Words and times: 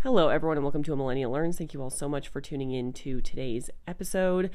Hello, 0.00 0.28
everyone, 0.28 0.58
and 0.58 0.64
welcome 0.64 0.82
to 0.84 0.92
A 0.92 0.96
Millennial 0.96 1.32
Learns. 1.32 1.56
Thank 1.56 1.72
you 1.72 1.82
all 1.82 1.88
so 1.88 2.06
much 2.06 2.28
for 2.28 2.40
tuning 2.40 2.70
in 2.70 2.92
to 2.92 3.22
today's 3.22 3.70
episode. 3.88 4.50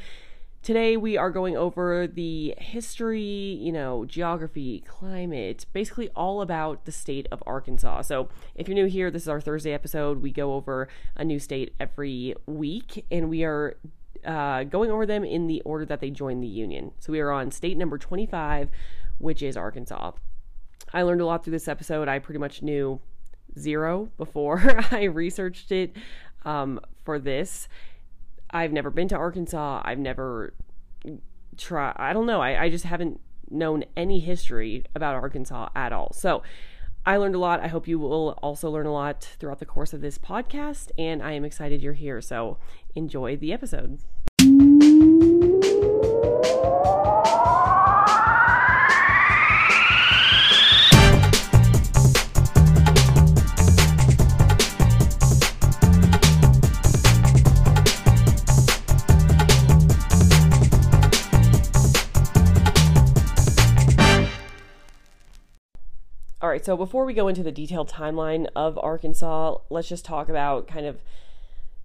Today, 0.62 0.96
we 0.96 1.18
are 1.18 1.32
going 1.32 1.58
over 1.58 2.06
the 2.06 2.54
history, 2.60 3.58
you 3.60 3.72
know, 3.72 4.06
geography, 4.06 4.82
climate, 4.82 5.66
basically 5.74 6.10
all 6.10 6.42
about 6.42 6.86
the 6.86 6.92
state 6.92 7.28
of 7.32 7.42
Arkansas. 7.48 8.04
So, 8.04 8.30
if 8.54 8.68
you're 8.68 8.76
new 8.76 8.86
here, 8.86 9.10
this 9.10 9.24
is 9.24 9.28
our 9.28 9.42
Thursday 9.42 9.74
episode. 9.74 10.22
We 10.22 10.32
go 10.32 10.54
over 10.54 10.88
a 11.16 11.26
new 11.26 11.40
state 11.40 11.74
every 11.80 12.36
week, 12.46 13.04
and 13.10 13.28
we 13.28 13.44
are 13.44 13.78
uh, 14.24 14.64
going 14.66 14.92
over 14.92 15.08
them 15.08 15.26
in 15.26 15.48
the 15.48 15.62
order 15.62 15.86
that 15.86 16.02
they 16.02 16.12
joined 16.12 16.44
the 16.44 16.48
Union. 16.48 16.92
So, 17.00 17.12
we 17.12 17.20
are 17.20 17.32
on 17.32 17.50
state 17.50 17.78
number 17.78 17.98
25, 17.98 18.70
which 19.18 19.42
is 19.42 19.58
Arkansas. 19.58 20.12
I 20.94 21.02
learned 21.02 21.22
a 21.22 21.26
lot 21.26 21.44
through 21.44 21.52
this 21.52 21.68
episode. 21.68 22.08
I 22.08 22.20
pretty 22.20 22.40
much 22.40 22.62
knew 22.62 23.02
zero 23.58 24.10
before 24.18 24.82
I 24.92 25.04
researched 25.04 25.72
it 25.72 25.96
um, 26.46 26.80
for 27.04 27.20
this. 27.20 27.68
I've 28.50 28.72
never 28.72 28.90
been 28.90 29.08
to 29.10 29.16
Arkansas. 29.16 29.82
I've 29.86 30.00
never 30.00 30.54
tried, 31.58 31.94
I 31.98 32.14
don't 32.14 32.26
know. 32.26 32.42
I, 32.42 32.64
I 32.64 32.70
just 32.70 32.86
haven't 32.86 33.20
known 33.50 33.84
any 33.96 34.20
history 34.20 34.86
about 34.96 35.16
Arkansas 35.16 35.70
at 35.76 35.94
all. 35.94 36.14
So 36.14 36.44
I 37.06 37.18
learned 37.18 37.36
a 37.36 37.40
lot. 37.40 37.60
I 37.62 37.68
hope 37.68 37.88
you 37.88 37.98
will 38.00 38.38
also 38.42 38.70
learn 38.70 38.86
a 38.86 38.94
lot 38.94 39.36
throughout 39.40 39.60
the 39.60 39.66
course 39.66 39.94
of 39.94 40.02
this 40.02 40.18
podcast. 40.18 40.92
And 40.98 41.24
I 41.24 41.32
am 41.34 41.46
excited 41.46 41.82
you're 41.82 41.94
here. 41.94 42.22
So 42.22 42.58
enjoy 42.96 43.38
the 43.38 43.54
episode. 43.54 44.00
Right, 66.52 66.66
so 66.66 66.76
before 66.76 67.06
we 67.06 67.14
go 67.14 67.28
into 67.28 67.44
the 67.44 67.52
detailed 67.52 67.90
timeline 67.90 68.48
of 68.56 68.78
Arkansas, 68.78 69.58
let's 69.70 69.88
just 69.88 70.06
talk 70.06 70.30
about 70.30 70.68
kind 70.68 70.86
of 70.86 71.02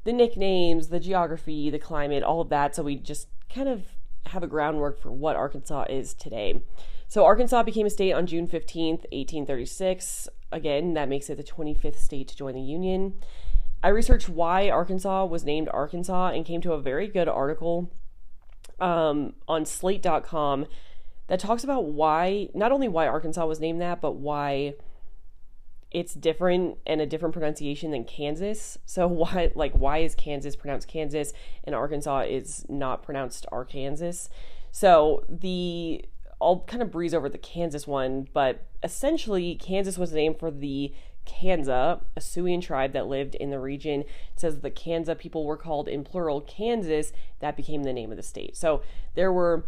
the 0.05 0.13
nicknames, 0.13 0.89
the 0.89 1.01
geography, 1.01 1.71
the 1.71 1.79
climate, 1.79 2.23
all 2.23 2.41
of 2.41 2.49
that, 2.49 2.75
so 2.75 2.83
we 2.83 2.97
just 2.97 3.29
kind 3.53 3.69
of 3.69 3.83
have 4.27 4.43
a 4.43 4.47
groundwork 4.47 5.01
for 5.01 5.13
what 5.13 5.37
Arkansas 5.37 5.87
is 5.89 6.15
today. 6.15 6.63
So, 7.09 7.25
Arkansas 7.25 7.63
became 7.63 7.87
a 7.87 7.91
state 7.91 8.13
on 8.13 8.27
June 8.27 8.49
15th, 8.49 9.05
1836. 9.13 10.29
Again, 10.51 10.95
that 10.95 11.09
makes 11.09 11.31
it 11.31 11.37
the 11.37 11.45
25th 11.45 11.99
state 11.99 12.27
to 12.29 12.37
join 12.37 12.55
the 12.55 12.61
Union. 12.61 13.15
I 13.83 13.89
researched 13.89 14.29
why 14.29 14.69
Arkansas 14.69 15.27
was 15.27 15.45
named 15.45 15.69
Arkansas 15.73 16.31
and 16.31 16.45
came 16.45 16.61
to 16.63 16.73
a 16.73 16.81
very 16.81 17.07
good 17.07 17.29
article 17.29 17.93
um, 18.81 19.35
on 19.47 19.65
slate.com 19.65 20.67
that 21.29 21.41
talks 21.41 21.65
about 21.65 21.85
why, 21.85 22.49
not 22.55 22.73
only 22.73 22.89
why 22.89 23.07
Arkansas 23.07 23.45
was 23.47 23.61
named 23.61 23.81
that, 23.81 24.01
but 24.01 24.13
why 24.13 24.75
it's 25.91 26.15
different 26.15 26.79
and 26.87 27.01
a 27.01 27.07
different 27.07 27.33
pronunciation 27.33 27.91
than 27.91 28.05
Kansas. 28.05 28.79
So 28.87 29.07
why 29.07 29.53
like 29.55 29.73
why 29.75 29.99
is 29.99 30.15
Kansas 30.15 30.57
pronounced 30.57 30.89
Kansas 30.89 31.33
and 31.65 31.75
Arkansas 31.75 32.21
is 32.21 32.65
not 32.69 33.03
pronounced 33.03 33.47
Arkansas? 33.53 34.29
So 34.71 35.25
the 35.29 36.05
I'll 36.41 36.61
kind 36.61 36.83
of 36.83 36.91
breeze 36.91 37.15
over 37.15 37.29
the 37.29 37.39
Kansas 37.39 37.87
one, 37.87 38.29
but 38.33 38.67
essentially 38.83 39.55
Kansas 39.55 39.99
was 39.99 40.13
named 40.13 40.39
for 40.39 40.51
the 40.51 40.95
Kansa, 41.25 42.01
a 42.17 42.21
Siouan 42.21 42.63
tribe 42.63 42.93
that 42.93 43.07
lived 43.07 43.35
in 43.35 43.51
the 43.51 43.59
region. 43.59 44.01
It 44.01 44.09
says 44.37 44.61
the 44.61 44.71
Kansa 44.71 45.15
people 45.15 45.45
were 45.45 45.57
called 45.57 45.89
in 45.89 46.05
plural 46.05 46.41
Kansas. 46.41 47.13
That 47.41 47.57
became 47.57 47.83
the 47.83 47.93
name 47.93 48.11
of 48.11 48.17
the 48.17 48.23
state. 48.23 48.57
So 48.57 48.83
there 49.15 49.33
were 49.33 49.67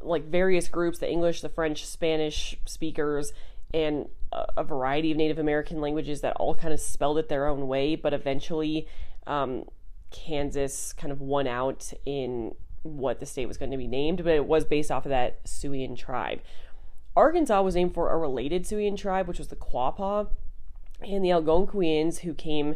like 0.00 0.24
various 0.24 0.68
groups 0.68 0.98
the 0.98 1.10
English, 1.10 1.40
the 1.40 1.48
French, 1.48 1.86
Spanish 1.86 2.56
speakers, 2.64 3.32
and 3.72 4.08
a, 4.32 4.64
variety 4.64 5.10
of 5.10 5.16
Native 5.16 5.38
American 5.38 5.80
languages 5.80 6.20
that 6.20 6.36
all 6.36 6.54
kind 6.54 6.72
of 6.72 6.80
spelled 6.80 7.18
it 7.18 7.28
their 7.28 7.46
own 7.46 7.66
way, 7.66 7.96
but 7.96 8.14
eventually 8.14 8.86
um, 9.26 9.64
Kansas 10.10 10.92
kind 10.92 11.12
of 11.12 11.20
won 11.20 11.46
out 11.46 11.92
in 12.06 12.54
what 12.82 13.18
the 13.18 13.26
state 13.26 13.46
was 13.46 13.56
going 13.56 13.70
to 13.70 13.76
be 13.76 13.86
named, 13.86 14.22
but 14.22 14.34
it 14.34 14.46
was 14.46 14.64
based 14.64 14.90
off 14.90 15.06
of 15.06 15.10
that 15.10 15.42
Siouan 15.44 15.96
tribe. 15.96 16.40
Arkansas 17.16 17.62
was 17.62 17.74
named 17.74 17.94
for 17.94 18.10
a 18.10 18.18
related 18.18 18.64
Siouan 18.64 18.96
tribe, 18.96 19.26
which 19.26 19.38
was 19.38 19.48
the 19.48 19.56
Quapaw, 19.56 20.28
and 21.00 21.24
the 21.24 21.32
Algonquians 21.32 22.20
who 22.20 22.34
came 22.34 22.74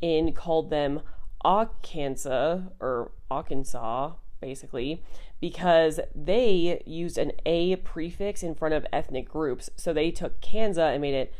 in 0.00 0.32
called 0.32 0.70
them 0.70 1.00
Arkansas 1.42 2.60
or 2.80 3.12
Arkansas, 3.30 4.12
basically, 4.40 5.02
because 5.40 6.00
they 6.14 6.82
used 6.86 7.18
an 7.18 7.32
A 7.46 7.76
prefix 7.76 8.42
in 8.42 8.54
front 8.54 8.74
of 8.74 8.86
ethnic 8.92 9.28
groups. 9.28 9.70
So 9.76 9.92
they 9.92 10.10
took 10.10 10.40
Kansa 10.40 10.84
and 10.84 11.02
made 11.02 11.14
it 11.14 11.34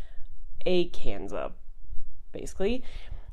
a 0.67 0.87
Kansa, 0.87 1.53
basically. 2.33 2.83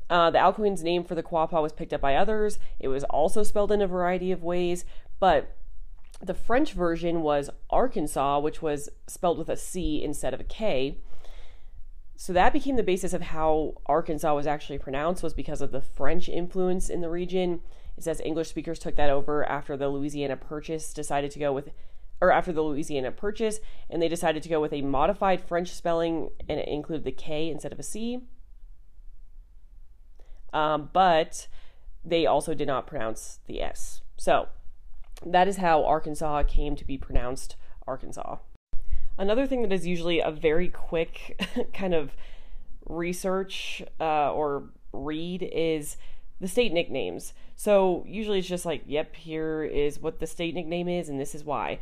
Uh, 0.08 0.30
the 0.30 0.38
Algonquians' 0.38 0.84
name 0.84 1.04
for 1.04 1.14
the 1.14 1.22
Quapaw 1.22 1.60
was 1.60 1.72
picked 1.72 1.92
up 1.92 2.00
by 2.00 2.14
others. 2.14 2.58
It 2.78 2.88
was 2.88 3.04
also 3.04 3.42
spelled 3.42 3.72
in 3.72 3.82
a 3.82 3.86
variety 3.86 4.30
of 4.30 4.42
ways, 4.42 4.84
but 5.18 5.56
the 6.22 6.34
French 6.34 6.72
version 6.72 7.22
was 7.22 7.50
Arkansas, 7.70 8.38
which 8.38 8.62
was 8.62 8.88
spelled 9.06 9.38
with 9.38 9.48
a 9.48 9.56
C 9.56 10.02
instead 10.02 10.32
of 10.32 10.40
a 10.40 10.44
K. 10.44 10.98
So 12.16 12.32
that 12.32 12.52
became 12.52 12.76
the 12.76 12.82
basis 12.82 13.12
of 13.12 13.20
how 13.20 13.74
Arkansas 13.84 14.34
was 14.34 14.46
actually 14.46 14.78
pronounced 14.78 15.22
was 15.22 15.34
because 15.34 15.60
of 15.60 15.72
the 15.72 15.82
French 15.82 16.28
influence 16.28 16.88
in 16.88 17.02
the 17.02 17.10
region. 17.10 17.60
It 17.96 18.04
says 18.04 18.20
English 18.24 18.48
speakers 18.48 18.78
took 18.78 18.96
that 18.96 19.10
over 19.10 19.48
after 19.48 19.76
the 19.76 19.88
Louisiana 19.88 20.36
Purchase 20.36 20.92
decided 20.92 21.30
to 21.32 21.38
go 21.38 21.52
with 21.52 21.70
or 22.20 22.30
after 22.30 22.52
the 22.52 22.62
Louisiana 22.62 23.12
Purchase 23.12 23.60
and 23.90 24.00
they 24.00 24.08
decided 24.08 24.42
to 24.42 24.48
go 24.48 24.60
with 24.60 24.72
a 24.72 24.82
modified 24.82 25.42
French 25.42 25.72
spelling 25.72 26.30
and 26.48 26.58
it 26.58 26.68
included 26.68 27.04
the 27.04 27.12
K 27.12 27.50
instead 27.50 27.72
of 27.72 27.78
a 27.78 27.82
C. 27.82 28.20
Um, 30.52 30.90
but 30.92 31.48
they 32.04 32.24
also 32.24 32.54
did 32.54 32.68
not 32.68 32.86
pronounce 32.86 33.40
the 33.46 33.60
S. 33.60 34.02
So 34.16 34.48
that 35.24 35.48
is 35.48 35.58
how 35.58 35.84
Arkansas 35.84 36.44
came 36.44 36.76
to 36.76 36.84
be 36.84 36.96
pronounced 36.96 37.56
Arkansas. 37.86 38.36
Another 39.18 39.46
thing 39.46 39.62
that 39.62 39.72
is 39.72 39.86
usually 39.86 40.20
a 40.20 40.30
very 40.30 40.68
quick 40.68 41.40
kind 41.74 41.94
of 41.94 42.16
research 42.86 43.82
uh, 44.00 44.32
or 44.32 44.70
read 44.92 45.42
is 45.42 45.96
the 46.40 46.48
state 46.48 46.72
nicknames. 46.72 47.32
So 47.54 48.04
usually 48.06 48.40
it's 48.40 48.48
just 48.48 48.66
like, 48.66 48.82
yep, 48.86 49.14
here 49.16 49.64
is 49.64 49.98
what 49.98 50.20
the 50.20 50.26
state 50.26 50.54
nickname 50.54 50.88
is, 50.88 51.08
and 51.08 51.20
this 51.20 51.34
is 51.34 51.44
why. 51.44 51.78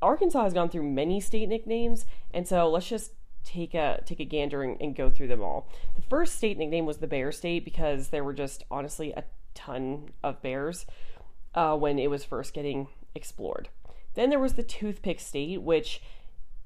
Arkansas 0.00 0.44
has 0.44 0.54
gone 0.54 0.70
through 0.70 0.84
many 0.84 1.20
state 1.20 1.48
nicknames, 1.48 2.06
and 2.32 2.46
so 2.46 2.70
let's 2.70 2.88
just 2.88 3.12
take 3.44 3.74
a 3.74 4.02
take 4.04 4.20
a 4.20 4.24
gander 4.24 4.62
and, 4.62 4.80
and 4.80 4.94
go 4.94 5.10
through 5.10 5.28
them 5.28 5.42
all. 5.42 5.68
The 5.96 6.02
first 6.02 6.36
state 6.36 6.58
nickname 6.58 6.86
was 6.86 6.98
the 6.98 7.06
Bear 7.06 7.32
State 7.32 7.64
because 7.64 8.08
there 8.08 8.24
were 8.24 8.32
just 8.32 8.64
honestly 8.70 9.12
a 9.12 9.24
ton 9.54 10.10
of 10.22 10.40
bears 10.42 10.86
uh, 11.54 11.76
when 11.76 11.98
it 11.98 12.08
was 12.08 12.24
first 12.24 12.54
getting 12.54 12.88
explored. 13.14 13.68
Then 14.14 14.30
there 14.30 14.38
was 14.38 14.54
the 14.54 14.62
Toothpick 14.62 15.20
State, 15.20 15.62
which 15.62 16.02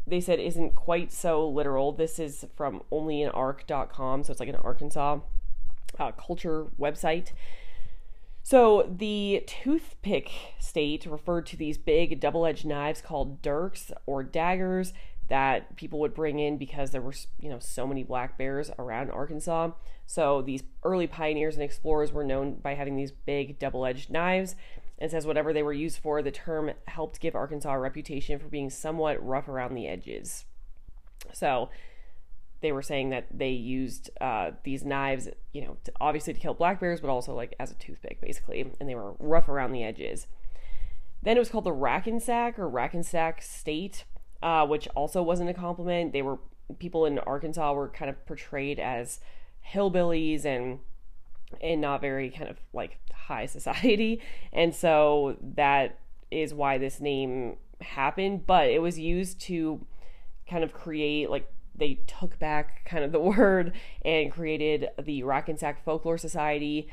they 0.06 0.20
said 0.20 0.38
isn't 0.38 0.74
quite 0.74 1.12
so 1.12 1.48
literal. 1.48 1.92
This 1.92 2.18
is 2.18 2.46
from 2.54 2.82
onlyinark.com, 2.92 4.24
so 4.24 4.30
it's 4.30 4.40
like 4.40 4.48
an 4.48 4.56
Arkansas 4.56 5.20
uh, 5.98 6.12
culture 6.12 6.66
website. 6.78 7.32
So 8.42 8.94
the 8.94 9.42
toothpick 9.46 10.30
state 10.58 11.06
referred 11.06 11.46
to 11.46 11.56
these 11.56 11.78
big 11.78 12.20
double-edged 12.20 12.66
knives 12.66 13.00
called 13.00 13.40
dirks 13.40 13.90
or 14.04 14.22
daggers 14.22 14.92
that 15.28 15.76
people 15.76 15.98
would 16.00 16.12
bring 16.12 16.38
in 16.38 16.58
because 16.58 16.90
there 16.90 17.00
were 17.00 17.14
you 17.40 17.48
know 17.48 17.58
so 17.58 17.86
many 17.86 18.02
black 18.02 18.36
bears 18.36 18.70
around 18.78 19.10
Arkansas. 19.10 19.70
So 20.06 20.42
these 20.42 20.62
early 20.82 21.06
pioneers 21.06 21.54
and 21.54 21.64
explorers 21.64 22.12
were 22.12 22.24
known 22.24 22.56
by 22.56 22.74
having 22.74 22.96
these 22.96 23.10
big 23.12 23.58
double-edged 23.58 24.10
knives. 24.10 24.54
And 24.98 25.10
says 25.10 25.26
whatever 25.26 25.52
they 25.52 25.62
were 25.62 25.72
used 25.72 25.98
for, 25.98 26.22
the 26.22 26.30
term 26.30 26.70
helped 26.86 27.20
give 27.20 27.34
Arkansas 27.34 27.72
a 27.72 27.78
reputation 27.78 28.38
for 28.38 28.46
being 28.46 28.70
somewhat 28.70 29.24
rough 29.24 29.48
around 29.48 29.74
the 29.74 29.88
edges. 29.88 30.44
So 31.32 31.70
they 32.64 32.72
were 32.72 32.82
saying 32.82 33.10
that 33.10 33.26
they 33.30 33.50
used 33.50 34.08
uh, 34.22 34.52
these 34.62 34.86
knives, 34.86 35.28
you 35.52 35.60
know, 35.60 35.76
to, 35.84 35.92
obviously 36.00 36.32
to 36.32 36.40
kill 36.40 36.54
black 36.54 36.80
bears, 36.80 36.98
but 36.98 37.10
also 37.10 37.34
like 37.34 37.54
as 37.60 37.70
a 37.70 37.74
toothpick, 37.74 38.22
basically, 38.22 38.72
and 38.80 38.88
they 38.88 38.94
were 38.94 39.12
rough 39.18 39.50
around 39.50 39.72
the 39.72 39.84
edges. 39.84 40.26
Then 41.22 41.36
it 41.36 41.40
was 41.40 41.50
called 41.50 41.64
the 41.64 41.72
Rackensack 41.72 42.58
or 42.58 42.66
Rackensack 42.66 43.42
State, 43.42 44.04
uh, 44.42 44.66
which 44.66 44.88
also 44.96 45.22
wasn't 45.22 45.50
a 45.50 45.54
compliment. 45.54 46.14
They 46.14 46.22
were 46.22 46.38
people 46.78 47.04
in 47.04 47.18
Arkansas 47.18 47.70
were 47.74 47.90
kind 47.90 48.08
of 48.08 48.24
portrayed 48.24 48.80
as 48.80 49.20
hillbillies 49.74 50.46
and 50.46 50.78
and 51.60 51.82
not 51.82 52.00
very 52.00 52.30
kind 52.30 52.48
of 52.48 52.56
like 52.72 52.98
high 53.12 53.44
society, 53.58 54.22
and 54.54 54.74
so 54.74 55.36
that 55.54 55.98
is 56.30 56.54
why 56.54 56.78
this 56.78 56.98
name 56.98 57.58
happened. 57.82 58.46
But 58.46 58.70
it 58.70 58.80
was 58.80 58.98
used 58.98 59.38
to 59.42 59.84
kind 60.48 60.64
of 60.64 60.72
create 60.72 61.28
like 61.28 61.46
they 61.74 62.00
took 62.06 62.38
back 62.38 62.84
kind 62.84 63.04
of 63.04 63.12
the 63.12 63.20
word 63.36 63.72
and 64.04 64.30
created 64.30 64.88
the 65.02 65.22
Rackensack 65.22 65.84
Folklore 65.84 66.18
Society, 66.18 66.88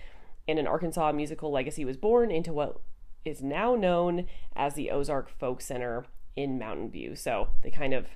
and 0.47 0.57
an 0.59 0.67
Arkansas 0.67 1.11
musical 1.11 1.51
legacy 1.51 1.85
was 1.85 1.97
born 1.97 2.31
into 2.31 2.51
what 2.51 2.81
is 3.23 3.41
now 3.41 3.75
known 3.75 4.25
as 4.55 4.73
the 4.73 4.89
Ozark 4.91 5.29
Folk 5.29 5.61
Center 5.61 6.05
in 6.35 6.57
Mountain 6.57 6.89
View. 6.89 7.15
So 7.15 7.49
they 7.61 7.69
kind 7.69 7.93
of 7.93 8.07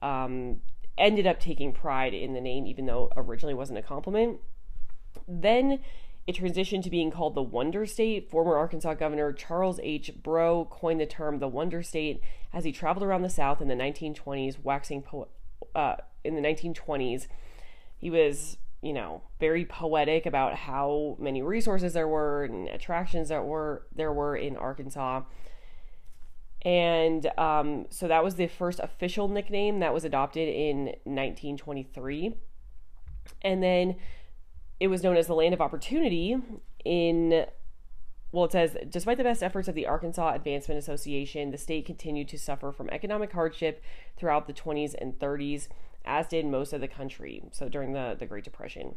um, 0.00 0.60
ended 0.96 1.26
up 1.26 1.40
taking 1.40 1.72
pride 1.72 2.14
in 2.14 2.32
the 2.32 2.40
name, 2.40 2.66
even 2.66 2.86
though 2.86 3.12
originally 3.16 3.54
wasn't 3.54 3.78
a 3.78 3.82
compliment. 3.82 4.40
Then 5.28 5.80
it 6.26 6.36
transitioned 6.36 6.82
to 6.84 6.90
being 6.90 7.10
called 7.10 7.34
the 7.34 7.42
Wonder 7.42 7.86
State. 7.86 8.30
Former 8.30 8.56
Arkansas 8.56 8.94
Governor 8.94 9.32
Charles 9.32 9.78
H. 9.82 10.10
Brough 10.22 10.66
coined 10.70 11.00
the 11.00 11.06
term 11.06 11.38
the 11.38 11.48
Wonder 11.48 11.82
State 11.82 12.20
as 12.52 12.64
he 12.64 12.72
traveled 12.72 13.04
around 13.04 13.22
the 13.22 13.30
South 13.30 13.60
in 13.60 13.68
the 13.68 13.74
1920s, 13.74 14.56
waxing 14.62 15.02
po- 15.02 15.28
uh, 15.74 15.96
in 16.24 16.34
the 16.34 16.40
1920s. 16.40 17.26
He 17.96 18.10
was, 18.10 18.58
you 18.82 18.92
know, 18.92 19.22
very 19.40 19.64
poetic 19.64 20.26
about 20.26 20.54
how 20.54 21.16
many 21.18 21.42
resources 21.42 21.92
there 21.92 22.08
were 22.08 22.44
and 22.44 22.68
attractions 22.68 23.28
that 23.28 23.44
were 23.44 23.86
there 23.94 24.12
were 24.12 24.36
in 24.36 24.56
Arkansas. 24.56 25.22
And 26.62 27.30
um, 27.38 27.86
so 27.90 28.08
that 28.08 28.24
was 28.24 28.34
the 28.34 28.48
first 28.48 28.80
official 28.80 29.28
nickname 29.28 29.78
that 29.80 29.94
was 29.94 30.04
adopted 30.04 30.48
in 30.48 30.86
1923. 31.04 32.34
And 33.42 33.62
then 33.62 33.96
it 34.80 34.88
was 34.88 35.02
known 35.02 35.16
as 35.16 35.26
the 35.26 35.34
land 35.34 35.54
of 35.54 35.60
opportunity 35.60 36.36
in 36.84 37.46
well, 38.32 38.44
it 38.44 38.52
says, 38.52 38.76
despite 38.90 39.18
the 39.18 39.24
best 39.24 39.42
efforts 39.42 39.68
of 39.68 39.74
the 39.74 39.86
Arkansas 39.86 40.34
Advancement 40.34 40.78
Association, 40.78 41.50
the 41.50 41.58
state 41.58 41.86
continued 41.86 42.28
to 42.28 42.38
suffer 42.38 42.72
from 42.72 42.90
economic 42.90 43.32
hardship 43.32 43.82
throughout 44.16 44.46
the 44.46 44.52
20s 44.52 44.94
and 45.00 45.18
30s, 45.18 45.68
as 46.04 46.26
did 46.28 46.44
most 46.46 46.72
of 46.72 46.80
the 46.80 46.88
country. 46.88 47.42
So 47.52 47.68
during 47.68 47.92
the, 47.92 48.16
the 48.18 48.26
Great 48.26 48.44
Depression. 48.44 48.96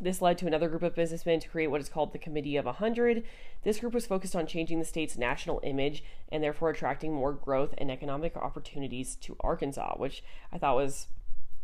This 0.00 0.22
led 0.22 0.38
to 0.38 0.46
another 0.46 0.68
group 0.68 0.82
of 0.82 0.94
businessmen 0.94 1.40
to 1.40 1.48
create 1.48 1.66
what 1.66 1.80
is 1.80 1.88
called 1.88 2.12
the 2.12 2.18
Committee 2.18 2.56
of 2.56 2.64
100. 2.64 3.24
This 3.64 3.80
group 3.80 3.92
was 3.92 4.06
focused 4.06 4.36
on 4.36 4.46
changing 4.46 4.78
the 4.78 4.84
state's 4.84 5.18
national 5.18 5.60
image 5.64 6.04
and 6.30 6.42
therefore 6.42 6.70
attracting 6.70 7.12
more 7.12 7.32
growth 7.32 7.74
and 7.76 7.90
economic 7.90 8.36
opportunities 8.36 9.16
to 9.16 9.36
Arkansas, 9.40 9.94
which 9.96 10.22
I 10.52 10.58
thought 10.58 10.76
was 10.76 11.08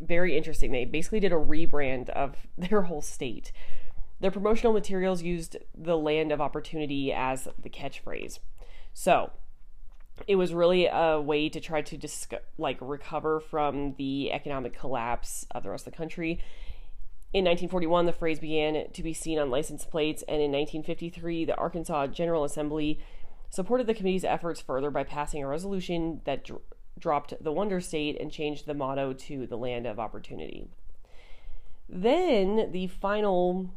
very 0.01 0.37
interesting. 0.37 0.73
They 0.73 0.85
basically 0.85 1.21
did 1.21 1.33
a 1.33 1.37
rebrand 1.37 2.11
of 2.11 2.37
their 2.59 2.83
whole 2.83 3.03
state. 3.03 3.53
Their 4.21 4.31
promotional 4.31 4.73
materials 4.73 5.23
used 5.23 5.57
the 5.77 5.97
land 5.97 6.33
of 6.33 6.41
opportunity 6.41 7.13
as 7.13 7.49
the 7.59 7.69
catchphrase. 7.69 8.39
So, 8.95 9.31
it 10.27 10.37
was 10.37 10.55
really 10.55 10.87
a 10.87 11.21
way 11.21 11.49
to 11.49 11.61
try 11.61 11.83
to 11.83 11.97
dis- 11.97 12.29
like 12.57 12.79
recover 12.81 13.41
from 13.41 13.95
the 13.99 14.33
economic 14.33 14.79
collapse 14.79 15.47
of 15.51 15.63
the 15.63 15.71
rest 15.71 15.87
of 15.87 15.93
the 15.93 15.97
country. 15.97 16.41
In 17.33 17.45
1941, 17.45 18.07
the 18.07 18.13
phrase 18.13 18.39
began 18.39 18.91
to 18.91 19.03
be 19.03 19.13
seen 19.13 19.39
on 19.39 19.51
license 19.51 19.85
plates, 19.85 20.23
and 20.23 20.37
in 20.37 20.53
1953, 20.53 21.45
the 21.45 21.57
Arkansas 21.57 22.07
General 22.09 22.45
Assembly 22.45 22.99
supported 23.51 23.87
the 23.87 23.95
committee's 23.95 24.25
efforts 24.25 24.61
further 24.61 24.91
by 24.91 25.05
passing 25.05 25.43
a 25.43 25.47
resolution 25.47 26.23
that 26.25 26.45
dr- 26.45 26.63
dropped 26.99 27.35
the 27.41 27.53
Wonder 27.53 27.81
State 27.81 28.19
and 28.19 28.33
changed 28.33 28.65
the 28.65 28.75
motto 28.75 29.13
to 29.13 29.47
the 29.47 29.59
Land 29.59 29.87
of 29.87 30.01
Opportunity. 30.01 30.69
Then 31.89 32.71
the 32.73 32.87
final 32.87 33.71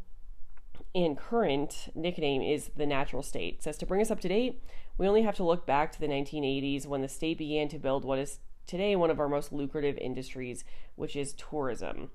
and 0.96 1.18
current 1.18 1.90
nickname 1.94 2.42
is 2.42 2.72
the 2.76 2.86
natural 2.86 3.22
state. 3.22 3.64
Says 3.64 3.78
to 3.78 3.86
bring 3.86 4.02
us 4.02 4.12
up 4.12 4.20
to 4.22 4.28
date, 4.28 4.64
we 4.98 5.08
only 5.08 5.22
have 5.22 5.36
to 5.36 5.44
look 5.44 5.66
back 5.66 5.92
to 5.92 6.00
the 6.00 6.08
1980s 6.08 6.86
when 6.86 7.02
the 7.02 7.08
state 7.08 7.38
began 7.38 7.68
to 7.70 7.80
build 7.80 8.04
what 8.04 8.20
is 8.20 8.40
today 8.66 8.96
one 8.96 9.10
of 9.10 9.20
our 9.20 9.30
most 9.30 9.52
lucrative 9.52 9.98
industries, 9.98 10.64
which 10.96 11.16
is 11.16 11.34
tourism. 11.34 12.10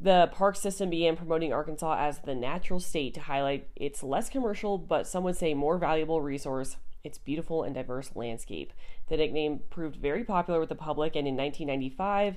The 0.00 0.28
park 0.32 0.56
system 0.56 0.90
began 0.90 1.16
promoting 1.16 1.52
Arkansas 1.52 1.96
as 1.98 2.18
the 2.18 2.34
natural 2.34 2.80
state 2.80 3.14
to 3.14 3.20
highlight 3.20 3.68
its 3.74 4.02
less 4.02 4.28
commercial, 4.28 4.76
but 4.76 5.06
some 5.06 5.24
would 5.24 5.36
say 5.36 5.54
more 5.54 5.78
valuable 5.78 6.20
resource, 6.20 6.76
its 7.02 7.16
beautiful 7.18 7.62
and 7.62 7.74
diverse 7.74 8.10
landscape. 8.14 8.72
The 9.08 9.16
nickname 9.16 9.60
proved 9.70 9.96
very 9.96 10.22
popular 10.22 10.60
with 10.60 10.68
the 10.68 10.74
public, 10.74 11.16
and 11.16 11.26
in 11.26 11.36
1995, 11.36 12.36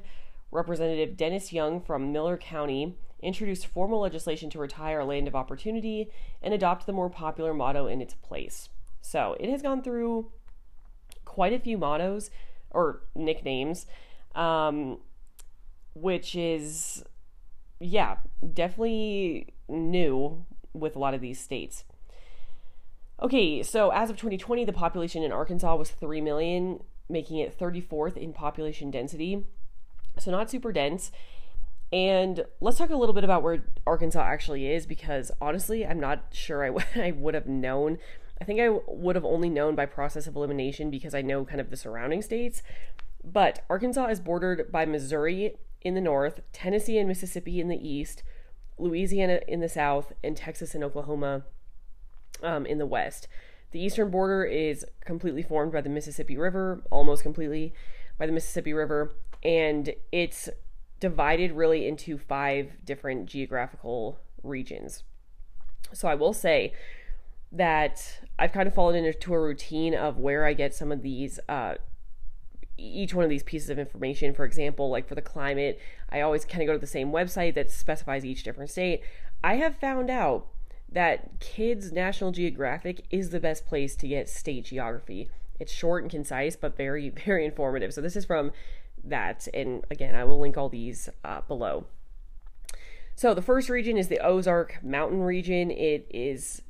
Representative 0.51 1.17
Dennis 1.17 1.51
Young 1.51 1.81
from 1.81 2.13
Miller 2.13 2.37
County 2.37 2.95
introduced 3.21 3.67
formal 3.67 4.01
legislation 4.01 4.49
to 4.51 4.59
retire 4.59 5.03
Land 5.03 5.27
of 5.27 5.35
Opportunity 5.35 6.09
and 6.41 6.53
adopt 6.53 6.85
the 6.85 6.93
more 6.93 7.09
popular 7.09 7.53
motto 7.53 7.87
in 7.87 8.01
its 8.01 8.13
place. 8.13 8.69
So 9.01 9.35
it 9.39 9.49
has 9.49 9.61
gone 9.61 9.81
through 9.81 10.31
quite 11.25 11.53
a 11.53 11.59
few 11.59 11.77
mottos 11.77 12.29
or 12.71 13.01
nicknames, 13.15 13.85
um, 14.35 14.99
which 15.93 16.35
is, 16.35 17.03
yeah, 17.79 18.17
definitely 18.53 19.53
new 19.67 20.45
with 20.73 20.95
a 20.95 20.99
lot 20.99 21.13
of 21.13 21.21
these 21.21 21.39
states. 21.39 21.83
Okay, 23.21 23.63
so 23.63 23.89
as 23.89 24.09
of 24.09 24.15
2020, 24.15 24.63
the 24.63 24.73
population 24.73 25.23
in 25.23 25.31
Arkansas 25.31 25.75
was 25.75 25.89
3 25.89 26.21
million, 26.21 26.81
making 27.09 27.37
it 27.37 27.57
34th 27.57 28.15
in 28.15 28.31
population 28.31 28.91
density. 28.91 29.45
So 30.17 30.31
not 30.31 30.49
super 30.49 30.71
dense. 30.71 31.11
And 31.91 32.45
let's 32.61 32.77
talk 32.77 32.91
a 32.91 32.95
little 32.95 33.15
bit 33.15 33.23
about 33.23 33.41
where 33.41 33.63
Arkansas 33.87 34.21
actually 34.21 34.71
is 34.71 34.85
because 34.85 35.31
honestly, 35.41 35.85
I'm 35.85 35.99
not 35.99 36.25
sure 36.31 36.63
I, 36.63 36.67
w- 36.77 36.85
I 36.95 37.11
would 37.11 37.33
have 37.33 37.47
known. 37.47 37.97
I 38.39 38.45
think 38.45 38.59
I 38.59 38.69
would 38.87 39.15
have 39.15 39.25
only 39.25 39.49
known 39.49 39.75
by 39.75 39.85
process 39.85 40.27
of 40.27 40.35
elimination 40.35 40.89
because 40.89 41.13
I 41.13 41.21
know 41.21 41.45
kind 41.45 41.59
of 41.59 41.69
the 41.69 41.77
surrounding 41.77 42.21
states. 42.21 42.61
But 43.23 43.65
Arkansas 43.69 44.07
is 44.07 44.19
bordered 44.19 44.71
by 44.71 44.85
Missouri 44.85 45.57
in 45.81 45.95
the 45.95 46.01
north, 46.01 46.41
Tennessee 46.53 46.97
and 46.97 47.07
Mississippi 47.07 47.59
in 47.59 47.67
the 47.67 47.87
east, 47.87 48.23
Louisiana 48.77 49.41
in 49.47 49.59
the 49.59 49.69
south, 49.69 50.13
and 50.23 50.37
Texas 50.37 50.73
and 50.75 50.83
Oklahoma 50.83 51.43
um, 52.43 52.65
in 52.65 52.77
the 52.77 52.85
west. 52.85 53.27
The 53.71 53.81
eastern 53.81 54.09
border 54.09 54.43
is 54.45 54.85
completely 55.05 55.43
formed 55.43 55.71
by 55.71 55.81
the 55.81 55.89
Mississippi 55.89 56.37
River, 56.37 56.81
almost 56.89 57.23
completely 57.23 57.73
by 58.17 58.25
the 58.25 58.31
Mississippi 58.31 58.73
River, 58.73 59.13
and 59.43 59.93
it's 60.11 60.49
divided 60.99 61.51
really 61.51 61.87
into 61.87 62.17
five 62.17 62.85
different 62.85 63.25
geographical 63.27 64.19
regions. 64.43 65.03
So 65.93 66.07
I 66.07 66.15
will 66.15 66.33
say 66.33 66.73
that 67.51 68.21
I've 68.37 68.51
kind 68.51 68.67
of 68.67 68.73
fallen 68.73 69.03
into 69.03 69.33
a 69.33 69.39
routine 69.39 69.95
of 69.95 70.17
where 70.17 70.45
I 70.45 70.53
get 70.53 70.75
some 70.75 70.91
of 70.91 71.01
these, 71.01 71.39
uh, 71.49 71.75
each 72.77 73.13
one 73.13 73.23
of 73.23 73.29
these 73.29 73.43
pieces 73.43 73.69
of 73.69 73.79
information. 73.79 74.33
For 74.33 74.45
example, 74.45 74.89
like 74.89 75.07
for 75.07 75.15
the 75.15 75.21
climate, 75.21 75.79
I 76.09 76.21
always 76.21 76.45
kind 76.45 76.61
of 76.61 76.67
go 76.67 76.73
to 76.73 76.79
the 76.79 76.87
same 76.87 77.11
website 77.11 77.55
that 77.55 77.71
specifies 77.71 78.25
each 78.25 78.43
different 78.43 78.69
state. 78.69 79.01
I 79.43 79.55
have 79.55 79.77
found 79.77 80.09
out 80.09 80.47
that 80.91 81.39
Kids 81.39 81.91
National 81.91 82.31
Geographic 82.31 83.05
is 83.09 83.29
the 83.29 83.39
best 83.39 83.65
place 83.65 83.95
to 83.95 84.07
get 84.07 84.29
state 84.29 84.65
geography. 84.65 85.29
It's 85.59 85.71
short 85.71 86.03
and 86.03 86.11
concise, 86.11 86.55
but 86.55 86.77
very, 86.77 87.09
very 87.25 87.45
informative. 87.45 87.93
So 87.93 88.01
this 88.01 88.15
is 88.15 88.25
from 88.25 88.51
that. 89.03 89.47
And 89.53 89.85
again, 89.89 90.15
I 90.15 90.23
will 90.23 90.39
link 90.39 90.57
all 90.57 90.69
these 90.69 91.09
uh, 91.23 91.41
below. 91.41 91.85
So 93.15 93.33
the 93.33 93.41
first 93.41 93.69
region 93.69 93.97
is 93.97 94.07
the 94.07 94.19
Ozark 94.19 94.79
Mountain 94.81 95.21
region. 95.21 95.71
It 95.71 96.07
is 96.09 96.61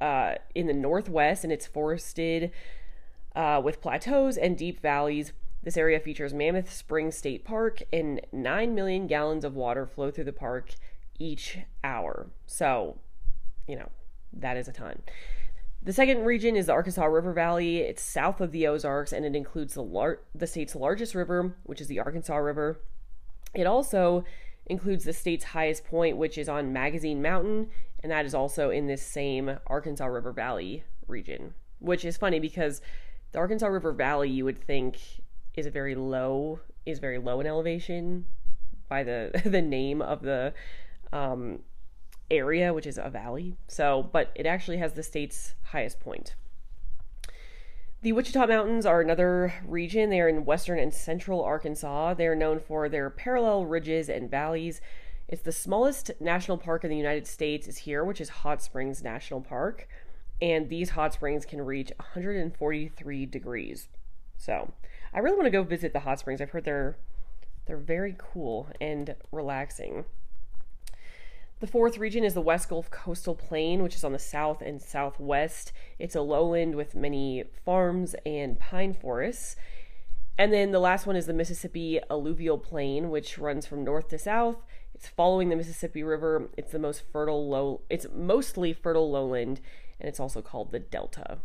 uh, 0.00 0.34
in 0.54 0.66
the 0.66 0.74
northwest 0.74 1.44
and 1.44 1.52
it's 1.52 1.66
forested 1.66 2.50
uh, 3.34 3.60
with 3.64 3.80
plateaus 3.80 4.36
and 4.36 4.56
deep 4.56 4.80
valleys. 4.80 5.32
This 5.62 5.78
area 5.78 5.98
features 5.98 6.34
Mammoth 6.34 6.70
Springs 6.70 7.16
State 7.16 7.42
Park, 7.42 7.82
and 7.90 8.20
9 8.32 8.74
million 8.74 9.06
gallons 9.06 9.46
of 9.46 9.54
water 9.54 9.86
flow 9.86 10.10
through 10.10 10.24
the 10.24 10.32
park 10.32 10.74
each 11.18 11.58
hour. 11.82 12.26
So, 12.46 12.98
you 13.66 13.76
know, 13.76 13.88
that 14.34 14.58
is 14.58 14.68
a 14.68 14.72
ton. 14.72 15.02
The 15.84 15.92
second 15.92 16.24
region 16.24 16.56
is 16.56 16.66
the 16.66 16.72
Arkansas 16.72 17.04
River 17.04 17.34
Valley. 17.34 17.78
It's 17.78 18.02
south 18.02 18.40
of 18.40 18.52
the 18.52 18.66
Ozarks 18.66 19.12
and 19.12 19.26
it 19.26 19.36
includes 19.36 19.74
the, 19.74 19.82
lar- 19.82 20.20
the 20.34 20.46
state's 20.46 20.74
largest 20.74 21.14
river, 21.14 21.54
which 21.64 21.80
is 21.80 21.88
the 21.88 22.00
Arkansas 22.00 22.36
River. 22.36 22.80
It 23.52 23.66
also 23.66 24.24
includes 24.66 25.04
the 25.04 25.12
state's 25.12 25.44
highest 25.44 25.84
point, 25.84 26.16
which 26.16 26.38
is 26.38 26.48
on 26.48 26.72
Magazine 26.72 27.20
Mountain, 27.20 27.68
and 28.02 28.10
that 28.10 28.24
is 28.24 28.34
also 28.34 28.70
in 28.70 28.86
this 28.86 29.02
same 29.02 29.58
Arkansas 29.66 30.06
River 30.06 30.32
Valley 30.32 30.84
region, 31.06 31.52
which 31.80 32.02
is 32.06 32.16
funny 32.16 32.40
because 32.40 32.80
the 33.32 33.38
Arkansas 33.38 33.66
River 33.66 33.92
Valley 33.92 34.30
you 34.30 34.46
would 34.46 34.64
think 34.64 34.96
is 35.54 35.66
a 35.66 35.70
very 35.70 35.94
low 35.94 36.60
is 36.86 36.98
very 36.98 37.18
low 37.18 37.40
in 37.40 37.46
elevation 37.46 38.24
by 38.88 39.02
the 39.02 39.38
the 39.44 39.62
name 39.62 40.00
of 40.00 40.22
the 40.22 40.54
um, 41.12 41.60
area, 42.30 42.72
which 42.72 42.86
is 42.86 42.98
a 42.98 43.10
valley. 43.10 43.56
So, 43.68 44.08
but 44.12 44.30
it 44.34 44.46
actually 44.46 44.78
has 44.78 44.92
the 44.92 45.02
state's 45.02 45.54
highest 45.64 46.00
point. 46.00 46.34
The 48.02 48.12
Ouachita 48.12 48.46
Mountains 48.46 48.84
are 48.84 49.00
another 49.00 49.54
region. 49.66 50.10
They 50.10 50.20
are 50.20 50.28
in 50.28 50.44
western 50.44 50.78
and 50.78 50.92
central 50.92 51.42
Arkansas. 51.42 52.14
They 52.14 52.26
are 52.26 52.34
known 52.34 52.60
for 52.60 52.88
their 52.88 53.08
parallel 53.08 53.64
ridges 53.64 54.08
and 54.08 54.30
valleys. 54.30 54.80
It's 55.26 55.42
the 55.42 55.52
smallest 55.52 56.10
national 56.20 56.58
park 56.58 56.84
in 56.84 56.90
the 56.90 56.96
United 56.96 57.26
States 57.26 57.66
is 57.66 57.78
here, 57.78 58.04
which 58.04 58.20
is 58.20 58.28
Hot 58.28 58.62
Springs 58.62 59.02
National 59.02 59.40
Park. 59.40 59.88
And 60.42 60.68
these 60.68 60.90
hot 60.90 61.14
springs 61.14 61.46
can 61.46 61.62
reach 61.62 61.92
143 61.96 63.26
degrees. 63.26 63.88
So, 64.36 64.74
I 65.14 65.20
really 65.20 65.36
want 65.36 65.46
to 65.46 65.50
go 65.50 65.62
visit 65.62 65.92
the 65.92 66.00
hot 66.00 66.18
springs. 66.18 66.40
I've 66.40 66.50
heard 66.50 66.64
they're 66.64 66.98
they're 67.66 67.76
very 67.78 68.14
cool 68.18 68.68
and 68.80 69.14
relaxing. 69.32 70.04
The 71.64 71.70
fourth 71.70 71.96
region 71.96 72.24
is 72.24 72.34
the 72.34 72.42
West 72.42 72.68
Gulf 72.68 72.90
Coastal 72.90 73.34
Plain, 73.34 73.82
which 73.82 73.94
is 73.94 74.04
on 74.04 74.12
the 74.12 74.18
south 74.18 74.60
and 74.60 74.82
southwest. 74.82 75.72
It's 75.98 76.14
a 76.14 76.20
lowland 76.20 76.74
with 76.74 76.94
many 76.94 77.44
farms 77.64 78.14
and 78.26 78.60
pine 78.60 78.92
forests. 78.92 79.56
And 80.36 80.52
then 80.52 80.72
the 80.72 80.78
last 80.78 81.06
one 81.06 81.16
is 81.16 81.24
the 81.24 81.32
Mississippi 81.32 82.00
Alluvial 82.10 82.58
Plain, 82.58 83.08
which 83.08 83.38
runs 83.38 83.64
from 83.64 83.82
north 83.82 84.08
to 84.08 84.18
south. 84.18 84.58
It's 84.92 85.08
following 85.08 85.48
the 85.48 85.56
Mississippi 85.56 86.02
River. 86.02 86.50
It's 86.58 86.72
the 86.72 86.78
most 86.78 87.00
fertile 87.10 87.48
low 87.48 87.80
it's 87.88 88.08
mostly 88.14 88.74
fertile 88.74 89.10
lowland 89.10 89.62
and 89.98 90.06
it's 90.06 90.20
also 90.20 90.42
called 90.42 90.70
the 90.70 90.80
Delta. 90.80 91.38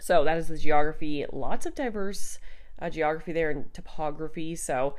So 0.00 0.24
that 0.24 0.38
is 0.38 0.48
the 0.48 0.56
geography. 0.56 1.26
Lots 1.30 1.66
of 1.66 1.74
diverse 1.74 2.38
uh, 2.78 2.88
geography 2.88 3.32
there 3.32 3.50
and 3.50 3.74
topography. 3.74 4.56
So 4.56 4.94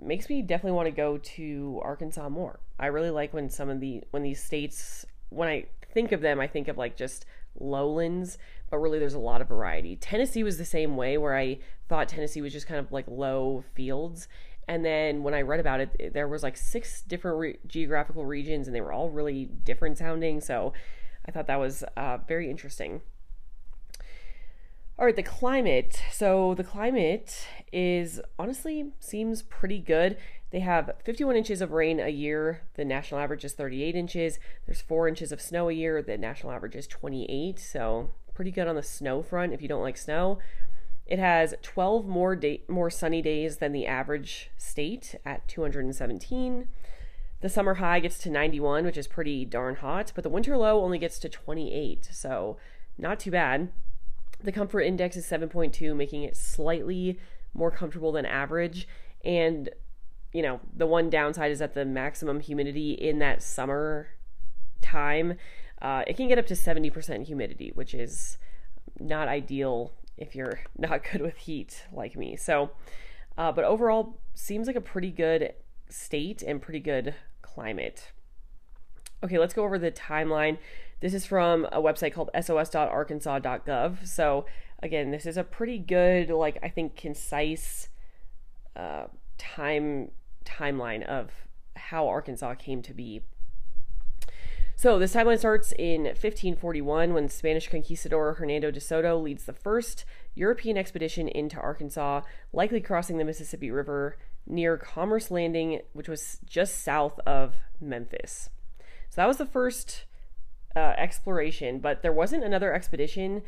makes 0.00 0.28
me 0.28 0.42
definitely 0.42 0.76
want 0.76 0.86
to 0.86 0.92
go 0.92 1.18
to 1.18 1.80
Arkansas 1.82 2.28
more. 2.28 2.60
I 2.78 2.86
really 2.86 3.10
like 3.10 3.32
when 3.32 3.48
some 3.48 3.70
of 3.70 3.80
the 3.80 4.02
when 4.10 4.22
these 4.22 4.42
states 4.42 5.06
when 5.30 5.48
I 5.48 5.66
think 5.92 6.12
of 6.12 6.20
them, 6.20 6.40
I 6.40 6.46
think 6.46 6.68
of 6.68 6.76
like 6.76 6.96
just 6.96 7.24
lowlands, 7.58 8.38
but 8.70 8.78
really 8.78 8.98
there's 8.98 9.14
a 9.14 9.18
lot 9.18 9.40
of 9.40 9.48
variety. 9.48 9.96
Tennessee 9.96 10.42
was 10.42 10.58
the 10.58 10.64
same 10.64 10.96
way 10.96 11.16
where 11.18 11.36
I 11.36 11.58
thought 11.88 12.08
Tennessee 12.08 12.42
was 12.42 12.52
just 12.52 12.66
kind 12.66 12.80
of 12.80 12.90
like 12.92 13.06
low 13.08 13.64
fields. 13.74 14.28
And 14.66 14.84
then 14.84 15.22
when 15.22 15.34
I 15.34 15.42
read 15.42 15.60
about 15.60 15.80
it, 15.80 16.12
there 16.14 16.26
was 16.26 16.42
like 16.42 16.56
six 16.56 17.02
different 17.02 17.38
re- 17.38 17.58
geographical 17.66 18.24
regions 18.24 18.66
and 18.66 18.74
they 18.74 18.80
were 18.80 18.92
all 18.92 19.10
really 19.10 19.44
different 19.44 19.98
sounding. 19.98 20.40
So 20.40 20.72
I 21.26 21.30
thought 21.30 21.46
that 21.46 21.60
was 21.60 21.84
uh, 21.96 22.18
very 22.26 22.50
interesting. 22.50 23.02
All 24.96 25.06
right, 25.06 25.16
the 25.16 25.24
climate. 25.24 26.00
So 26.12 26.54
the 26.54 26.62
climate 26.62 27.48
is 27.72 28.20
honestly 28.38 28.92
seems 29.00 29.42
pretty 29.42 29.80
good. 29.80 30.16
They 30.50 30.60
have 30.60 30.92
51 31.04 31.34
inches 31.34 31.60
of 31.60 31.72
rain 31.72 31.98
a 31.98 32.10
year. 32.10 32.62
The 32.74 32.84
national 32.84 33.18
average 33.18 33.44
is 33.44 33.54
38 33.54 33.96
inches. 33.96 34.38
There's 34.66 34.80
4 34.80 35.08
inches 35.08 35.32
of 35.32 35.42
snow 35.42 35.68
a 35.68 35.72
year. 35.72 36.00
The 36.00 36.16
national 36.16 36.52
average 36.52 36.76
is 36.76 36.86
28. 36.86 37.58
So 37.58 38.12
pretty 38.34 38.52
good 38.52 38.68
on 38.68 38.76
the 38.76 38.84
snow 38.84 39.20
front 39.20 39.52
if 39.52 39.60
you 39.60 39.66
don't 39.66 39.82
like 39.82 39.96
snow. 39.96 40.38
It 41.06 41.18
has 41.18 41.56
12 41.62 42.06
more 42.06 42.36
day, 42.36 42.62
more 42.68 42.88
sunny 42.88 43.20
days 43.20 43.56
than 43.56 43.72
the 43.72 43.88
average 43.88 44.50
state 44.56 45.16
at 45.26 45.48
217. 45.48 46.68
The 47.40 47.48
summer 47.48 47.74
high 47.74 47.98
gets 47.98 48.18
to 48.18 48.30
91, 48.30 48.84
which 48.84 48.96
is 48.96 49.08
pretty 49.08 49.44
darn 49.44 49.74
hot, 49.74 50.12
but 50.14 50.22
the 50.22 50.30
winter 50.30 50.56
low 50.56 50.82
only 50.82 50.98
gets 50.98 51.18
to 51.18 51.28
28, 51.28 52.08
so 52.12 52.56
not 52.96 53.18
too 53.18 53.32
bad. 53.32 53.70
The 54.44 54.52
comfort 54.52 54.82
index 54.82 55.16
is 55.16 55.26
7.2, 55.26 55.96
making 55.96 56.22
it 56.22 56.36
slightly 56.36 57.18
more 57.54 57.70
comfortable 57.70 58.12
than 58.12 58.26
average. 58.26 58.86
And, 59.24 59.70
you 60.32 60.42
know, 60.42 60.60
the 60.76 60.86
one 60.86 61.08
downside 61.08 61.50
is 61.50 61.60
that 61.60 61.72
the 61.72 61.86
maximum 61.86 62.40
humidity 62.40 62.92
in 62.92 63.20
that 63.20 63.42
summer 63.42 64.08
time, 64.82 65.38
uh, 65.80 66.02
it 66.06 66.18
can 66.18 66.28
get 66.28 66.38
up 66.38 66.46
to 66.48 66.54
70% 66.54 67.26
humidity, 67.26 67.72
which 67.74 67.94
is 67.94 68.36
not 69.00 69.28
ideal 69.28 69.92
if 70.18 70.34
you're 70.36 70.60
not 70.78 71.00
good 71.10 71.22
with 71.22 71.38
heat 71.38 71.86
like 71.90 72.14
me. 72.14 72.36
So, 72.36 72.70
uh, 73.38 73.50
but 73.50 73.64
overall, 73.64 74.20
seems 74.34 74.66
like 74.66 74.76
a 74.76 74.80
pretty 74.82 75.10
good 75.10 75.54
state 75.88 76.42
and 76.42 76.60
pretty 76.60 76.80
good 76.80 77.14
climate. 77.40 78.12
Okay, 79.22 79.38
let's 79.38 79.54
go 79.54 79.64
over 79.64 79.78
the 79.78 79.90
timeline. 79.90 80.58
This 81.04 81.12
is 81.12 81.26
from 81.26 81.66
a 81.66 81.82
website 81.82 82.14
called 82.14 82.30
sos.arkansas.gov. 82.34 84.06
So, 84.06 84.46
again, 84.82 85.10
this 85.10 85.26
is 85.26 85.36
a 85.36 85.44
pretty 85.44 85.76
good, 85.76 86.30
like, 86.30 86.58
I 86.62 86.70
think, 86.70 86.96
concise 86.96 87.90
uh, 88.74 89.08
time 89.36 90.12
timeline 90.46 91.02
of 91.04 91.30
how 91.76 92.08
Arkansas 92.08 92.54
came 92.54 92.80
to 92.80 92.94
be. 92.94 93.20
So, 94.76 94.98
this 94.98 95.14
timeline 95.14 95.38
starts 95.38 95.72
in 95.72 96.04
1541 96.04 97.12
when 97.12 97.28
Spanish 97.28 97.68
conquistador 97.68 98.32
Hernando 98.38 98.70
de 98.70 98.80
Soto 98.80 99.18
leads 99.18 99.44
the 99.44 99.52
first 99.52 100.06
European 100.34 100.78
expedition 100.78 101.28
into 101.28 101.60
Arkansas, 101.60 102.22
likely 102.50 102.80
crossing 102.80 103.18
the 103.18 103.26
Mississippi 103.26 103.70
River 103.70 104.16
near 104.46 104.78
Commerce 104.78 105.30
Landing, 105.30 105.82
which 105.92 106.08
was 106.08 106.38
just 106.46 106.82
south 106.82 107.20
of 107.26 107.56
Memphis. 107.78 108.48
So 109.10 109.20
that 109.20 109.28
was 109.28 109.36
the 109.36 109.44
first 109.44 110.06
uh, 110.76 110.94
exploration, 110.96 111.78
but 111.78 112.02
there 112.02 112.12
wasn't 112.12 112.44
another 112.44 112.72
expedition 112.72 113.42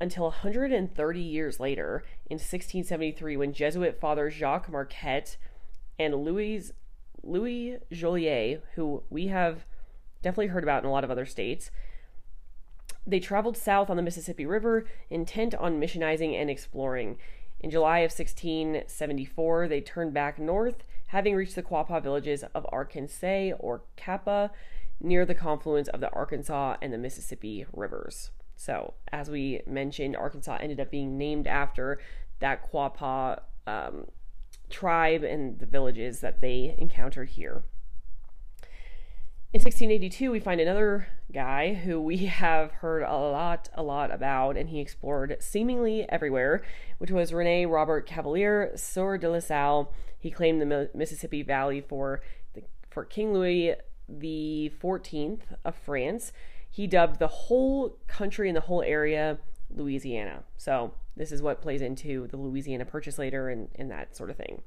until 0.00 0.24
130 0.24 1.20
years 1.20 1.60
later 1.60 2.02
in 2.26 2.36
1673 2.36 3.36
when 3.36 3.52
Jesuit 3.52 4.00
Father 4.00 4.30
Jacques 4.30 4.70
Marquette 4.70 5.36
and 5.98 6.14
Louis 6.14 6.72
Louis 7.22 7.76
Joliet, 7.92 8.64
who 8.76 9.02
we 9.10 9.26
have 9.26 9.66
definitely 10.22 10.46
heard 10.46 10.62
about 10.62 10.82
in 10.82 10.88
a 10.88 10.92
lot 10.92 11.04
of 11.04 11.10
other 11.10 11.26
states, 11.26 11.70
they 13.06 13.20
traveled 13.20 13.56
south 13.56 13.90
on 13.90 13.96
the 13.96 14.02
Mississippi 14.02 14.46
River, 14.46 14.86
intent 15.10 15.54
on 15.54 15.80
missionizing 15.80 16.34
and 16.34 16.48
exploring. 16.48 17.18
In 17.60 17.70
July 17.70 17.98
of 17.98 18.10
1674, 18.10 19.68
they 19.68 19.82
turned 19.82 20.14
back 20.14 20.38
north, 20.38 20.84
having 21.08 21.34
reached 21.34 21.56
the 21.56 21.62
Quapaw 21.62 22.02
villages 22.02 22.42
of 22.54 22.66
Arkansas 22.70 23.50
or 23.58 23.82
Kappa 23.96 24.50
near 25.00 25.24
the 25.24 25.34
confluence 25.34 25.88
of 25.88 26.00
the 26.00 26.10
Arkansas 26.12 26.76
and 26.82 26.92
the 26.92 26.98
Mississippi 26.98 27.66
rivers. 27.72 28.30
So, 28.56 28.94
as 29.10 29.30
we 29.30 29.62
mentioned, 29.66 30.16
Arkansas 30.16 30.58
ended 30.60 30.80
up 30.80 30.90
being 30.90 31.16
named 31.16 31.46
after 31.46 31.98
that 32.40 32.70
Quapaw 32.70 33.40
um, 33.66 34.06
tribe 34.68 35.22
and 35.22 35.58
the 35.58 35.66
villages 35.66 36.20
that 36.20 36.40
they 36.40 36.74
encountered 36.78 37.30
here. 37.30 37.62
In 39.52 39.58
1682, 39.58 40.30
we 40.30 40.38
find 40.38 40.60
another 40.60 41.08
guy 41.32 41.74
who 41.74 42.00
we 42.00 42.16
have 42.26 42.70
heard 42.70 43.02
a 43.02 43.16
lot, 43.16 43.68
a 43.74 43.82
lot 43.82 44.12
about, 44.12 44.56
and 44.56 44.68
he 44.68 44.78
explored 44.78 45.36
seemingly 45.40 46.08
everywhere, 46.08 46.62
which 46.98 47.10
was 47.10 47.32
Rene 47.32 47.66
Robert 47.66 48.06
Cavelier, 48.06 48.70
Sieur 48.76 49.18
de 49.18 49.28
La 49.28 49.40
Salle. 49.40 49.92
He 50.18 50.30
claimed 50.30 50.60
the 50.60 50.90
Mississippi 50.94 51.42
Valley 51.42 51.80
for 51.80 52.20
the, 52.54 52.62
for 52.90 53.04
King 53.04 53.32
Louis 53.32 53.74
the 54.18 54.72
14th 54.82 55.40
of 55.64 55.74
France. 55.74 56.32
He 56.68 56.86
dubbed 56.86 57.18
the 57.18 57.28
whole 57.28 57.98
country 58.06 58.48
and 58.48 58.56
the 58.56 58.62
whole 58.62 58.82
area 58.82 59.38
Louisiana. 59.74 60.44
So 60.56 60.92
this 61.16 61.32
is 61.32 61.42
what 61.42 61.62
plays 61.62 61.82
into 61.82 62.26
the 62.28 62.36
Louisiana 62.36 62.84
Purchase 62.84 63.18
later 63.18 63.48
and, 63.48 63.68
and 63.74 63.90
that 63.90 64.16
sort 64.16 64.30
of 64.30 64.36
thing. 64.36 64.62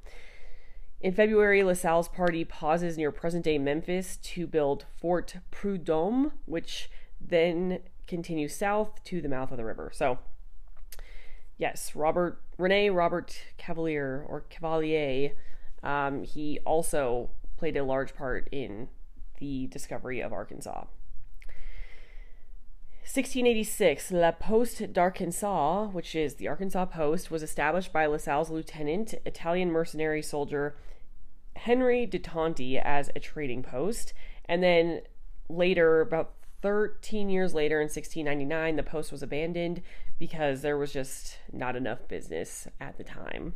In 1.02 1.14
February, 1.14 1.64
LaSalle's 1.64 2.08
party 2.08 2.46
pauses 2.46 2.98
near 2.98 3.12
present 3.12 3.44
day 3.44 3.58
Memphis 3.58 4.18
to 4.18 4.48
build 4.48 4.86
Fort 5.02 5.36
Prudhomme, 5.52 6.32
which 6.46 6.90
then 7.20 7.80
continues 8.08 8.56
south 8.56 9.04
to 9.04 9.22
the 9.22 9.28
mouth 9.28 9.52
of 9.52 9.58
the 9.58 9.66
river. 9.66 9.92
So, 9.94 10.20
yes, 11.58 11.94
Robert 11.94 12.42
Rene 12.58 12.90
Robert 12.90 13.38
Cavalier 13.58 14.26
or 14.28 14.42
Cavalier, 14.50 15.32
um, 15.84 16.24
he 16.24 16.60
also 16.66 17.32
played 17.58 17.76
a 17.76 17.84
large 17.84 18.16
part 18.16 18.48
in 18.52 18.88
the 19.44 19.68
discovery 19.68 20.22
of 20.22 20.32
Arkansas. 20.32 20.86
1686, 23.02 24.14
La 24.14 24.32
Poste 24.32 24.94
d'Arkansas, 24.94 25.88
which 25.88 26.16
is 26.16 26.36
the 26.36 26.48
Arkansas 26.48 26.86
Post, 26.86 27.30
was 27.30 27.44
established 27.44 27.92
by 27.92 28.06
LaSalle's 28.06 28.50
lieutenant, 28.50 29.14
Italian 29.26 29.70
mercenary 29.70 30.22
soldier 30.22 30.78
Henry 31.58 32.06
de 32.06 32.20
Tonti 32.20 32.80
as 32.80 33.12
a 33.14 33.20
trading 33.20 33.64
post. 33.64 34.14
And 34.46 34.64
then 34.64 35.02
later, 35.50 36.00
about 36.00 36.36
13 36.62 37.30
years 37.30 37.54
later 37.54 37.82
in 37.82 37.90
1699, 37.90 38.78
the 38.78 38.84
post 38.84 39.12
was 39.12 39.22
abandoned 39.22 39.82
because 40.18 40.62
there 40.62 40.78
was 40.78 40.94
just 40.94 41.38
not 41.52 41.76
enough 41.76 42.08
business 42.08 42.70
at 42.80 42.98
the 42.98 43.04
time. 43.04 43.56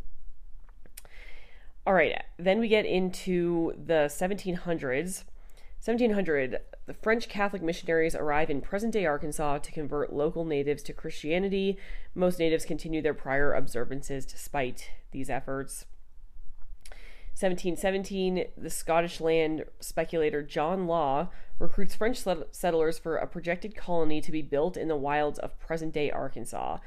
All 1.86 1.94
right, 1.94 2.22
then 2.38 2.60
we 2.60 2.68
get 2.68 2.86
into 2.86 3.74
the 3.82 4.10
1700s. 4.10 5.24
1700, 5.84 6.60
the 6.86 6.94
French 6.94 7.30
Catholic 7.30 7.62
missionaries 7.62 8.16
arrive 8.16 8.50
in 8.50 8.62
present 8.62 8.94
day 8.94 9.06
Arkansas 9.06 9.60
to 9.60 9.72
convert 9.72 10.12
local 10.12 10.44
natives 10.44 10.84
to 10.84 10.94
Christianity. 10.94 11.78
Most 12.14 12.40
natives 12.40 12.66
continue 12.66 13.02
their 13.02 13.14
prior 13.14 13.54
observances 13.54 14.26
despite 14.26 14.90
these 15.12 15.30
efforts. 15.30 15.86
1717, 17.40 18.46
the 18.58 18.70
Scottish 18.70 19.22
land 19.22 19.66
speculator 19.80 20.42
John 20.42 20.88
Law 20.88 21.30
recruits 21.60 21.94
French 21.94 22.24
settlers 22.52 22.98
for 22.98 23.18
a 23.18 23.28
projected 23.28 23.76
colony 23.76 24.20
to 24.22 24.32
be 24.32 24.42
built 24.42 24.76
in 24.76 24.88
the 24.88 24.96
wilds 24.96 25.38
of 25.38 25.60
present 25.60 25.94
day 25.94 26.10
Arkansas. 26.10 26.80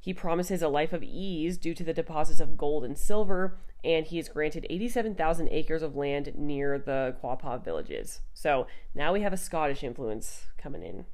He 0.00 0.14
promises 0.14 0.62
a 0.62 0.68
life 0.68 0.92
of 0.92 1.02
ease 1.02 1.58
due 1.58 1.74
to 1.74 1.84
the 1.84 1.92
deposits 1.92 2.40
of 2.40 2.56
gold 2.56 2.84
and 2.84 2.96
silver, 2.96 3.58
and 3.84 4.06
he 4.06 4.18
is 4.18 4.28
granted 4.28 4.66
87,000 4.70 5.48
acres 5.50 5.82
of 5.82 5.96
land 5.96 6.32
near 6.36 6.78
the 6.78 7.16
Quapaw 7.22 7.64
villages. 7.64 8.20
So 8.32 8.66
now 8.94 9.12
we 9.12 9.22
have 9.22 9.32
a 9.32 9.36
Scottish 9.36 9.82
influence 9.82 10.46
coming 10.56 10.82
in. 10.82 11.06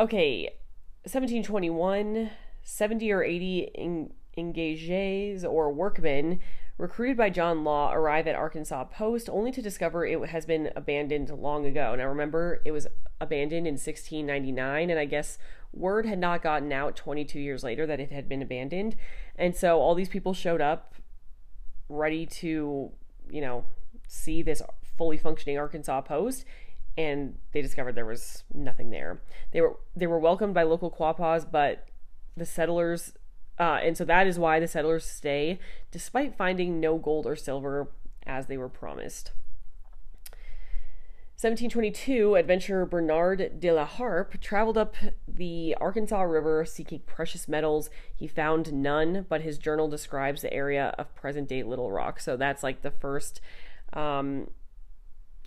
Okay, 0.00 0.44
1721, 1.02 2.30
70 2.62 3.12
or 3.12 3.22
80 3.22 3.70
in 3.74 4.12
engages 4.36 5.44
or 5.44 5.72
workmen 5.72 6.38
recruited 6.78 7.16
by 7.16 7.28
John 7.28 7.64
Law 7.64 7.92
arrive 7.92 8.28
at 8.28 8.36
Arkansas 8.36 8.84
Post 8.84 9.28
only 9.28 9.50
to 9.52 9.60
discover 9.60 10.06
it 10.06 10.28
has 10.30 10.46
been 10.46 10.70
abandoned 10.76 11.28
long 11.30 11.66
ago. 11.66 11.94
Now, 11.96 12.06
remember, 12.06 12.62
it 12.64 12.70
was 12.70 12.86
abandoned 13.20 13.66
in 13.66 13.74
1699, 13.74 14.88
and 14.88 14.98
I 14.98 15.04
guess 15.04 15.38
word 15.72 16.06
had 16.06 16.18
not 16.18 16.42
gotten 16.42 16.72
out 16.72 16.96
22 16.96 17.40
years 17.40 17.64
later 17.64 17.84
that 17.86 18.00
it 18.00 18.12
had 18.12 18.28
been 18.28 18.40
abandoned. 18.40 18.94
And 19.36 19.54
so 19.54 19.80
all 19.80 19.94
these 19.94 20.08
people 20.08 20.32
showed 20.32 20.60
up 20.60 20.94
ready 21.88 22.24
to, 22.26 22.92
you 23.28 23.40
know, 23.40 23.64
see 24.06 24.42
this 24.42 24.62
fully 24.96 25.16
functioning 25.16 25.58
Arkansas 25.58 26.02
Post. 26.02 26.44
And 26.96 27.38
they 27.52 27.62
discovered 27.62 27.94
there 27.94 28.06
was 28.06 28.44
nothing 28.52 28.90
there. 28.90 29.20
They 29.52 29.60
were 29.60 29.78
they 29.94 30.08
were 30.08 30.18
welcomed 30.18 30.54
by 30.54 30.64
local 30.64 30.90
Quapaws, 30.90 31.48
but 31.48 31.86
the 32.36 32.44
settlers 32.44 33.12
uh, 33.58 33.78
and 33.82 33.96
so 33.96 34.04
that 34.04 34.26
is 34.26 34.38
why 34.38 34.60
the 34.60 34.68
settlers 34.68 35.04
stay, 35.04 35.58
despite 35.90 36.36
finding 36.36 36.80
no 36.80 36.96
gold 36.96 37.26
or 37.26 37.36
silver 37.36 37.88
as 38.26 38.46
they 38.46 38.56
were 38.56 38.68
promised. 38.68 39.32
1722, 41.40 42.34
adventurer 42.34 42.84
Bernard 42.84 43.60
de 43.60 43.70
la 43.70 43.86
Harpe 43.86 44.40
traveled 44.40 44.76
up 44.76 44.96
the 45.28 45.76
Arkansas 45.80 46.22
River 46.22 46.64
seeking 46.64 46.98
precious 47.06 47.46
metals. 47.46 47.90
He 48.12 48.26
found 48.26 48.72
none, 48.72 49.24
but 49.28 49.42
his 49.42 49.56
journal 49.56 49.86
describes 49.86 50.42
the 50.42 50.52
area 50.52 50.96
of 50.98 51.14
present 51.14 51.48
day 51.48 51.62
Little 51.62 51.92
Rock. 51.92 52.18
So 52.18 52.36
that's 52.36 52.64
like 52.64 52.82
the 52.82 52.90
first, 52.90 53.40
um, 53.92 54.50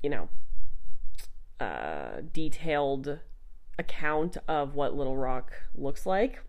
you 0.02 0.10
know, 0.10 0.30
uh, 1.60 2.22
detailed 2.32 3.20
account 3.78 4.38
of 4.48 4.76
what 4.76 4.96
Little 4.96 5.18
Rock 5.18 5.52
looks 5.76 6.06
like. 6.06 6.42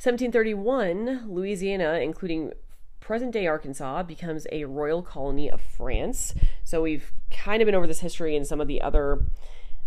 1731, 0.00 1.24
Louisiana, 1.28 1.98
including 2.00 2.52
present 3.00 3.32
day 3.32 3.48
Arkansas, 3.48 4.04
becomes 4.04 4.46
a 4.52 4.64
royal 4.64 5.02
colony 5.02 5.50
of 5.50 5.60
France. 5.60 6.34
So 6.62 6.82
we've 6.82 7.12
kind 7.32 7.60
of 7.60 7.66
been 7.66 7.74
over 7.74 7.88
this 7.88 7.98
history 7.98 8.36
in 8.36 8.44
some 8.44 8.60
of 8.60 8.68
the 8.68 8.80
other 8.80 9.24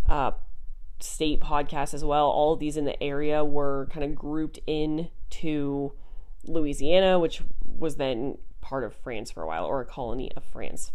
uh, 0.10 0.32
state 1.00 1.40
podcasts 1.40 1.94
as 1.94 2.04
well. 2.04 2.28
All 2.28 2.52
of 2.52 2.60
these 2.60 2.76
in 2.76 2.84
the 2.84 3.02
area 3.02 3.46
were 3.46 3.88
kind 3.90 4.04
of 4.04 4.14
grouped 4.14 4.60
into 4.68 5.94
Louisiana, 6.46 7.18
which 7.18 7.42
was 7.66 7.96
then 7.96 8.38
part 8.60 8.84
of 8.84 8.94
France 8.94 9.32
for 9.32 9.44
a 9.44 9.48
while, 9.48 9.64
or 9.64 9.80
a 9.80 9.86
colony 9.86 10.30
of 10.36 10.44
France. 10.44 10.92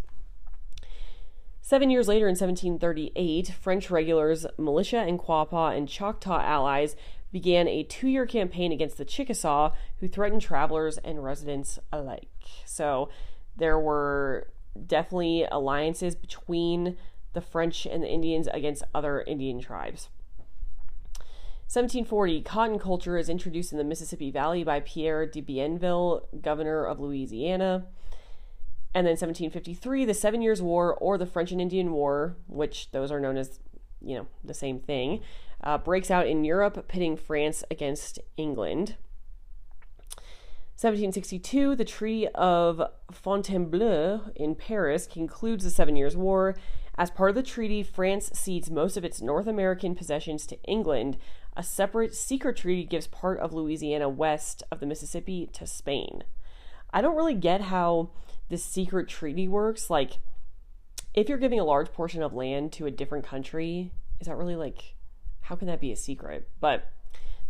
Seven 1.62 1.90
years 1.90 2.06
later, 2.06 2.26
in 2.26 2.36
1738, 2.36 3.48
French 3.60 3.90
regulars, 3.90 4.46
militia 4.58 4.98
and 4.98 5.18
Quapaw 5.18 5.76
and 5.76 5.88
Choctaw 5.88 6.40
allies 6.40 6.94
began 7.36 7.68
a 7.68 7.82
two 7.82 8.08
year 8.08 8.24
campaign 8.24 8.72
against 8.72 8.96
the 8.96 9.04
Chickasaw, 9.04 9.70
who 10.00 10.08
threatened 10.08 10.40
travelers 10.40 10.96
and 10.96 11.22
residents 11.22 11.78
alike. 11.92 12.30
So 12.64 13.10
there 13.58 13.78
were 13.78 14.48
definitely 14.86 15.46
alliances 15.52 16.14
between 16.14 16.96
the 17.34 17.42
French 17.42 17.84
and 17.84 18.02
the 18.02 18.08
Indians 18.08 18.48
against 18.54 18.84
other 18.94 19.20
Indian 19.20 19.60
tribes. 19.60 20.08
1740, 21.68 22.40
cotton 22.40 22.78
culture 22.78 23.18
is 23.18 23.28
introduced 23.28 23.70
in 23.70 23.76
the 23.76 23.84
Mississippi 23.84 24.30
Valley 24.30 24.64
by 24.64 24.80
Pierre 24.80 25.26
de 25.26 25.42
Bienville, 25.42 26.26
governor 26.40 26.86
of 26.86 27.00
Louisiana. 27.00 27.84
And 28.94 29.06
then 29.06 29.12
1753, 29.12 30.06
the 30.06 30.14
Seven 30.14 30.40
Years' 30.40 30.62
War 30.62 30.94
or 30.94 31.18
the 31.18 31.26
French 31.26 31.52
and 31.52 31.60
Indian 31.60 31.92
War, 31.92 32.34
which 32.46 32.90
those 32.92 33.12
are 33.12 33.20
known 33.20 33.36
as, 33.36 33.60
you 34.00 34.16
know, 34.16 34.26
the 34.42 34.54
same 34.54 34.80
thing, 34.80 35.20
uh, 35.62 35.78
breaks 35.78 36.10
out 36.10 36.26
in 36.26 36.44
Europe, 36.44 36.88
pitting 36.88 37.16
France 37.16 37.64
against 37.70 38.18
England. 38.36 38.96
1762, 40.78 41.74
the 41.74 41.86
Treaty 41.86 42.28
of 42.34 42.82
Fontainebleau 43.10 44.30
in 44.34 44.54
Paris 44.54 45.06
concludes 45.06 45.64
the 45.64 45.70
Seven 45.70 45.96
Years' 45.96 46.16
War. 46.16 46.54
As 46.98 47.10
part 47.10 47.30
of 47.30 47.34
the 47.34 47.42
treaty, 47.42 47.82
France 47.82 48.30
cedes 48.34 48.70
most 48.70 48.98
of 48.98 49.04
its 49.04 49.22
North 49.22 49.46
American 49.46 49.94
possessions 49.94 50.46
to 50.46 50.62
England. 50.64 51.16
A 51.56 51.62
separate 51.62 52.14
secret 52.14 52.58
treaty 52.58 52.84
gives 52.84 53.06
part 53.06 53.38
of 53.40 53.54
Louisiana 53.54 54.10
west 54.10 54.62
of 54.70 54.80
the 54.80 54.86
Mississippi 54.86 55.48
to 55.54 55.66
Spain. 55.66 56.24
I 56.92 57.00
don't 57.00 57.16
really 57.16 57.34
get 57.34 57.62
how 57.62 58.10
this 58.50 58.62
secret 58.62 59.08
treaty 59.08 59.48
works. 59.48 59.88
Like, 59.88 60.18
if 61.14 61.30
you're 61.30 61.38
giving 61.38 61.58
a 61.58 61.64
large 61.64 61.90
portion 61.92 62.22
of 62.22 62.34
land 62.34 62.72
to 62.72 62.84
a 62.84 62.90
different 62.90 63.24
country, 63.24 63.92
is 64.20 64.26
that 64.26 64.36
really 64.36 64.56
like 64.56 64.95
how 65.46 65.54
can 65.54 65.68
that 65.68 65.80
be 65.80 65.92
a 65.92 65.96
secret? 65.96 66.48
But 66.60 66.92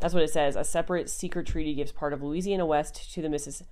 that's 0.01 0.13
what 0.13 0.23
it 0.23 0.31
says. 0.31 0.55
A 0.55 0.65
separate 0.65 1.09
secret 1.09 1.47
treaty 1.47 1.75
gives 1.75 1.93
part 1.93 2.13
of 2.13 2.23
Louisiana 2.23 2.67
West 2.67 3.13
to 3.15 3.23
the 3.23 3.29
Mississippi. 3.29 3.71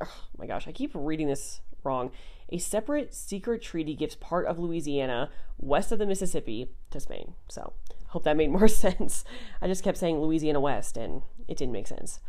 Oh 0.00 0.08
my 0.38 0.46
gosh, 0.46 0.68
I 0.68 0.72
keep 0.72 0.92
reading 0.94 1.26
this 1.26 1.60
wrong. 1.82 2.10
A 2.50 2.58
separate 2.58 3.12
secret 3.12 3.62
treaty 3.62 3.94
gives 3.94 4.14
part 4.14 4.46
of 4.46 4.58
Louisiana 4.58 5.30
west 5.58 5.90
of 5.90 5.98
the 5.98 6.06
Mississippi 6.06 6.70
to 6.90 7.00
Spain. 7.00 7.34
So, 7.48 7.72
hope 8.08 8.22
that 8.22 8.36
made 8.36 8.50
more 8.58 8.68
sense. 8.68 9.24
I 9.60 9.66
just 9.66 9.82
kept 9.82 9.98
saying 9.98 10.20
Louisiana 10.20 10.60
West 10.60 10.96
and 10.96 11.22
it 11.48 11.56
didn't 11.56 11.72
make 11.72 11.88
sense. 11.88 12.20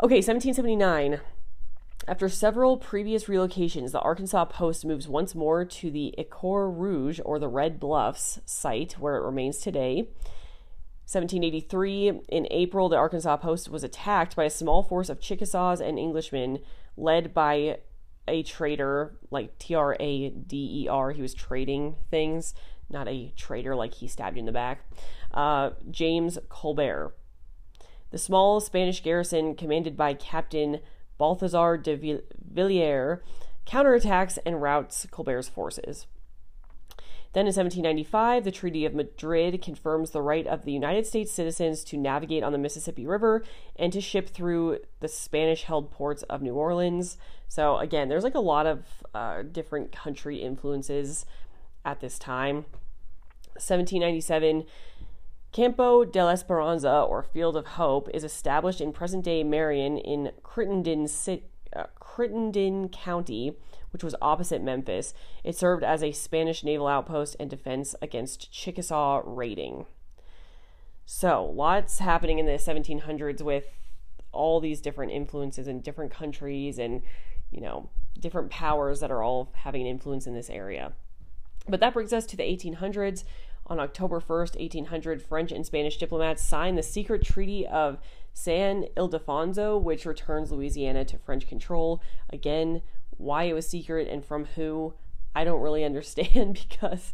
Okay, 0.00 0.16
1779. 0.16 1.20
After 2.08 2.30
several 2.30 2.78
previous 2.78 3.26
relocations, 3.26 3.92
the 3.92 4.00
Arkansas 4.00 4.46
Post 4.46 4.86
moves 4.86 5.06
once 5.06 5.34
more 5.34 5.66
to 5.66 5.90
the 5.90 6.14
Ecoeur 6.16 6.74
Rouge, 6.74 7.20
or 7.22 7.38
the 7.38 7.48
Red 7.48 7.78
Bluffs, 7.78 8.40
site 8.46 8.94
where 8.94 9.16
it 9.16 9.26
remains 9.26 9.58
today. 9.58 10.08
1783, 11.04 12.22
in 12.30 12.48
April, 12.50 12.88
the 12.88 12.96
Arkansas 12.96 13.36
Post 13.36 13.68
was 13.68 13.84
attacked 13.84 14.34
by 14.34 14.44
a 14.44 14.50
small 14.50 14.82
force 14.82 15.10
of 15.10 15.20
Chickasaws 15.20 15.82
and 15.82 15.98
Englishmen 15.98 16.60
led 16.96 17.34
by 17.34 17.80
a 18.26 18.42
trader, 18.42 19.18
like 19.30 19.58
T 19.58 19.74
R 19.74 19.94
A 20.00 20.30
D 20.30 20.84
E 20.84 20.88
R. 20.88 21.10
He 21.10 21.20
was 21.20 21.34
trading 21.34 21.96
things, 22.10 22.54
not 22.88 23.06
a 23.06 23.34
traitor 23.36 23.76
like 23.76 23.92
he 23.92 24.08
stabbed 24.08 24.36
you 24.36 24.40
in 24.40 24.46
the 24.46 24.52
back. 24.52 24.90
Uh, 25.34 25.70
James 25.90 26.38
Colbert. 26.48 27.14
The 28.12 28.18
small 28.18 28.60
Spanish 28.60 29.02
garrison, 29.02 29.54
commanded 29.54 29.94
by 29.94 30.14
Captain 30.14 30.80
Balthazar 31.18 31.76
de 31.76 32.20
Villiers 32.40 33.20
counterattacks 33.66 34.38
and 34.46 34.62
routs 34.62 35.06
Colbert's 35.10 35.48
forces. 35.48 36.06
Then 37.34 37.42
in 37.42 37.54
1795, 37.54 38.44
the 38.44 38.50
Treaty 38.50 38.86
of 38.86 38.94
Madrid 38.94 39.60
confirms 39.60 40.10
the 40.10 40.22
right 40.22 40.46
of 40.46 40.64
the 40.64 40.72
United 40.72 41.06
States 41.06 41.30
citizens 41.30 41.84
to 41.84 41.98
navigate 41.98 42.42
on 42.42 42.52
the 42.52 42.58
Mississippi 42.58 43.06
River 43.06 43.44
and 43.76 43.92
to 43.92 44.00
ship 44.00 44.30
through 44.30 44.78
the 45.00 45.08
Spanish 45.08 45.64
held 45.64 45.90
ports 45.90 46.22
of 46.24 46.40
New 46.40 46.54
Orleans. 46.54 47.18
So, 47.46 47.76
again, 47.76 48.08
there's 48.08 48.24
like 48.24 48.34
a 48.34 48.40
lot 48.40 48.66
of 48.66 48.84
uh, 49.14 49.42
different 49.42 49.92
country 49.92 50.38
influences 50.38 51.26
at 51.84 52.00
this 52.00 52.18
time. 52.18 52.64
1797, 53.54 54.64
Campo 55.52 56.04
del 56.04 56.28
Esperanza, 56.28 57.00
or 57.00 57.22
Field 57.22 57.56
of 57.56 57.66
Hope, 57.66 58.08
is 58.12 58.22
established 58.22 58.80
in 58.80 58.92
present 58.92 59.24
day 59.24 59.42
Marion 59.42 59.96
in 59.96 60.32
Crittenden, 60.42 61.08
uh, 61.74 61.84
Crittenden 61.98 62.88
County, 62.90 63.56
which 63.90 64.04
was 64.04 64.14
opposite 64.20 64.62
Memphis. 64.62 65.14
It 65.44 65.56
served 65.56 65.82
as 65.82 66.02
a 66.02 66.12
Spanish 66.12 66.62
naval 66.62 66.86
outpost 66.86 67.34
and 67.40 67.48
defense 67.48 67.94
against 68.02 68.52
Chickasaw 68.52 69.22
raiding. 69.24 69.86
So, 71.06 71.44
lots 71.44 72.00
happening 72.00 72.38
in 72.38 72.44
the 72.44 72.58
1700s 72.58 73.40
with 73.40 73.64
all 74.30 74.60
these 74.60 74.82
different 74.82 75.12
influences 75.12 75.66
in 75.66 75.80
different 75.80 76.12
countries 76.12 76.78
and, 76.78 77.00
you 77.50 77.62
know, 77.62 77.88
different 78.20 78.50
powers 78.50 79.00
that 79.00 79.10
are 79.10 79.22
all 79.22 79.50
having 79.54 79.80
an 79.80 79.86
influence 79.86 80.26
in 80.26 80.34
this 80.34 80.50
area. 80.50 80.92
But 81.66 81.80
that 81.80 81.94
brings 81.94 82.12
us 82.12 82.26
to 82.26 82.36
the 82.36 82.42
1800s, 82.42 83.24
on 83.68 83.78
October 83.78 84.20
1st, 84.20 84.58
1800, 84.58 85.22
French 85.22 85.52
and 85.52 85.64
Spanish 85.64 85.98
diplomats 85.98 86.42
signed 86.42 86.78
the 86.78 86.82
secret 86.82 87.22
Treaty 87.22 87.66
of 87.66 87.98
San 88.32 88.84
Ildefonso, 88.96 89.80
which 89.80 90.06
returns 90.06 90.50
Louisiana 90.50 91.04
to 91.04 91.18
French 91.18 91.46
control. 91.46 92.02
Again, 92.30 92.82
why 93.10 93.44
it 93.44 93.52
was 93.52 93.68
secret 93.68 94.08
and 94.08 94.24
from 94.24 94.46
who, 94.56 94.94
I 95.34 95.44
don't 95.44 95.60
really 95.60 95.84
understand 95.84 96.64
because, 96.68 97.12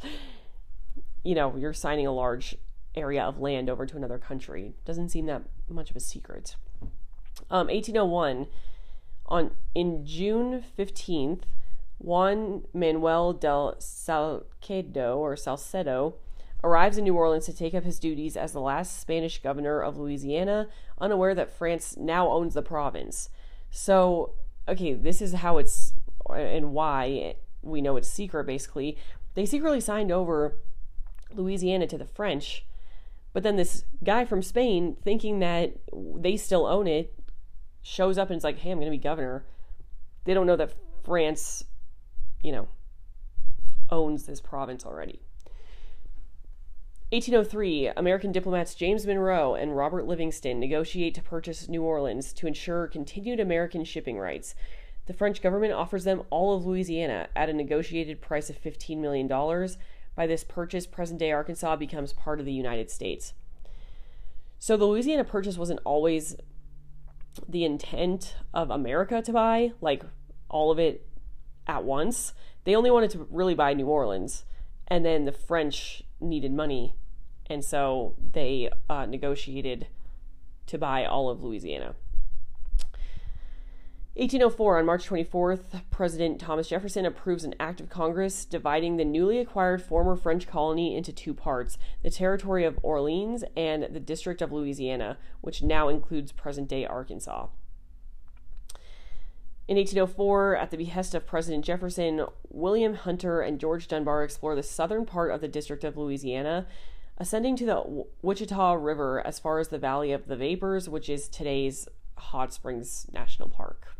you 1.24 1.34
know, 1.34 1.56
you're 1.56 1.72
signing 1.72 2.06
a 2.06 2.12
large 2.12 2.56
area 2.94 3.22
of 3.24 3.40
land 3.40 3.68
over 3.68 3.86
to 3.86 3.96
another 3.96 4.18
country. 4.18 4.74
Doesn't 4.84 5.08
seem 5.08 5.26
that 5.26 5.42
much 5.68 5.90
of 5.90 5.96
a 5.96 6.00
secret. 6.00 6.56
Um, 7.50 7.66
1801, 7.66 8.46
on 9.26 9.50
in 9.74 10.06
June 10.06 10.62
15th, 10.78 11.42
Juan 11.98 12.64
Manuel 12.72 13.32
del 13.32 13.76
Salcedo 13.78 15.18
or 15.18 15.36
Salcedo 15.36 16.16
arrives 16.64 16.96
in 16.96 17.04
New 17.04 17.14
Orleans 17.14 17.44
to 17.44 17.52
take 17.52 17.74
up 17.74 17.84
his 17.84 18.00
duties 18.00 18.36
as 18.36 18.52
the 18.52 18.60
last 18.60 18.98
Spanish 18.98 19.40
governor 19.42 19.80
of 19.80 19.98
Louisiana, 19.98 20.68
unaware 20.98 21.34
that 21.34 21.56
France 21.56 21.94
now 21.96 22.30
owns 22.30 22.54
the 22.54 22.62
province. 22.62 23.28
So, 23.70 24.32
okay, 24.66 24.94
this 24.94 25.20
is 25.20 25.34
how 25.34 25.58
it's 25.58 25.92
and 26.34 26.72
why 26.72 27.36
we 27.60 27.82
know 27.82 27.96
it's 27.96 28.08
secret 28.08 28.46
basically. 28.46 28.96
They 29.34 29.44
secretly 29.44 29.80
signed 29.80 30.10
over 30.10 30.56
Louisiana 31.32 31.86
to 31.88 31.98
the 31.98 32.06
French, 32.06 32.64
but 33.34 33.42
then 33.42 33.56
this 33.56 33.84
guy 34.02 34.24
from 34.24 34.40
Spain, 34.40 34.96
thinking 35.04 35.40
that 35.40 35.74
they 35.92 36.36
still 36.36 36.66
own 36.66 36.86
it, 36.86 37.14
shows 37.82 38.16
up 38.16 38.30
and 38.30 38.38
is 38.38 38.44
like, 38.44 38.60
hey, 38.60 38.70
I'm 38.70 38.78
going 38.78 38.86
to 38.86 38.90
be 38.90 38.96
governor. 38.96 39.44
They 40.24 40.32
don't 40.32 40.46
know 40.46 40.56
that 40.56 40.72
France, 41.04 41.64
you 42.42 42.52
know, 42.52 42.68
owns 43.90 44.24
this 44.24 44.40
province 44.40 44.86
already. 44.86 45.20
1803, 47.14 47.92
American 47.96 48.32
diplomats 48.32 48.74
James 48.74 49.06
Monroe 49.06 49.54
and 49.54 49.76
Robert 49.76 50.04
Livingston 50.04 50.58
negotiate 50.58 51.14
to 51.14 51.22
purchase 51.22 51.68
New 51.68 51.84
Orleans 51.84 52.32
to 52.32 52.48
ensure 52.48 52.88
continued 52.88 53.38
American 53.38 53.84
shipping 53.84 54.18
rights. 54.18 54.56
The 55.06 55.12
French 55.12 55.40
government 55.40 55.74
offers 55.74 56.02
them 56.02 56.24
all 56.30 56.56
of 56.56 56.66
Louisiana 56.66 57.28
at 57.36 57.48
a 57.48 57.52
negotiated 57.52 58.20
price 58.20 58.50
of 58.50 58.60
$15 58.60 58.98
million. 58.98 59.28
By 59.28 60.26
this 60.26 60.42
purchase, 60.42 60.88
present 60.88 61.20
day 61.20 61.30
Arkansas 61.30 61.76
becomes 61.76 62.12
part 62.12 62.40
of 62.40 62.46
the 62.46 62.52
United 62.52 62.90
States. 62.90 63.32
So 64.58 64.76
the 64.76 64.86
Louisiana 64.86 65.22
Purchase 65.22 65.56
wasn't 65.56 65.80
always 65.84 66.34
the 67.48 67.64
intent 67.64 68.34
of 68.52 68.70
America 68.70 69.22
to 69.22 69.32
buy, 69.32 69.70
like 69.80 70.02
all 70.48 70.72
of 70.72 70.80
it 70.80 71.06
at 71.68 71.84
once. 71.84 72.32
They 72.64 72.74
only 72.74 72.90
wanted 72.90 73.10
to 73.10 73.28
really 73.30 73.54
buy 73.54 73.72
New 73.72 73.86
Orleans, 73.86 74.46
and 74.88 75.04
then 75.04 75.26
the 75.26 75.32
French 75.32 76.02
needed 76.20 76.52
money, 76.52 76.96
and 77.46 77.64
so 77.64 78.14
they 78.32 78.70
uh, 78.88 79.06
negotiated 79.06 79.86
to 80.66 80.78
buy 80.78 81.04
all 81.04 81.28
of 81.28 81.42
Louisiana. 81.42 81.94
1804, 84.16 84.78
on 84.78 84.86
March 84.86 85.08
24th, 85.08 85.82
President 85.90 86.40
Thomas 86.40 86.68
Jefferson 86.68 87.04
approves 87.04 87.42
an 87.42 87.56
act 87.58 87.80
of 87.80 87.90
Congress 87.90 88.44
dividing 88.44 88.96
the 88.96 89.04
newly 89.04 89.40
acquired 89.40 89.82
former 89.82 90.14
French 90.14 90.46
colony 90.46 90.96
into 90.96 91.12
two 91.12 91.34
parts 91.34 91.78
the 92.04 92.10
territory 92.10 92.64
of 92.64 92.78
Orleans 92.84 93.42
and 93.56 93.88
the 93.90 93.98
District 93.98 94.40
of 94.40 94.52
Louisiana, 94.52 95.18
which 95.40 95.64
now 95.64 95.88
includes 95.88 96.30
present 96.30 96.68
day 96.68 96.86
Arkansas. 96.86 97.48
In 99.66 99.78
1804, 99.78 100.56
at 100.58 100.70
the 100.70 100.76
behest 100.76 101.16
of 101.16 101.26
President 101.26 101.64
Jefferson, 101.64 102.24
William 102.48 102.94
Hunter 102.94 103.40
and 103.40 103.58
George 103.58 103.88
Dunbar 103.88 104.22
explore 104.22 104.54
the 104.54 104.62
southern 104.62 105.06
part 105.06 105.32
of 105.32 105.40
the 105.40 105.48
District 105.48 105.82
of 105.82 105.96
Louisiana, 105.96 106.68
ascending 107.18 107.56
to 107.56 107.66
the 107.66 108.04
Ouachita 108.22 108.76
River 108.78 109.24
as 109.26 109.38
far 109.38 109.58
as 109.58 109.68
the 109.68 109.78
Valley 109.78 110.12
of 110.12 110.26
the 110.26 110.36
Vapors, 110.36 110.88
which 110.88 111.08
is 111.08 111.28
today's 111.28 111.88
Hot 112.16 112.52
Springs 112.52 113.06
National 113.12 113.48
Park. 113.48 113.94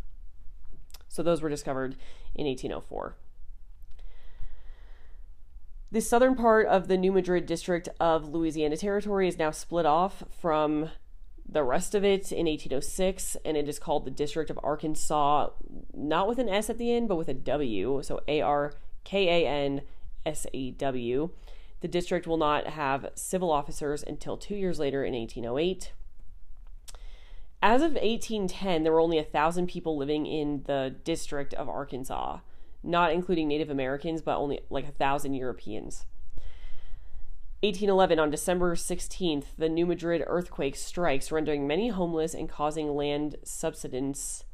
So 1.09 1.23
those 1.23 1.43
were 1.43 1.49
discovered 1.49 1.97
in 2.35 2.47
1804. 2.47 3.17
The 5.93 6.01
southern 6.01 6.35
part 6.35 6.67
of 6.67 6.89
the 6.89 6.97
New 6.97 7.13
Madrid 7.13 7.47
district 7.47 7.89
of 8.01 8.29
Louisiana 8.29 8.77
Territory 8.77 9.29
is 9.29 9.39
now 9.39 9.53
split 9.53 9.87
off 9.87 10.25
from 10.41 10.91
the 11.49 11.63
rest 11.63 11.95
of 11.95 12.05
it 12.05 12.33
in 12.33 12.47
1806, 12.47 13.37
and 13.45 13.57
it 13.57 13.69
is 13.69 13.79
called 13.79 14.05
the 14.05 14.11
District 14.11 14.51
of 14.51 14.59
Arkansas, 14.65 15.51
not 15.93 16.27
with 16.27 16.41
an 16.41 16.49
S 16.49 16.69
at 16.69 16.79
the 16.79 16.93
end, 16.93 17.07
but 17.07 17.15
with 17.15 17.29
a 17.29 17.35
W. 17.35 18.01
So 18.03 18.21
A 18.27 18.41
R 18.41 18.73
K 19.05 19.45
A 19.45 19.49
N 19.49 19.83
S 20.27 20.49
A 20.53 20.73
W. 20.73 21.31
The 21.85 21.89
district 21.89 22.27
will 22.27 22.39
not 22.39 22.67
have 22.67 23.11
civil 23.15 23.53
officers 23.53 24.03
until 24.03 24.39
two 24.39 24.55
years 24.55 24.79
later 24.79 25.05
in 25.05 25.13
1808. 25.13 25.93
As 27.61 27.83
of 27.83 27.93
1810, 27.93 28.83
there 28.83 28.91
were 28.91 29.01
only 29.01 29.19
a 29.19 29.23
thousand 29.23 29.67
people 29.67 29.99
living 29.99 30.25
in 30.25 30.63
the 30.65 30.97
district 31.05 31.53
of 31.53 31.69
Arkansas, 31.69 32.39
not 32.83 33.13
including 33.13 33.49
Native 33.49 33.69
Americans, 33.69 34.23
but 34.23 34.39
only 34.39 34.61
like 34.71 34.89
a 34.89 34.93
thousand 34.93 35.35
Europeans. 35.35 36.07
1811, 37.61 38.19
on 38.19 38.31
December 38.31 38.75
16th, 38.75 39.49
the 39.59 39.69
New 39.69 39.85
Madrid 39.85 40.25
earthquake 40.27 40.77
strikes, 40.77 41.31
rendering 41.31 41.67
many 41.67 41.89
homeless 41.89 42.33
and 42.33 42.49
causing 42.49 42.97
land 42.97 43.37
subsidence 43.45 44.45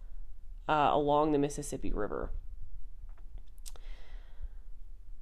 uh, 0.68 0.88
along 0.90 1.30
the 1.30 1.38
Mississippi 1.38 1.92
River. 1.92 2.32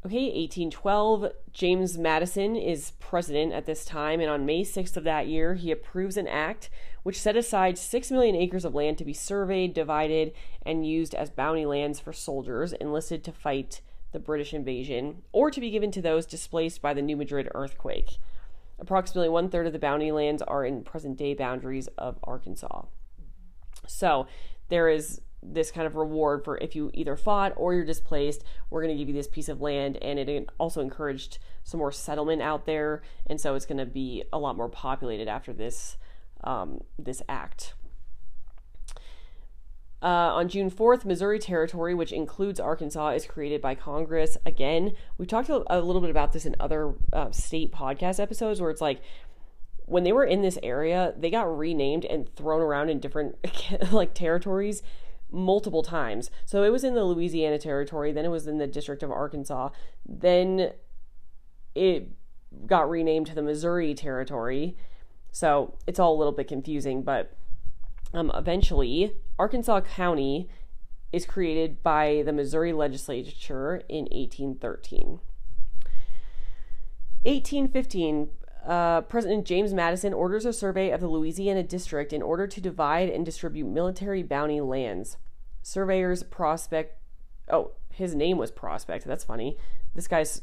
Okay, 0.06 0.26
1812, 0.26 1.32
James 1.52 1.98
Madison 1.98 2.54
is 2.54 2.92
president 3.00 3.52
at 3.52 3.66
this 3.66 3.84
time, 3.84 4.20
and 4.20 4.30
on 4.30 4.46
May 4.46 4.62
6th 4.62 4.96
of 4.96 5.02
that 5.02 5.26
year, 5.26 5.54
he 5.54 5.72
approves 5.72 6.16
an 6.16 6.28
act 6.28 6.70
which 7.02 7.20
set 7.20 7.36
aside 7.36 7.76
6 7.76 8.12
million 8.12 8.36
acres 8.36 8.64
of 8.64 8.76
land 8.76 8.96
to 8.98 9.04
be 9.04 9.12
surveyed, 9.12 9.74
divided, 9.74 10.32
and 10.64 10.86
used 10.86 11.16
as 11.16 11.30
bounty 11.30 11.66
lands 11.66 11.98
for 11.98 12.12
soldiers 12.12 12.72
enlisted 12.74 13.24
to 13.24 13.32
fight 13.32 13.80
the 14.12 14.20
British 14.20 14.54
invasion 14.54 15.22
or 15.32 15.50
to 15.50 15.60
be 15.60 15.70
given 15.70 15.90
to 15.90 16.00
those 16.00 16.26
displaced 16.26 16.80
by 16.80 16.94
the 16.94 17.02
New 17.02 17.16
Madrid 17.16 17.48
earthquake. 17.52 18.18
Approximately 18.78 19.28
one 19.28 19.48
third 19.48 19.66
of 19.66 19.72
the 19.72 19.80
bounty 19.80 20.12
lands 20.12 20.42
are 20.42 20.64
in 20.64 20.84
present 20.84 21.18
day 21.18 21.34
boundaries 21.34 21.88
of 21.98 22.18
Arkansas. 22.22 22.84
So 23.88 24.28
there 24.68 24.88
is 24.88 25.20
this 25.42 25.70
kind 25.70 25.86
of 25.86 25.94
reward 25.94 26.44
for 26.44 26.58
if 26.58 26.74
you 26.74 26.90
either 26.94 27.16
fought 27.16 27.52
or 27.56 27.74
you're 27.74 27.84
displaced, 27.84 28.44
we're 28.70 28.82
going 28.82 28.94
to 28.94 28.98
give 28.98 29.08
you 29.08 29.14
this 29.14 29.28
piece 29.28 29.48
of 29.48 29.60
land. 29.60 29.96
And 30.02 30.18
it 30.18 30.48
also 30.58 30.80
encouraged 30.80 31.38
some 31.64 31.78
more 31.78 31.92
settlement 31.92 32.42
out 32.42 32.66
there. 32.66 33.02
And 33.26 33.40
so 33.40 33.54
it's 33.54 33.66
going 33.66 33.78
to 33.78 33.86
be 33.86 34.24
a 34.32 34.38
lot 34.38 34.56
more 34.56 34.68
populated 34.68 35.28
after 35.28 35.52
this, 35.52 35.96
um, 36.44 36.82
this 36.98 37.22
act. 37.28 37.74
Uh, 40.00 40.06
on 40.06 40.48
June 40.48 40.70
4th, 40.70 41.04
Missouri 41.04 41.40
Territory, 41.40 41.92
which 41.92 42.12
includes 42.12 42.60
Arkansas, 42.60 43.10
is 43.10 43.26
created 43.26 43.60
by 43.60 43.74
Congress. 43.74 44.36
Again, 44.46 44.92
we've 45.18 45.26
talked 45.26 45.48
a, 45.48 45.80
little 45.80 46.00
bit 46.00 46.10
about 46.10 46.32
this 46.32 46.46
in 46.46 46.54
other 46.60 46.94
uh, 47.12 47.32
state 47.32 47.72
podcast 47.72 48.20
episodes 48.20 48.60
where 48.60 48.70
it's 48.70 48.80
like 48.80 49.00
when 49.86 50.04
they 50.04 50.12
were 50.12 50.24
in 50.24 50.42
this 50.42 50.58
area, 50.62 51.14
they 51.18 51.30
got 51.30 51.44
renamed 51.44 52.04
and 52.04 52.32
thrown 52.36 52.60
around 52.60 52.90
in 52.90 53.00
different 53.00 53.36
like 53.92 54.14
territories 54.14 54.82
multiple 55.30 55.82
times. 55.82 56.30
So 56.44 56.62
it 56.62 56.70
was 56.70 56.84
in 56.84 56.94
the 56.94 57.04
Louisiana 57.04 57.58
Territory, 57.58 58.12
then 58.12 58.24
it 58.24 58.30
was 58.30 58.46
in 58.46 58.58
the 58.58 58.66
District 58.66 59.02
of 59.02 59.10
Arkansas, 59.10 59.70
then 60.06 60.72
it 61.74 62.12
got 62.66 62.88
renamed 62.88 63.26
to 63.26 63.34
the 63.34 63.42
Missouri 63.42 63.94
Territory. 63.94 64.76
So 65.30 65.76
it's 65.86 65.98
all 65.98 66.14
a 66.14 66.18
little 66.18 66.32
bit 66.32 66.48
confusing, 66.48 67.02
but 67.02 67.36
um, 68.14 68.32
eventually, 68.34 69.14
Arkansas 69.38 69.82
County 69.82 70.48
is 71.12 71.26
created 71.26 71.82
by 71.82 72.22
the 72.24 72.32
Missouri 72.32 72.72
legislature 72.72 73.82
in 73.88 74.04
1813. 74.06 75.20
1815, 77.24 78.30
uh, 78.68 79.00
President 79.00 79.46
James 79.46 79.72
Madison 79.72 80.12
orders 80.12 80.44
a 80.44 80.52
survey 80.52 80.90
of 80.90 81.00
the 81.00 81.08
Louisiana 81.08 81.62
district 81.62 82.12
in 82.12 82.20
order 82.20 82.46
to 82.46 82.60
divide 82.60 83.08
and 83.08 83.24
distribute 83.24 83.66
military 83.66 84.22
bounty 84.22 84.60
lands. 84.60 85.16
Surveyors 85.62 86.22
Prospect, 86.22 87.00
oh, 87.50 87.72
his 87.90 88.14
name 88.14 88.36
was 88.36 88.50
Prospect. 88.50 89.06
That's 89.06 89.24
funny. 89.24 89.56
This 89.94 90.06
guy's, 90.06 90.42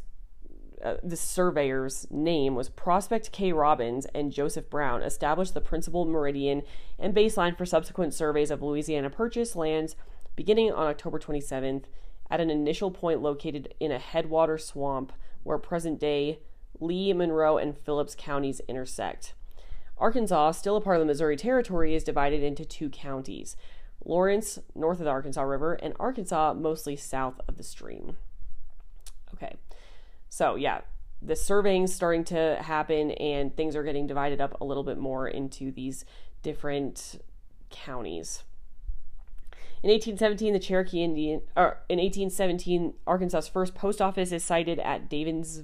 uh, 0.84 0.96
the 1.04 1.16
surveyor's 1.16 2.08
name 2.10 2.56
was 2.56 2.68
Prospect 2.68 3.32
K. 3.32 3.54
Robbins 3.54 4.08
and 4.16 4.32
Joseph 4.34 4.72
Brown, 4.72 5.04
established 5.04 5.54
the 5.54 5.62
principal 5.62 6.06
meridian 6.06 6.64
and 6.98 7.14
baseline 7.14 7.56
for 7.56 7.66
subsequent 7.68 8.16
surveys 8.16 8.50
of 8.50 8.64
Louisiana 8.64 9.12
Purchase 9.12 9.56
lands 9.56 9.96
beginning 10.36 10.72
on 10.72 10.88
October 10.88 11.20
27th 11.20 11.84
at 12.32 12.42
an 12.42 12.50
initial 12.50 12.90
point 12.90 13.22
located 13.22 13.76
in 13.80 13.92
a 13.92 14.00
headwater 14.00 14.58
swamp 14.58 15.14
where 15.44 15.60
present 15.60 16.00
day 16.00 16.40
Lee, 16.80 17.14
Monroe, 17.14 17.58
and 17.58 17.78
Phillips 17.78 18.16
counties 18.18 18.62
intersect. 18.68 19.34
Arkansas, 19.98 20.52
still 20.52 20.76
a 20.76 20.82
part 20.82 20.98
of 20.98 21.02
the 21.02 21.06
Missouri 21.06 21.38
Territory, 21.38 21.96
is 21.96 22.04
divided 22.04 22.44
into 22.44 22.66
two 22.66 22.90
counties 22.90 23.56
Lawrence, 24.04 24.60
north 24.76 25.00
of 25.00 25.06
the 25.06 25.12
Arkansas 25.12 25.42
River, 25.42 25.74
and 25.74 25.94
Arkansas, 26.00 26.54
mostly 26.54 26.96
south 26.96 27.42
of 27.48 27.58
the 27.58 27.64
stream. 27.64 28.18
Okay, 29.34 29.56
so 30.30 30.56
yeah, 30.56 30.82
the 31.22 31.36
surveying's 31.36 31.94
starting 31.94 32.24
to 32.26 32.58
happen, 32.62 33.12
and 33.12 33.56
things 33.56 33.76
are 33.76 33.84
getting 33.84 34.06
divided 34.06 34.40
up 34.40 34.60
a 34.62 34.66
little 34.66 34.84
bit 34.84 34.98
more 34.98 35.28
into 35.28 35.72
these 35.72 36.06
different 36.44 37.22
counties. 37.72 38.44
In 39.82 39.90
1817, 39.90 40.54
the 40.54 40.60
Cherokee 40.60 41.04
Indian, 41.04 41.42
or 41.56 41.80
in 41.90 42.00
1817, 42.00 42.94
Arkansas's 43.06 43.48
first 43.48 43.76
post 43.76 44.02
office 44.02 44.32
is 44.32 44.44
sited 44.44 44.80
at 44.80 45.10
David's 45.10 45.64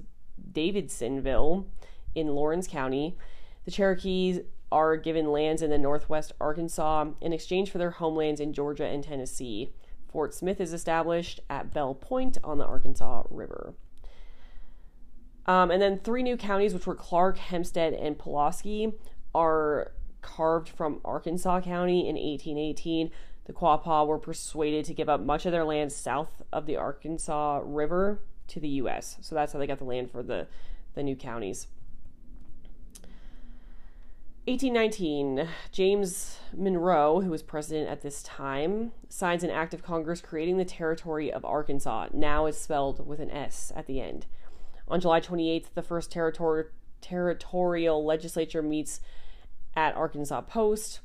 Davidsonville 0.52 1.66
in 2.16 2.36
Lawrence 2.36 2.68
County. 2.68 3.16
The 3.66 3.72
Cherokees 3.72 4.42
are 4.72 4.96
given 4.96 5.32
lands 5.32 5.62
in 5.62 5.70
the 5.70 5.78
northwest 5.78 6.32
Arkansas 6.40 7.08
in 7.20 7.34
exchange 7.34 7.70
for 7.70 7.78
their 7.78 7.92
homelands 7.92 8.40
in 8.40 8.54
Georgia 8.54 8.86
and 8.86 9.04
Tennessee. 9.04 9.72
Fort 10.12 10.34
Smith 10.34 10.60
is 10.60 10.74
established 10.74 11.40
at 11.50 11.74
Belle 11.74 11.96
Point 11.96 12.38
on 12.44 12.58
the 12.58 12.66
Arkansas 12.66 13.24
River. 13.30 13.74
Um, 15.46 15.72
and 15.72 15.82
then 15.82 15.98
three 15.98 16.24
new 16.24 16.38
counties, 16.38 16.74
which 16.74 16.86
were 16.86 16.96
Clark, 16.96 17.38
Hempstead, 17.38 17.94
and 17.94 18.18
Pulaski, 18.18 18.94
are 19.34 19.92
carved 20.22 20.70
from 20.70 21.02
Arkansas 21.04 21.62
County 21.62 22.02
in 22.02 22.16
1818. 22.16 23.12
The 23.46 23.54
Quapaw 23.54 24.06
were 24.06 24.20
persuaded 24.20 24.86
to 24.86 24.94
give 24.94 25.10
up 25.10 25.22
much 25.22 25.46
of 25.46 25.52
their 25.52 25.66
land 25.66 25.92
south 25.92 26.42
of 26.54 26.68
the 26.68 26.78
Arkansas 26.78 27.62
River 27.64 28.22
to 28.52 28.60
the 28.60 28.68
U.S. 28.70 29.18
So 29.22 29.36
that's 29.36 29.54
how 29.54 29.60
they 29.60 29.68
got 29.68 29.80
the 29.80 29.86
land 29.86 30.12
for 30.12 30.24
the, 30.24 30.48
the 30.94 31.04
new 31.04 31.16
counties. 31.16 31.68
1819, 34.46 35.48
James 35.72 36.40
Monroe, 36.56 37.22
who 37.22 37.30
was 37.30 37.44
president 37.44 37.88
at 37.90 38.02
this 38.02 38.24
time, 38.24 38.92
signs 39.08 39.44
an 39.44 39.52
act 39.52 39.74
of 39.74 39.84
Congress 39.84 40.20
creating 40.20 40.58
the 40.58 40.66
territory 40.66 41.32
of 41.32 41.46
Arkansas. 41.46 42.08
Now 42.12 42.48
it's 42.48 42.58
spelled 42.58 43.06
with 43.06 43.20
an 43.20 43.30
S 43.30 43.72
at 43.76 43.86
the 43.86 44.02
end. 44.02 44.26
On 44.88 45.00
July 45.00 45.22
28th, 45.22 45.68
the 45.76 45.84
first 45.84 46.12
territor- 46.12 46.70
territorial 47.02 48.04
legislature 48.04 48.64
meets 48.64 49.00
at 49.76 49.96
Arkansas 49.96 50.42
Post. 50.42 51.02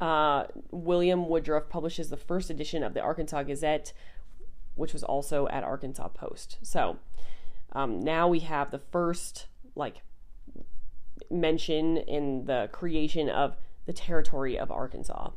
Uh, 0.00 0.44
William 0.72 1.28
Woodruff 1.28 1.68
publishes 1.68 2.10
the 2.10 2.16
first 2.16 2.50
edition 2.50 2.82
of 2.82 2.94
the 2.94 3.00
Arkansas 3.00 3.44
Gazette, 3.44 3.92
which 4.74 4.92
was 4.92 5.02
also 5.02 5.46
at 5.48 5.64
Arkansas 5.64 6.08
Post. 6.08 6.58
So 6.62 6.98
um, 7.72 8.00
now 8.00 8.28
we 8.28 8.40
have 8.40 8.70
the 8.70 8.78
first 8.78 9.46
like 9.74 10.02
mention 11.30 11.96
in 11.96 12.44
the 12.44 12.68
creation 12.72 13.28
of 13.28 13.56
the 13.86 13.92
territory 13.92 14.58
of 14.58 14.70
Arkansas. 14.70 15.30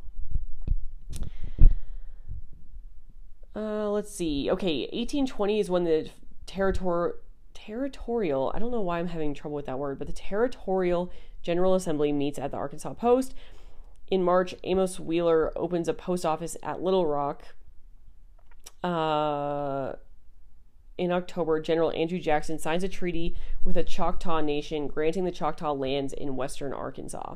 Uh, 3.55 3.89
let's 3.89 4.13
see. 4.13 4.51
Okay, 4.51 4.81
1820 4.81 5.59
is 5.59 5.69
when 5.69 5.83
the 5.83 6.09
territor- 6.45 7.13
territorial, 7.55 8.51
I 8.53 8.59
don't 8.59 8.71
know 8.71 8.81
why 8.81 8.99
I'm 8.99 9.07
having 9.07 9.33
trouble 9.33 9.55
with 9.55 9.65
that 9.65 9.79
word, 9.79 9.97
but 9.97 10.07
the 10.07 10.13
territorial 10.13 11.11
General 11.41 11.75
Assembly 11.75 12.11
meets 12.11 12.37
at 12.37 12.51
the 12.51 12.57
Arkansas 12.57 12.93
Post. 12.93 13.33
In 14.09 14.23
March, 14.23 14.53
Amos 14.63 14.99
Wheeler 14.99 15.51
opens 15.57 15.87
a 15.87 15.93
post 15.93 16.25
office 16.25 16.55
at 16.61 16.81
Little 16.81 17.05
Rock. 17.05 17.55
Uh, 18.83 19.93
in 20.97 21.11
October, 21.11 21.59
General 21.59 21.91
Andrew 21.91 22.19
Jackson 22.19 22.57
signs 22.57 22.83
a 22.83 22.89
treaty 22.89 23.35
with 23.63 23.75
the 23.75 23.83
Choctaw 23.83 24.41
Nation 24.41 24.87
granting 24.87 25.25
the 25.25 25.31
Choctaw 25.31 25.73
lands 25.73 26.13
in 26.13 26.35
western 26.35 26.73
Arkansas. 26.73 27.35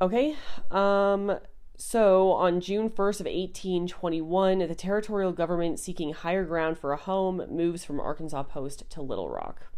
Okay, 0.00 0.36
um, 0.70 1.38
so 1.76 2.32
on 2.32 2.60
June 2.60 2.90
1st 2.90 3.20
of 3.20 3.26
1821, 3.26 4.58
the 4.58 4.74
territorial 4.74 5.32
government 5.32 5.78
seeking 5.78 6.12
higher 6.12 6.44
ground 6.44 6.78
for 6.78 6.92
a 6.92 6.96
home 6.96 7.42
moves 7.48 7.84
from 7.84 8.00
Arkansas 8.00 8.42
Post 8.44 8.88
to 8.90 9.02
Little 9.02 9.28
Rock. 9.28 9.68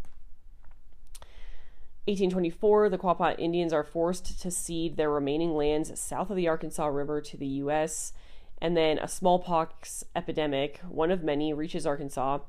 1824, 2.07 2.89
the 2.89 2.97
Quapaw 2.97 3.37
Indians 3.37 3.73
are 3.73 3.83
forced 3.83 4.41
to 4.41 4.49
cede 4.49 4.95
their 4.95 5.09
remaining 5.09 5.55
lands 5.55 5.99
south 5.99 6.29
of 6.29 6.37
the 6.37 6.47
Arkansas 6.47 6.87
River 6.87 7.19
to 7.19 7.35
the 7.35 7.47
U.S. 7.47 8.13
And 8.61 8.77
then 8.77 8.97
a 8.97 9.09
smallpox 9.09 10.05
epidemic, 10.15 10.79
one 10.87 11.11
of 11.11 11.21
many, 11.21 11.53
reaches 11.53 11.85
Arkansas. 11.85 12.39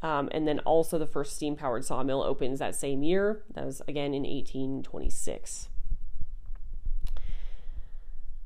Um, 0.00 0.28
and 0.32 0.46
then 0.46 0.60
also 0.60 0.96
the 0.96 1.08
first 1.08 1.34
steam 1.34 1.56
powered 1.56 1.84
sawmill 1.84 2.22
opens 2.22 2.60
that 2.60 2.76
same 2.76 3.02
year. 3.02 3.42
That 3.54 3.66
was 3.66 3.82
again 3.88 4.14
in 4.14 4.22
1826. 4.22 5.68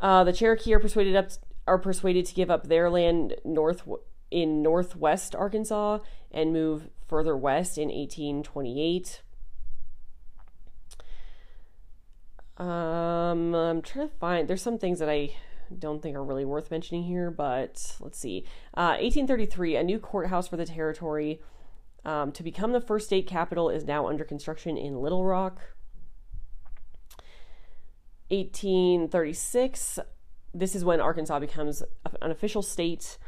Uh, 0.01 0.25
the 0.25 0.33
Cherokee 0.33 0.73
are 0.73 0.79
persuaded 0.79 1.15
up 1.15 1.31
are 1.67 1.79
persuaded 1.79 2.25
to 2.25 2.35
give 2.35 2.51
up 2.51 2.69
their 2.69 2.89
land 2.89 3.35
north 3.45 3.87
in 4.31 4.63
northwest 4.63 5.35
Arkansas 5.35 5.99
and 6.31 6.53
move 6.53 6.89
further 7.07 7.37
west 7.37 7.77
in 7.77 7.89
1828. 7.89 9.23
Um, 12.59 13.55
I'm 13.55 13.83
trying 13.83 14.09
to 14.09 14.15
find. 14.17 14.49
There's 14.49 14.63
some 14.63 14.79
things 14.79 14.99
that 14.99 15.09
I 15.09 15.31
don't 15.77 16.03
think 16.03 16.17
are 16.17 16.25
really 16.25 16.45
worth 16.45 16.71
mentioning 16.71 17.05
here, 17.05 17.31
but 17.31 17.97
let's 18.01 18.19
see. 18.19 18.45
Uh, 18.75 18.99
1833, 19.01 19.77
a 19.77 19.85
new 19.85 19.99
courthouse 19.99 20.49
for 20.49 20.57
the 20.57 20.67
territory 20.67 21.41
um, 22.05 22.33
to 22.33 22.43
become 22.43 22.73
the 22.73 22.81
first 22.81 23.07
state 23.07 23.27
capital 23.27 23.71
is 23.71 23.85
now 23.85 24.09
under 24.09 24.25
construction 24.25 24.77
in 24.77 25.01
Little 25.01 25.25
Rock. 25.25 25.61
1836, 28.31 29.99
this 30.53 30.75
is 30.75 30.85
when 30.85 31.01
Arkansas 31.01 31.39
becomes 31.39 31.83
an 32.21 32.31
official 32.31 32.63
state. 32.63 33.19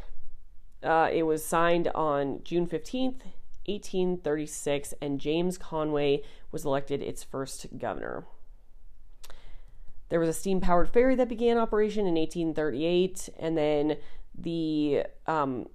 Uh, 0.82 1.08
it 1.12 1.22
was 1.22 1.44
signed 1.44 1.88
on 1.94 2.40
June 2.42 2.66
15th, 2.66 3.22
1836, 3.66 4.94
and 5.00 5.20
James 5.20 5.56
Conway 5.56 6.22
was 6.50 6.64
elected 6.64 7.00
its 7.00 7.22
first 7.22 7.78
governor. 7.78 8.24
There 10.10 10.20
was 10.20 10.28
a 10.28 10.32
steam 10.34 10.60
powered 10.60 10.88
ferry 10.88 11.14
that 11.16 11.28
began 11.28 11.56
operation 11.56 12.06
in 12.06 12.14
1838, 12.14 13.30
and 13.38 13.56
then 13.56 13.96
the 14.36 15.04
um, 15.26 15.66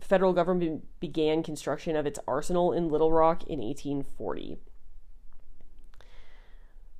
federal 0.00 0.32
government 0.32 0.84
began 0.98 1.42
construction 1.42 1.94
of 1.94 2.06
its 2.06 2.18
arsenal 2.26 2.72
in 2.72 2.88
Little 2.88 3.12
Rock 3.12 3.42
in 3.44 3.60
1840. 3.60 4.56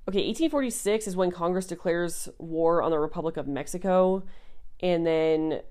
Okay, 0.07 0.19
1846 0.19 1.07
is 1.07 1.17
when 1.17 1.31
Congress 1.31 1.67
declares 1.67 2.29
war 2.39 2.83
on 2.83 2.91
the 2.91 2.99
Republic 2.99 3.39
of 3.39 3.49
Mexico, 3.49 4.23
and 4.81 5.07
then 5.07 5.63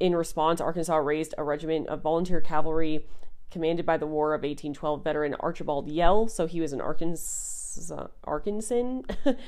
in 0.00 0.14
response, 0.14 0.60
Arkansas 0.60 0.96
raised 0.96 1.34
a 1.38 1.44
regiment 1.44 1.88
of 1.88 2.02
volunteer 2.02 2.40
cavalry 2.40 3.06
commanded 3.50 3.86
by 3.86 3.96
the 3.96 4.06
War 4.06 4.34
of 4.34 4.40
1812 4.40 5.02
veteran 5.02 5.34
Archibald 5.40 5.88
Yell. 5.88 6.28
So 6.28 6.46
he 6.46 6.60
was 6.60 6.72
an 6.72 6.80
Arkansas, 6.80 8.08
Arkansan, 8.26 9.08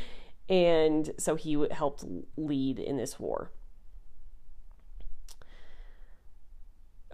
and 0.51 1.13
so 1.17 1.37
he 1.37 1.65
helped 1.71 2.05
lead 2.37 2.81
in 2.81 2.97
this 2.97 3.19
war. 3.19 3.53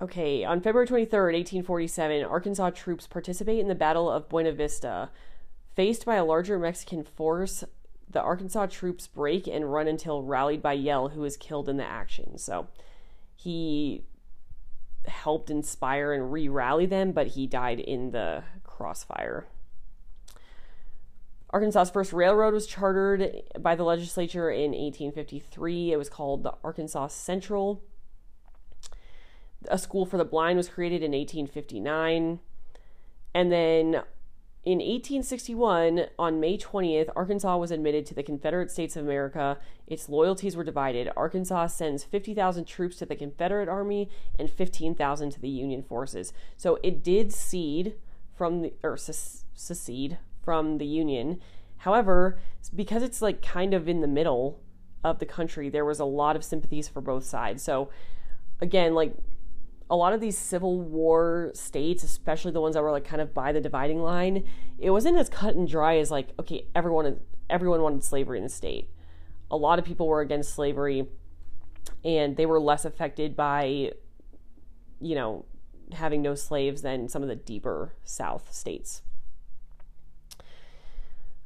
Okay, 0.01 0.44
on 0.44 0.61
February 0.61 0.87
23rd, 0.87 1.35
1847, 1.35 2.25
Arkansas 2.25 2.70
troops 2.70 3.07
participate 3.07 3.61
in 3.61 3.68
the 3.68 3.75
Battle 3.75 4.11
of 4.11 4.29
Buena 4.29 4.53
Vista. 4.53 5.11
Faced 5.75 6.07
by 6.07 6.16
a 6.16 6.25
larger 6.25 6.59
Mexican 6.59 7.05
force, 7.05 7.62
the 8.09 8.20
Arkansas 8.20 8.66
troops 8.66 9.07
break 9.07 9.46
and 9.46 9.72
run 9.72 9.87
until 9.87 10.22
rallied 10.22 10.62
by 10.62 10.72
Yell, 10.72 11.11
who 11.11 11.25
is 11.25 11.37
killed 11.37 11.68
in 11.68 11.77
the 11.77 11.85
action. 11.85 12.38
So 12.38 12.68
he 13.35 14.05
helped 15.07 15.51
inspire 15.51 16.12
and 16.12 16.33
re 16.33 16.49
rally 16.49 16.87
them, 16.87 17.12
but 17.12 17.29
he 17.29 17.46
died 17.46 17.81
in 17.81 18.11
the 18.11 18.44
crossfire. 18.64 19.46
Arkansas's 21.57 21.90
first 21.90 22.12
railroad 22.12 22.53
was 22.53 22.66
chartered 22.66 23.42
by 23.59 23.75
the 23.75 23.83
legislature 23.83 24.51
in 24.51 24.73
1853. 24.73 25.90
It 25.90 25.97
was 25.97 26.11
called 26.11 26.42
the 26.42 26.53
Arkansas 26.62 27.07
Central. 27.07 27.83
A 29.69 29.79
school 29.79 30.05
for 30.05 30.19
the 30.19 30.25
blind 30.27 30.59
was 30.59 30.69
created 30.69 31.03
in 31.03 31.12
1859. 31.12 32.40
And 33.33 33.51
then 33.51 34.03
in 34.64 34.81
1861, 34.81 36.09
on 36.19 36.40
May 36.40 36.59
20th, 36.59 37.09
Arkansas 37.16 37.57
was 37.57 37.71
admitted 37.71 38.05
to 38.05 38.14
the 38.14 38.23
Confederate 38.23 38.71
States 38.71 38.95
of 38.95 39.07
America. 39.07 39.57
Its 39.87 40.11
loyalties 40.11 40.57
were 40.57 40.62
divided. 40.62 41.11
Arkansas 41.16 41.69
sends 41.69 42.05
50,000 42.05 42.66
troops 42.66 42.97
to 42.97 43.07
the 43.07 43.16
Confederate 43.16 43.71
Army 43.71 44.11
and 44.38 44.51
15,000 44.51 45.31
to 45.31 45.40
the 45.40 45.49
Union 45.49 45.83
forces. 45.83 46.35
So 46.59 46.79
it 46.83 47.03
did 47.03 47.33
cede 47.33 47.95
from 48.37 48.61
the, 48.61 48.75
or 48.83 48.99
secede 48.99 50.19
from 50.47 50.79
the 50.79 50.87
Union. 50.87 51.41
However, 51.79 52.39
because 52.75 53.03
it's 53.03 53.21
like 53.21 53.43
kind 53.43 53.75
of 53.75 53.87
in 53.89 54.01
the 54.01 54.09
middle 54.09 54.63
of 55.05 55.19
the 55.19 55.27
country, 55.27 55.69
there 55.69 55.85
was 55.85 56.01
a 56.01 56.07
lot 56.07 56.37
of 56.37 56.45
sympathies 56.45 56.89
for 56.89 57.03
both 57.03 57.25
sides. 57.25 57.63
So 57.63 57.91
again, 58.61 58.95
like 58.95 59.13
a 59.91 59.97
lot 59.97 60.13
of 60.13 60.21
these 60.21 60.39
Civil 60.39 60.81
War 60.81 61.51
states, 61.53 62.03
especially 62.03 62.53
the 62.53 62.61
ones 62.61 62.75
that 62.75 62.83
were 62.83 62.91
like 62.91 63.05
kind 63.05 63.21
of 63.21 63.35
by 63.35 63.53
the 63.53 63.61
dividing 63.61 64.01
line, 64.01 64.45
it 64.79 64.91
wasn't 64.91 65.19
as 65.19 65.29
cut 65.29 65.55
and 65.55 65.69
dry 65.69 65.99
as 65.99 66.11
like 66.11 66.31
okay, 66.41 66.67
everyone 66.75 67.21
everyone 67.51 67.83
wanted 67.83 68.05
slavery 68.05 68.39
in 68.39 68.45
the 68.45 68.51
state. 68.51 68.89
A 69.51 69.57
lot 69.57 69.79
of 69.79 69.85
people 69.85 70.09
were 70.09 70.21
against 70.21 70.55
slavery, 70.55 71.07
and 72.05 72.37
they 72.37 72.47
were 72.47 72.59
less 72.59 72.85
affected 72.85 73.37
by, 73.37 73.93
you 75.01 75.15
know, 75.15 75.45
having 75.93 76.23
no 76.23 76.35
slaves 76.35 76.83
than 76.83 77.09
some 77.09 77.23
of 77.23 77.29
the 77.29 77.37
deeper 77.37 77.93
South 78.05 78.53
states. 78.53 79.03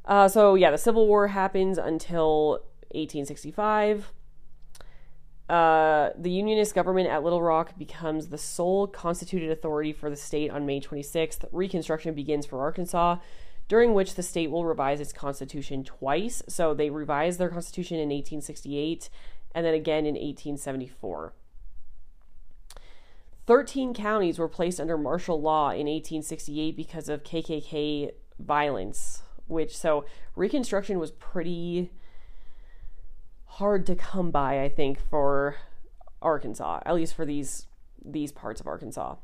Uh, 0.05 0.27
so 0.27 0.55
yeah, 0.55 0.71
the 0.71 0.77
Civil 0.77 1.07
War 1.07 1.27
happens 1.27 1.77
until 1.77 2.59
1865. 2.93 4.11
Uh, 5.49 6.11
the 6.17 6.31
Unionist 6.31 6.73
government 6.73 7.09
at 7.09 7.23
Little 7.23 7.41
Rock 7.41 7.77
becomes 7.77 8.29
the 8.29 8.37
sole 8.37 8.87
constituted 8.87 9.51
authority 9.51 9.91
for 9.91 10.09
the 10.09 10.15
state 10.15 10.49
on 10.49 10.65
May 10.65 10.79
26th. 10.79 11.45
Reconstruction 11.51 12.13
begins 12.13 12.45
for 12.45 12.61
Arkansas, 12.61 13.17
during 13.67 13.93
which 13.93 14.15
the 14.15 14.23
state 14.23 14.49
will 14.49 14.65
revise 14.65 15.01
its 15.01 15.11
constitution 15.11 15.83
twice. 15.83 16.41
So 16.47 16.73
they 16.73 16.89
revised 16.89 17.37
their 17.37 17.49
constitution 17.49 17.97
in 17.97 18.09
1868 18.09 19.09
and 19.53 19.65
then 19.65 19.73
again 19.73 20.05
in 20.05 20.15
1874. 20.15 21.33
13 23.47 23.93
counties 23.93 24.39
were 24.39 24.47
placed 24.47 24.79
under 24.79 24.97
martial 24.97 25.41
law 25.41 25.71
in 25.71 25.87
1868 25.87 26.77
because 26.77 27.09
of 27.09 27.23
KKK 27.23 28.11
violence, 28.39 29.23
which 29.51 29.77
so 29.77 30.05
Reconstruction 30.35 30.97
was 30.97 31.11
pretty 31.11 31.91
hard 33.45 33.85
to 33.85 33.95
come 33.95 34.31
by, 34.31 34.61
I 34.63 34.69
think, 34.69 34.99
for 34.99 35.57
Arkansas, 36.21 36.81
at 36.85 36.95
least 36.95 37.13
for 37.13 37.25
these 37.25 37.67
these 38.03 38.31
parts 38.31 38.59
of 38.59 38.67
Arkansas. 38.67 39.15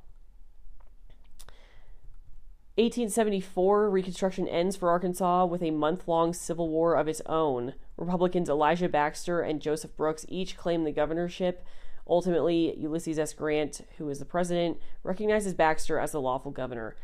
1874, 2.75 3.89
Reconstruction 3.89 4.47
ends 4.47 4.75
for 4.75 4.91
Arkansas 4.91 5.45
with 5.45 5.63
a 5.63 5.71
month 5.71 6.07
long 6.07 6.31
civil 6.31 6.69
war 6.69 6.93
of 6.93 7.07
its 7.07 7.23
own. 7.25 7.73
Republicans 7.97 8.49
Elijah 8.49 8.87
Baxter 8.87 9.41
and 9.41 9.59
Joseph 9.59 9.97
Brooks 9.97 10.27
each 10.29 10.55
claim 10.55 10.83
the 10.83 10.91
governorship. 10.91 11.65
Ultimately, 12.07 12.77
Ulysses 12.77 13.17
S. 13.17 13.33
Grant, 13.33 13.81
who 13.97 14.07
is 14.09 14.19
the 14.19 14.25
president, 14.25 14.79
recognizes 15.03 15.55
Baxter 15.55 15.97
as 15.97 16.11
the 16.11 16.21
lawful 16.21 16.51
governor. 16.51 16.95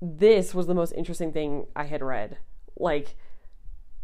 This 0.00 0.54
was 0.54 0.66
the 0.66 0.74
most 0.74 0.92
interesting 0.92 1.32
thing 1.32 1.66
I 1.74 1.84
had 1.84 2.02
read. 2.02 2.38
Like, 2.76 3.16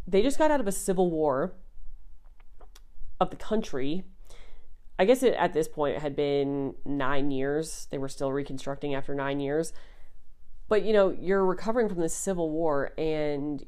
they 0.07 0.23
just 0.23 0.39
got 0.39 0.51
out 0.51 0.61
of 0.61 0.67
a 0.67 0.73
civil 0.73 1.11
war 1.11 1.55
of 3.21 3.31
the 3.31 3.37
country. 3.37 4.05
I 4.99 5.05
guess 5.05 5.23
it, 5.23 5.35
at 5.35 5.53
this 5.53 5.69
point 5.69 5.97
it 5.97 6.03
had 6.03 6.15
been 6.15 6.75
nine 6.85 7.31
years. 7.31 7.89
They 7.91 7.99
were 7.99 8.09
still 8.09 8.33
reconstructing 8.33 8.95
after 8.95 9.15
nine 9.15 9.41
years. 9.41 9.73
But 10.69 10.85
you 10.85 10.93
know, 10.93 11.11
you're 11.11 11.45
recovering 11.45 11.89
from 11.89 12.01
this 12.01 12.15
civil 12.15 12.51
war, 12.51 12.93
and 12.97 13.65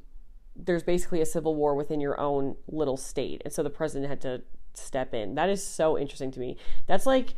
there's 0.55 0.83
basically 0.83 1.21
a 1.21 1.27
civil 1.27 1.55
war 1.55 1.75
within 1.75 2.01
your 2.01 2.19
own 2.19 2.57
little 2.69 2.97
state. 2.97 3.43
And 3.45 3.53
so 3.53 3.63
the 3.63 3.71
president 3.71 4.09
had 4.09 4.21
to 4.23 4.43
step 4.75 5.15
in. 5.15 5.35
That 5.35 5.49
is 5.49 5.65
so 5.65 5.99
interesting 5.99 6.31
to 6.33 6.41
me. 6.41 6.57
That's 6.87 7.07
like 7.07 7.35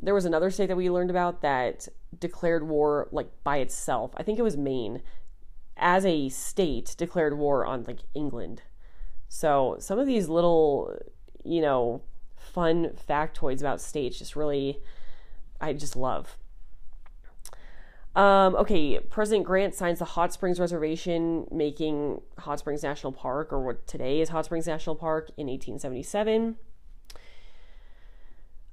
there 0.00 0.14
was 0.14 0.24
another 0.24 0.50
state 0.50 0.66
that 0.66 0.76
we 0.76 0.90
learned 0.90 1.10
about 1.10 1.42
that 1.42 1.88
declared 2.18 2.68
war 2.68 3.08
like 3.12 3.30
by 3.44 3.58
itself. 3.58 4.12
I 4.16 4.22
think 4.22 4.38
it 4.38 4.42
was 4.42 4.56
Maine 4.56 5.02
as 5.76 6.04
a 6.04 6.28
state 6.28 6.94
declared 6.98 7.36
war 7.36 7.64
on 7.66 7.84
like 7.84 8.00
England. 8.14 8.62
So 9.28 9.76
some 9.78 9.98
of 9.98 10.06
these 10.06 10.28
little, 10.28 10.96
you 11.44 11.60
know, 11.60 12.02
fun 12.36 12.90
factoids 13.08 13.60
about 13.60 13.80
states 13.80 14.18
just 14.18 14.36
really 14.36 14.80
I 15.60 15.72
just 15.72 15.96
love. 15.96 16.36
Um, 18.14 18.54
okay, 18.56 18.98
President 18.98 19.46
Grant 19.46 19.74
signs 19.74 20.00
the 20.00 20.04
Hot 20.04 20.34
Springs 20.34 20.60
Reservation, 20.60 21.46
making 21.50 22.20
Hot 22.40 22.58
Springs 22.58 22.82
National 22.82 23.12
Park, 23.12 23.52
or 23.52 23.60
what 23.64 23.86
today 23.86 24.20
is 24.20 24.28
Hot 24.28 24.44
Springs 24.44 24.66
National 24.66 24.96
Park, 24.96 25.30
in 25.38 25.46
1877. 25.46 26.56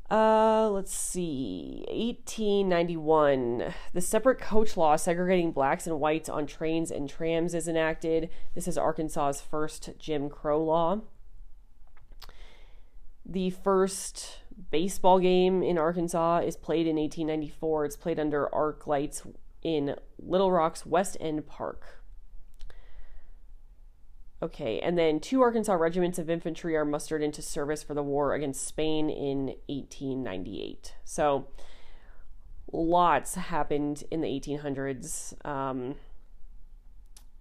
Uh, 0.10 0.68
let's 0.72 0.94
see. 0.94 1.86
1891. 1.90 3.74
The 3.94 4.02
separate 4.02 4.40
coach 4.40 4.76
law 4.76 4.96
segregating 4.96 5.52
blacks 5.52 5.86
and 5.86 6.00
whites 6.00 6.30
on 6.30 6.48
trains 6.48 6.90
and 6.90 7.08
trams 7.08 7.54
is 7.54 7.68
enacted. 7.68 8.30
This 8.56 8.68
is 8.68 8.78
Arkansas's 8.78 9.42
first 9.42 9.92
Jim 10.00 10.30
Crow 10.30 10.64
law. 10.64 11.02
The 13.24 13.52
first 13.52 14.40
baseball 14.72 15.20
game 15.20 15.62
in 15.62 15.78
Arkansas 15.78 16.40
is 16.40 16.58
played 16.58 16.88
in 16.88 16.96
1894. 16.96 17.86
It's 17.86 17.96
played 17.96 18.20
under 18.20 18.54
arc 18.54 18.88
lights 18.88 19.22
in 19.62 19.96
Little 20.18 20.52
Rock's 20.52 20.88
West 20.88 21.18
End 21.20 21.46
Park. 21.46 21.99
Okay, 24.42 24.80
and 24.80 24.98
then 24.98 25.20
two 25.20 25.42
Arkansas 25.42 25.74
regiments 25.74 26.18
of 26.18 26.30
infantry 26.30 26.76
are 26.78 26.86
mustered 26.86 27.22
into 27.22 27.42
service 27.42 27.84
for 27.84 27.94
the 27.94 28.04
war 28.04 28.34
against 28.34 28.66
Spain 28.66 29.10
in 29.10 29.48
1898. 29.68 30.96
So, 31.04 31.48
lots 32.72 33.36
happened 33.36 34.06
in 34.10 34.22
the 34.22 34.28
1800s 34.28 35.46
um, 35.46 35.96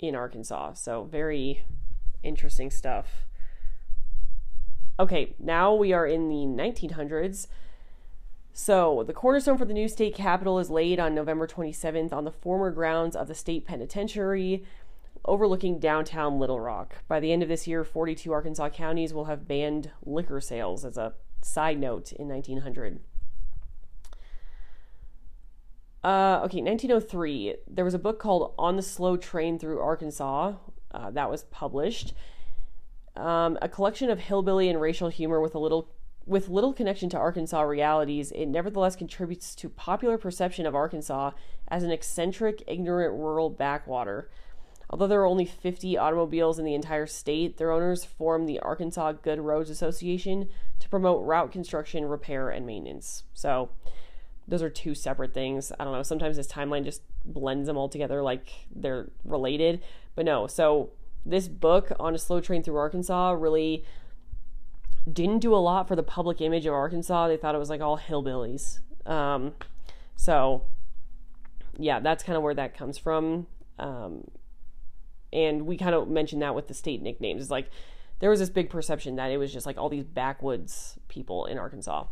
in 0.01 0.17
Arkansas. 0.17 0.73
So, 0.75 1.05
very 1.05 1.65
interesting 2.25 2.69
stuff. 2.69 3.27
Okay, 4.99 5.37
now 5.39 5.73
we 5.73 5.93
are 5.93 6.07
in 6.07 6.29
the 6.29 6.35
1900s. 6.35 7.47
So, 8.53 9.05
the 9.07 9.13
cornerstone 9.13 9.57
for 9.57 9.65
the 9.65 9.73
new 9.73 9.87
state 9.87 10.17
capitol 10.17 10.59
is 10.59 10.69
laid 10.69 10.99
on 10.99 11.15
November 11.15 11.47
27th 11.47 12.13
on 12.13 12.25
the 12.25 12.33
former 12.33 12.73
grounds 12.73 13.15
of 13.15 13.29
the 13.29 13.35
state 13.37 13.65
penitentiary 13.65 14.65
overlooking 15.25 15.79
downtown 15.79 16.39
Little 16.39 16.61
Rock. 16.61 16.97
By 17.09 17.21
the 17.21 17.33
end 17.33 17.43
of 17.43 17.49
this 17.49 17.67
year, 17.67 17.85
42 17.85 18.33
Arkansas 18.33 18.71
counties 18.71 19.13
will 19.13 19.27
have 19.27 19.49
banned 19.49 19.91
liquor 20.05 20.41
sales 20.41 20.85
as 20.85 20.97
a 20.97 21.15
side 21.43 21.79
note 21.79 22.13
in 22.13 22.29
1900. 22.29 23.01
Uh, 26.05 26.41
okay, 26.45 26.63
1903. 26.63 27.57
There 27.67 27.85
was 27.85 27.95
a 27.95 27.99
book 27.99 28.19
called 28.19 28.55
On 28.59 28.77
the 28.77 28.83
Slow 28.83 29.17
Train 29.17 29.59
Through 29.59 29.81
Arkansas 29.81 30.55
uh, 30.93 31.11
that 31.11 31.31
was 31.31 31.45
published. 31.45 32.15
Um, 33.17 33.59
a 33.61 33.69
collection 33.69 34.11
of 34.11 34.21
hillbilly 34.21 34.69
and 34.69 34.81
racial 34.81 35.09
humor 35.09 35.41
with 35.41 35.55
a 35.55 35.59
little 35.59 35.91
with 36.29 36.49
little 36.49 36.75
connection 36.75 37.09
to 37.09 37.17
Arkansas 37.17 37.63
realities, 37.63 38.31
it 38.33 38.47
nevertheless 38.47 38.95
contributes 38.95 39.55
to 39.55 39.71
popular 39.71 40.19
perception 40.19 40.67
of 40.67 40.75
Arkansas 40.75 41.31
as 41.69 41.83
an 41.83 41.91
eccentric, 41.91 42.63
ignorant 42.67 43.15
rural 43.15 43.49
backwater. 43.49 44.29
Although 44.91 45.07
there 45.07 45.21
are 45.21 45.27
only 45.27 45.45
50 45.45 45.99
automobiles 45.99 46.59
in 46.59 46.65
the 46.65 46.75
entire 46.75 47.07
state, 47.07 47.59
their 47.59 47.71
owners 47.71 48.05
formed 48.05 48.49
the 48.49 48.61
Arkansas 48.61 49.13
Good 49.13 49.39
Roads 49.39 49.69
Association 49.69 50.49
to 50.81 50.89
promote 50.89 51.25
route 51.27 51.53
construction, 51.53 52.07
repair, 52.07 52.49
and 52.49 52.65
maintenance. 52.67 53.25
So, 53.35 53.71
those 54.49 54.63
are 54.63 54.71
two 54.71 54.95
separate 54.95 55.35
things. 55.35 55.71
I 55.79 55.85
don't 55.85 55.93
know. 55.93 56.03
Sometimes 56.03 56.37
this 56.37 56.47
timeline 56.47 56.85
just 56.85 57.03
blends 57.25 57.67
them 57.67 57.77
all 57.77 57.89
together 57.89 58.23
like 58.23 58.49
they're 58.75 59.11
related. 59.25 59.83
But 60.15 60.25
no, 60.25 60.47
so 60.47 60.91
this 61.25 61.49
book 61.49 61.93
on 62.01 62.15
a 62.15 62.19
slow 62.19 62.41
train 62.41 62.63
through 62.63 62.77
Arkansas 62.77 63.33
really 63.33 63.85
didn't 65.11 65.41
do 65.41 65.55
a 65.55 65.57
lot 65.57 65.87
for 65.87 65.97
the 65.97 66.03
public 66.03 66.41
image 66.41 66.65
of 66.65 66.73
Arkansas. 66.73 67.29
They 67.29 67.37
thought 67.37 67.55
it 67.55 67.59
was 67.59 67.71
like 67.71 67.83
all 67.83 67.99
hillbillies. 67.99 68.81
Um, 69.07 69.53
so, 70.17 70.63
yeah, 71.79 72.01
that's 72.01 72.25
kind 72.25 72.37
of 72.37 72.43
where 72.43 72.55
that 72.55 72.77
comes 72.77 72.97
from. 72.97 73.47
Um, 73.79 74.25
and 75.33 75.67
we 75.67 75.77
kind 75.77 75.95
of 75.95 76.09
mentioned 76.09 76.43
that 76.43 76.55
with 76.55 76.69
the 76.69 76.75
state 76.75 77.03
nicknames. 77.03 77.43
It's 77.43 77.51
like 77.51 77.71
there 78.21 78.31
was 78.31 78.41
this 78.41 78.51
big 78.51 78.71
perception 78.71 79.17
that 79.17 79.31
it 79.31 79.37
was 79.37 79.53
just 79.53 79.67
like 79.67 79.79
all 79.79 79.89
these 79.89 80.05
backwoods 80.05 80.99
people 81.09 81.47
in 81.47 81.59
Arkansas. 81.59 82.05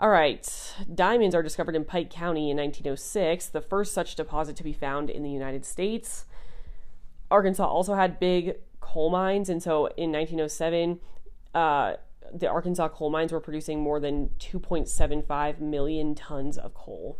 All 0.00 0.10
right, 0.10 0.74
diamonds 0.92 1.36
are 1.36 1.42
discovered 1.42 1.76
in 1.76 1.84
Pike 1.84 2.10
County 2.10 2.50
in 2.50 2.56
1906, 2.56 3.46
the 3.46 3.60
first 3.60 3.94
such 3.94 4.16
deposit 4.16 4.56
to 4.56 4.64
be 4.64 4.72
found 4.72 5.08
in 5.08 5.22
the 5.22 5.30
United 5.30 5.64
States. 5.64 6.24
Arkansas 7.30 7.64
also 7.64 7.94
had 7.94 8.18
big 8.18 8.56
coal 8.80 9.08
mines, 9.08 9.48
and 9.48 9.62
so 9.62 9.86
in 9.96 10.10
1907, 10.10 10.98
uh, 11.54 11.94
the 12.32 12.48
Arkansas 12.48 12.88
coal 12.88 13.10
mines 13.10 13.32
were 13.32 13.40
producing 13.40 13.80
more 13.80 14.00
than 14.00 14.30
2.75 14.40 15.60
million 15.60 16.14
tons 16.14 16.58
of 16.58 16.74
coal. 16.74 17.18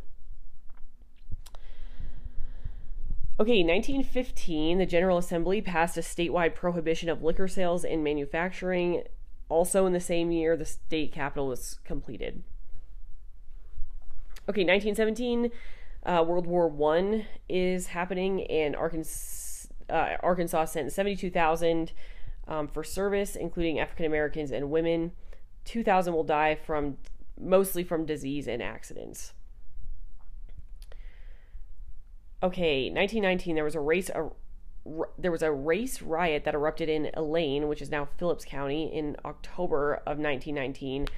Okay, 3.40 3.64
1915, 3.64 4.78
the 4.78 4.86
General 4.86 5.18
Assembly 5.18 5.60
passed 5.60 5.96
a 5.96 6.02
statewide 6.02 6.54
prohibition 6.54 7.08
of 7.08 7.24
liquor 7.24 7.48
sales 7.48 7.84
and 7.84 8.04
manufacturing. 8.04 9.02
Also, 9.48 9.86
in 9.86 9.92
the 9.92 9.98
same 9.98 10.30
year, 10.30 10.56
the 10.56 10.64
state 10.64 11.12
capital 11.12 11.48
was 11.48 11.80
completed. 11.84 12.44
Okay, 14.48 14.62
1917, 14.62 15.50
uh, 16.06 16.24
World 16.24 16.46
War 16.46 16.68
One 16.68 17.26
is 17.48 17.88
happening, 17.88 18.44
and 18.44 18.76
Arkansas, 18.76 19.66
uh, 19.90 20.16
Arkansas 20.22 20.66
sent 20.66 20.92
72,000 20.92 21.90
um, 22.46 22.68
for 22.68 22.84
service, 22.84 23.34
including 23.34 23.80
African 23.80 24.06
Americans 24.06 24.52
and 24.52 24.70
women. 24.70 25.10
2,000 25.64 26.14
will 26.14 26.22
die 26.22 26.54
from 26.54 26.98
mostly 27.40 27.82
from 27.82 28.06
disease 28.06 28.46
and 28.46 28.62
accidents. 28.62 29.32
Okay, 32.44 32.90
1919, 32.90 33.54
there 33.54 33.64
was 33.64 33.74
a 33.74 33.80
race. 33.80 34.10
A, 34.10 34.28
there 35.18 35.32
was 35.32 35.40
a 35.40 35.50
race 35.50 36.02
riot 36.02 36.44
that 36.44 36.54
erupted 36.54 36.90
in 36.90 37.10
Elaine, 37.14 37.68
which 37.68 37.80
is 37.80 37.90
now 37.90 38.06
Phillips 38.18 38.44
County, 38.44 38.94
in 38.94 39.16
October 39.24 39.94
of 39.94 40.18
1919. 40.18 41.08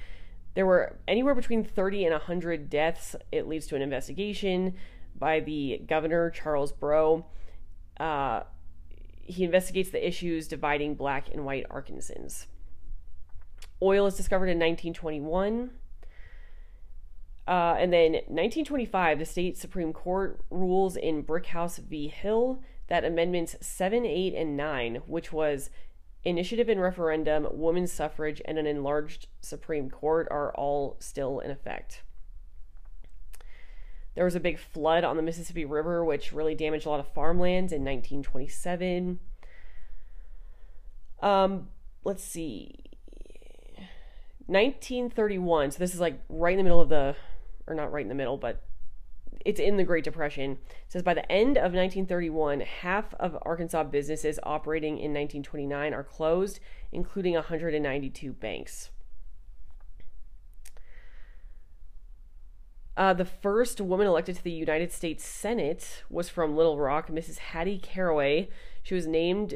There 0.53 0.65
were 0.65 0.97
anywhere 1.05 1.35
between 1.35 1.65
30 1.65 2.05
and 2.05 2.13
100 2.13 2.69
deaths. 2.69 3.13
It 3.29 3.45
leads 3.45 3.67
to 3.67 3.75
an 3.75 3.81
investigation 3.81 4.75
by 5.19 5.41
the 5.41 5.81
governor, 5.85 6.29
Charles 6.29 6.71
Brough. 6.71 7.25
Uh, 7.99 8.43
he 9.19 9.43
investigates 9.43 9.89
the 9.89 10.07
issues 10.07 10.47
dividing 10.47 10.95
black 10.95 11.27
and 11.33 11.43
white 11.43 11.67
Arkansans. 11.69 12.45
Oil 13.81 14.05
is 14.05 14.15
discovered 14.15 14.47
in 14.47 14.59
1921. 14.59 15.71
Uh, 17.47 17.77
and 17.79 17.93
then 17.93 18.11
1925, 18.11 19.19
the 19.19 19.25
state 19.25 19.57
Supreme 19.57 19.93
Court 19.93 20.41
rules 20.49 20.97
in 20.97 21.23
Brickhouse 21.23 21.79
v. 21.79 22.09
Hill 22.09 22.61
that 22.87 23.05
amendments 23.05 23.55
7, 23.61 24.05
8, 24.05 24.33
and 24.35 24.57
9, 24.57 24.95
which 25.07 25.31
was 25.31 25.69
initiative 26.25 26.67
and 26.67 26.81
referendum, 26.81 27.47
women's 27.51 27.91
suffrage, 27.91 28.41
and 28.43 28.57
an 28.57 28.67
enlarged 28.67 29.27
Supreme 29.39 29.89
Court, 29.89 30.27
are 30.29 30.53
all 30.55 30.97
still 30.99 31.39
in 31.39 31.49
effect. 31.49 32.01
There 34.15 34.25
was 34.25 34.35
a 34.35 34.39
big 34.39 34.59
flood 34.59 35.03
on 35.03 35.15
the 35.15 35.21
Mississippi 35.21 35.63
River, 35.63 36.03
which 36.03 36.33
really 36.33 36.55
damaged 36.55 36.85
a 36.85 36.89
lot 36.89 36.99
of 36.99 37.07
farmlands 37.13 37.71
in 37.71 37.81
1927. 37.81 39.19
Um, 41.21 41.67
let's 42.03 42.23
see. 42.23 42.83
1931. 44.47 45.71
So 45.71 45.79
this 45.79 45.93
is 45.93 45.99
like 45.99 46.19
right 46.29 46.53
in 46.53 46.57
the 46.57 46.63
middle 46.63 46.81
of 46.81 46.89
the 46.89 47.15
or 47.67 47.75
not 47.75 47.91
right 47.91 48.03
in 48.03 48.09
the 48.09 48.15
middle, 48.15 48.37
but 48.37 48.63
it's 49.45 49.59
in 49.59 49.77
the 49.77 49.83
Great 49.83 50.03
Depression. 50.03 50.51
It 50.51 50.91
says 50.91 51.03
by 51.03 51.13
the 51.13 51.31
end 51.31 51.57
of 51.57 51.73
1931, 51.73 52.61
half 52.61 53.13
of 53.15 53.37
Arkansas 53.43 53.83
businesses 53.85 54.39
operating 54.43 54.93
in 54.93 55.13
1929 55.13 55.93
are 55.93 56.03
closed, 56.03 56.59
including 56.91 57.33
192 57.33 58.33
banks. 58.33 58.89
Uh, 62.97 63.13
the 63.13 63.25
first 63.25 63.79
woman 63.79 64.07
elected 64.07 64.35
to 64.35 64.43
the 64.43 64.51
United 64.51 64.91
States 64.91 65.23
Senate 65.23 66.03
was 66.09 66.29
from 66.29 66.57
Little 66.57 66.79
Rock, 66.79 67.09
Mrs. 67.09 67.37
Hattie 67.37 67.77
Caraway. 67.77 68.49
She 68.81 68.95
was 68.95 69.05
named 69.05 69.53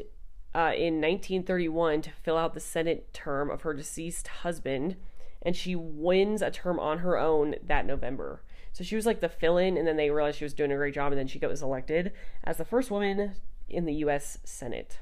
uh, 0.54 0.72
in 0.76 1.00
1931 1.00 2.02
to 2.02 2.10
fill 2.10 2.36
out 2.36 2.54
the 2.54 2.60
Senate 2.60 3.12
term 3.12 3.50
of 3.50 3.62
her 3.62 3.74
deceased 3.74 4.28
husband, 4.28 4.94
and 5.42 5.56
she 5.56 5.74
wins 5.76 6.40
a 6.40 6.50
term 6.50 6.78
on 6.78 6.98
her 6.98 7.18
own 7.18 7.56
that 7.62 7.86
November. 7.86 8.42
So 8.72 8.84
she 8.84 8.96
was 8.96 9.04
like 9.04 9.20
the 9.20 9.28
fill 9.28 9.58
in, 9.58 9.76
and 9.76 9.86
then 9.86 9.96
they 9.96 10.10
realized 10.10 10.38
she 10.38 10.44
was 10.44 10.54
doing 10.54 10.72
a 10.72 10.76
great 10.76 10.94
job, 10.94 11.12
and 11.12 11.18
then 11.18 11.26
she 11.26 11.38
was 11.38 11.62
elected 11.62 12.12
as 12.44 12.56
the 12.56 12.64
first 12.64 12.90
woman 12.90 13.34
in 13.68 13.84
the 13.84 13.94
U.S. 13.94 14.38
Senate. 14.44 15.00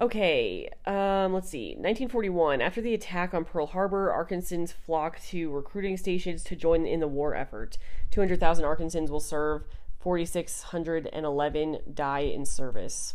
Okay, 0.00 0.68
um, 0.86 1.32
let's 1.32 1.48
see. 1.48 1.68
1941. 1.68 2.60
After 2.60 2.80
the 2.80 2.94
attack 2.94 3.32
on 3.32 3.44
Pearl 3.44 3.66
Harbor, 3.66 4.10
Arkansans 4.10 4.72
flocked 4.72 5.28
to 5.28 5.50
recruiting 5.50 5.96
stations 5.96 6.42
to 6.44 6.56
join 6.56 6.84
in 6.84 7.00
the 7.00 7.08
war 7.08 7.34
effort. 7.34 7.78
200,000 8.10 8.64
Arkansans 8.64 9.08
will 9.08 9.20
serve, 9.20 9.64
4,611 10.00 11.78
die 11.94 12.20
in 12.20 12.44
service. 12.44 13.14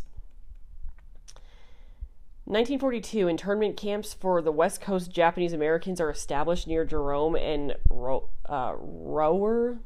1942, 2.50 3.28
internment 3.28 3.76
camps 3.76 4.12
for 4.12 4.42
the 4.42 4.50
West 4.50 4.80
Coast 4.80 5.10
Japanese 5.10 5.52
Americans 5.52 6.00
are 6.00 6.10
established 6.10 6.66
near 6.66 6.84
Jerome 6.84 7.36
and 7.36 7.76
Ro- 7.88 8.28
uh, 8.44 8.72
Rohwer, 8.72 9.78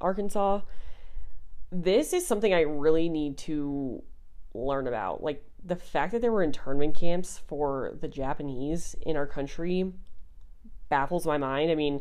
Arkansas. 0.00 0.62
This 1.70 2.12
is 2.12 2.26
something 2.26 2.52
I 2.52 2.62
really 2.62 3.08
need 3.08 3.38
to 3.38 4.02
learn 4.52 4.88
about. 4.88 5.22
Like, 5.22 5.44
the 5.64 5.76
fact 5.76 6.10
that 6.10 6.20
there 6.20 6.32
were 6.32 6.42
internment 6.42 6.96
camps 6.96 7.40
for 7.46 7.96
the 8.00 8.08
Japanese 8.08 8.96
in 9.02 9.16
our 9.16 9.26
country 9.26 9.92
baffles 10.88 11.24
my 11.24 11.38
mind. 11.38 11.70
I 11.70 11.76
mean, 11.76 12.00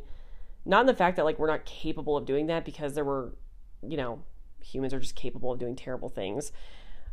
not 0.65 0.81
in 0.81 0.87
the 0.87 0.95
fact 0.95 1.17
that 1.17 1.25
like 1.25 1.37
we're 1.37 1.47
not 1.47 1.65
capable 1.65 2.17
of 2.17 2.25
doing 2.25 2.47
that 2.47 2.65
because 2.65 2.95
there 2.95 3.05
were, 3.05 3.35
you 3.87 3.97
know, 3.97 4.23
humans 4.63 4.93
are 4.93 4.99
just 4.99 5.15
capable 5.15 5.51
of 5.51 5.59
doing 5.59 5.75
terrible 5.75 6.09
things. 6.09 6.51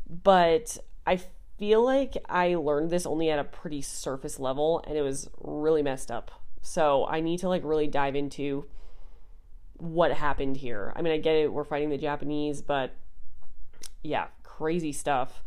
But 0.09 0.79
I 1.07 1.21
feel 1.59 1.85
like 1.85 2.17
I 2.29 2.55
learned 2.55 2.91
this 2.91 3.05
only 3.05 3.31
at 3.31 3.39
a 3.39 3.45
pretty 3.45 3.83
surface 3.83 4.39
level 4.39 4.83
and 4.87 4.97
it 4.97 5.03
was 5.03 5.29
really 5.41 5.83
messed 5.83 6.11
up. 6.11 6.31
So 6.63 7.07
I 7.07 7.21
need 7.21 7.41
to 7.41 7.49
like 7.49 7.63
really 7.65 7.87
dive 7.87 8.15
into 8.15 8.67
what 9.79 10.13
happened 10.13 10.57
here. 10.57 10.93
I 10.97 11.03
mean, 11.03 11.13
I 11.13 11.19
get 11.19 11.37
it, 11.37 11.53
we're 11.53 11.65
fighting 11.65 11.91
the 11.91 11.99
Japanese, 11.99 12.63
but 12.63 12.95
yeah, 14.03 14.27
crazy 14.43 14.93
stuff. 14.93 15.43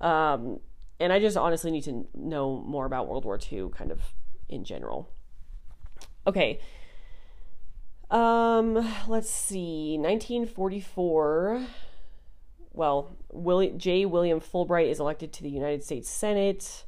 Um, 0.00 0.60
and 0.98 1.12
I 1.12 1.20
just 1.20 1.36
honestly 1.36 1.70
need 1.70 1.84
to 1.84 2.06
know 2.14 2.62
more 2.66 2.86
about 2.86 3.08
World 3.08 3.24
War 3.24 3.38
II 3.40 3.68
kind 3.70 3.90
of 3.90 4.00
in 4.48 4.64
general. 4.64 5.10
Okay. 6.26 6.60
Um, 8.10 8.74
let's 9.06 9.30
see. 9.30 9.96
1944. 9.98 11.66
Well, 12.72 13.16
Willie, 13.36 13.72
J. 13.76 14.06
William 14.06 14.40
Fulbright 14.40 14.90
is 14.90 15.00
elected 15.00 15.32
to 15.34 15.42
the 15.42 15.50
United 15.50 15.84
States 15.84 16.08
Senate. 16.08 16.84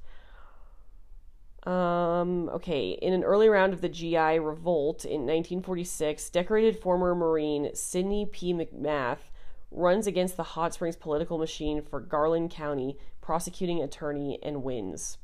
Um, 1.64 2.48
okay, 2.50 2.90
in 2.90 3.12
an 3.12 3.24
early 3.24 3.48
round 3.48 3.72
of 3.72 3.80
the 3.80 3.88
GI 3.88 4.38
revolt 4.38 5.04
in 5.04 5.26
1946, 5.26 6.30
decorated 6.30 6.78
former 6.78 7.14
Marine 7.14 7.70
Sidney 7.74 8.26
P. 8.26 8.54
McMath 8.54 9.30
runs 9.70 10.06
against 10.06 10.36
the 10.36 10.42
Hot 10.42 10.72
Springs 10.72 10.96
political 10.96 11.36
machine 11.36 11.82
for 11.82 12.00
Garland 12.00 12.50
County 12.50 12.96
prosecuting 13.20 13.82
attorney 13.82 14.38
and 14.42 14.62
wins. 14.62 15.18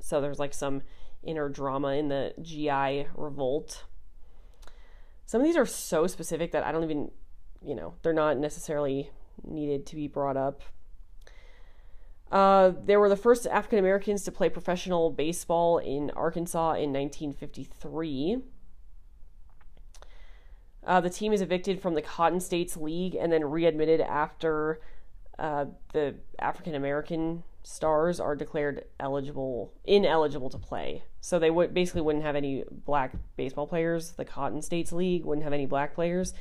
So 0.00 0.20
there's 0.20 0.38
like 0.38 0.54
some 0.54 0.82
inner 1.22 1.48
drama 1.48 1.88
in 1.88 2.08
the 2.08 2.32
GI 2.40 3.08
revolt. 3.14 3.84
Some 5.26 5.40
of 5.40 5.46
these 5.46 5.56
are 5.56 5.66
so 5.66 6.06
specific 6.06 6.52
that 6.52 6.64
I 6.64 6.72
don't 6.72 6.84
even, 6.84 7.10
you 7.62 7.74
know, 7.74 7.94
they're 8.02 8.12
not 8.12 8.38
necessarily 8.38 9.10
needed 9.42 9.86
to 9.86 9.96
be 9.96 10.08
brought 10.08 10.36
up. 10.36 10.62
Uh, 12.30 12.72
they 12.84 12.96
were 12.96 13.08
the 13.08 13.16
first 13.16 13.46
African 13.46 13.78
Americans 13.78 14.24
to 14.24 14.32
play 14.32 14.48
professional 14.48 15.10
baseball 15.10 15.78
in 15.78 16.10
Arkansas 16.10 16.72
in 16.72 16.92
1953. 16.92 18.38
Uh, 20.86 21.00
the 21.00 21.10
team 21.10 21.32
is 21.32 21.40
evicted 21.40 21.80
from 21.80 21.94
the 21.94 22.02
Cotton 22.02 22.40
States 22.40 22.76
League 22.76 23.14
and 23.14 23.32
then 23.32 23.44
readmitted 23.44 24.00
after 24.00 24.80
uh, 25.38 25.66
the 25.92 26.16
African 26.38 26.74
American 26.74 27.42
stars 27.62 28.20
are 28.20 28.36
declared 28.36 28.84
eligible 29.00 29.72
ineligible 29.84 30.50
to 30.50 30.58
play. 30.58 31.04
So 31.20 31.38
they 31.38 31.50
would 31.50 31.72
basically 31.72 32.02
wouldn't 32.02 32.24
have 32.24 32.36
any 32.36 32.64
black 32.70 33.14
baseball 33.36 33.66
players. 33.66 34.12
The 34.12 34.24
Cotton 34.24 34.60
States 34.60 34.92
League 34.92 35.24
wouldn't 35.24 35.44
have 35.44 35.52
any 35.52 35.66
black 35.66 35.94
players. 35.94 36.34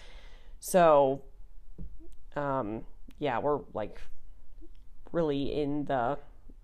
So 0.59 1.21
um, 2.35 2.83
yeah, 3.19 3.39
we're 3.39 3.59
like 3.73 3.99
really 5.11 5.53
in 5.53 5.85
the 5.85 6.17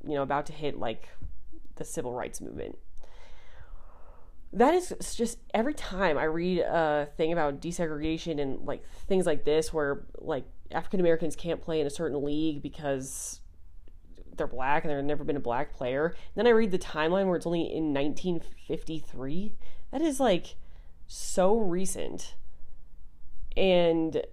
you 0.06 0.16
know 0.16 0.24
about 0.24 0.46
to 0.48 0.54
hit 0.54 0.80
like 0.80 1.10
the 1.76 1.86
civil 1.86 2.14
rights 2.14 2.42
movement 2.42 2.78
that 4.54 4.74
is 4.74 4.94
just 5.16 5.38
every 5.54 5.74
time 5.74 6.18
I 6.18 6.24
read 6.24 6.60
a 6.60 7.08
thing 7.18 7.32
about 7.32 7.62
desegregation 7.62 8.42
and 8.42 8.66
like 8.66 8.84
things 9.08 9.26
like 9.26 9.46
this, 9.46 9.72
where 9.72 10.06
like 10.18 10.46
African 10.72 11.00
Americans 11.00 11.36
can't 11.36 11.62
play 11.62 11.80
in 11.80 11.88
a 11.88 11.92
certain 11.92 12.24
league 12.24 12.62
because 12.62 13.42
they're 14.36 14.48
black 14.48 14.84
and 14.84 14.92
there's 14.92 15.04
never 15.04 15.24
been 15.24 15.36
a 15.36 15.42
black 15.42 15.74
player. 15.74 16.08
And 16.08 16.16
then 16.36 16.48
I 16.48 16.52
read 16.52 16.72
the 16.72 16.80
timeline 16.80 17.28
where 17.28 17.36
it's 17.36 17.46
only 17.46 17.62
in 17.62 17.94
1953. 17.94 19.54
That 19.92 20.02
is 20.02 20.20
like 20.20 20.56
so 21.06 21.58
recent. 21.58 22.34
And 23.56 24.24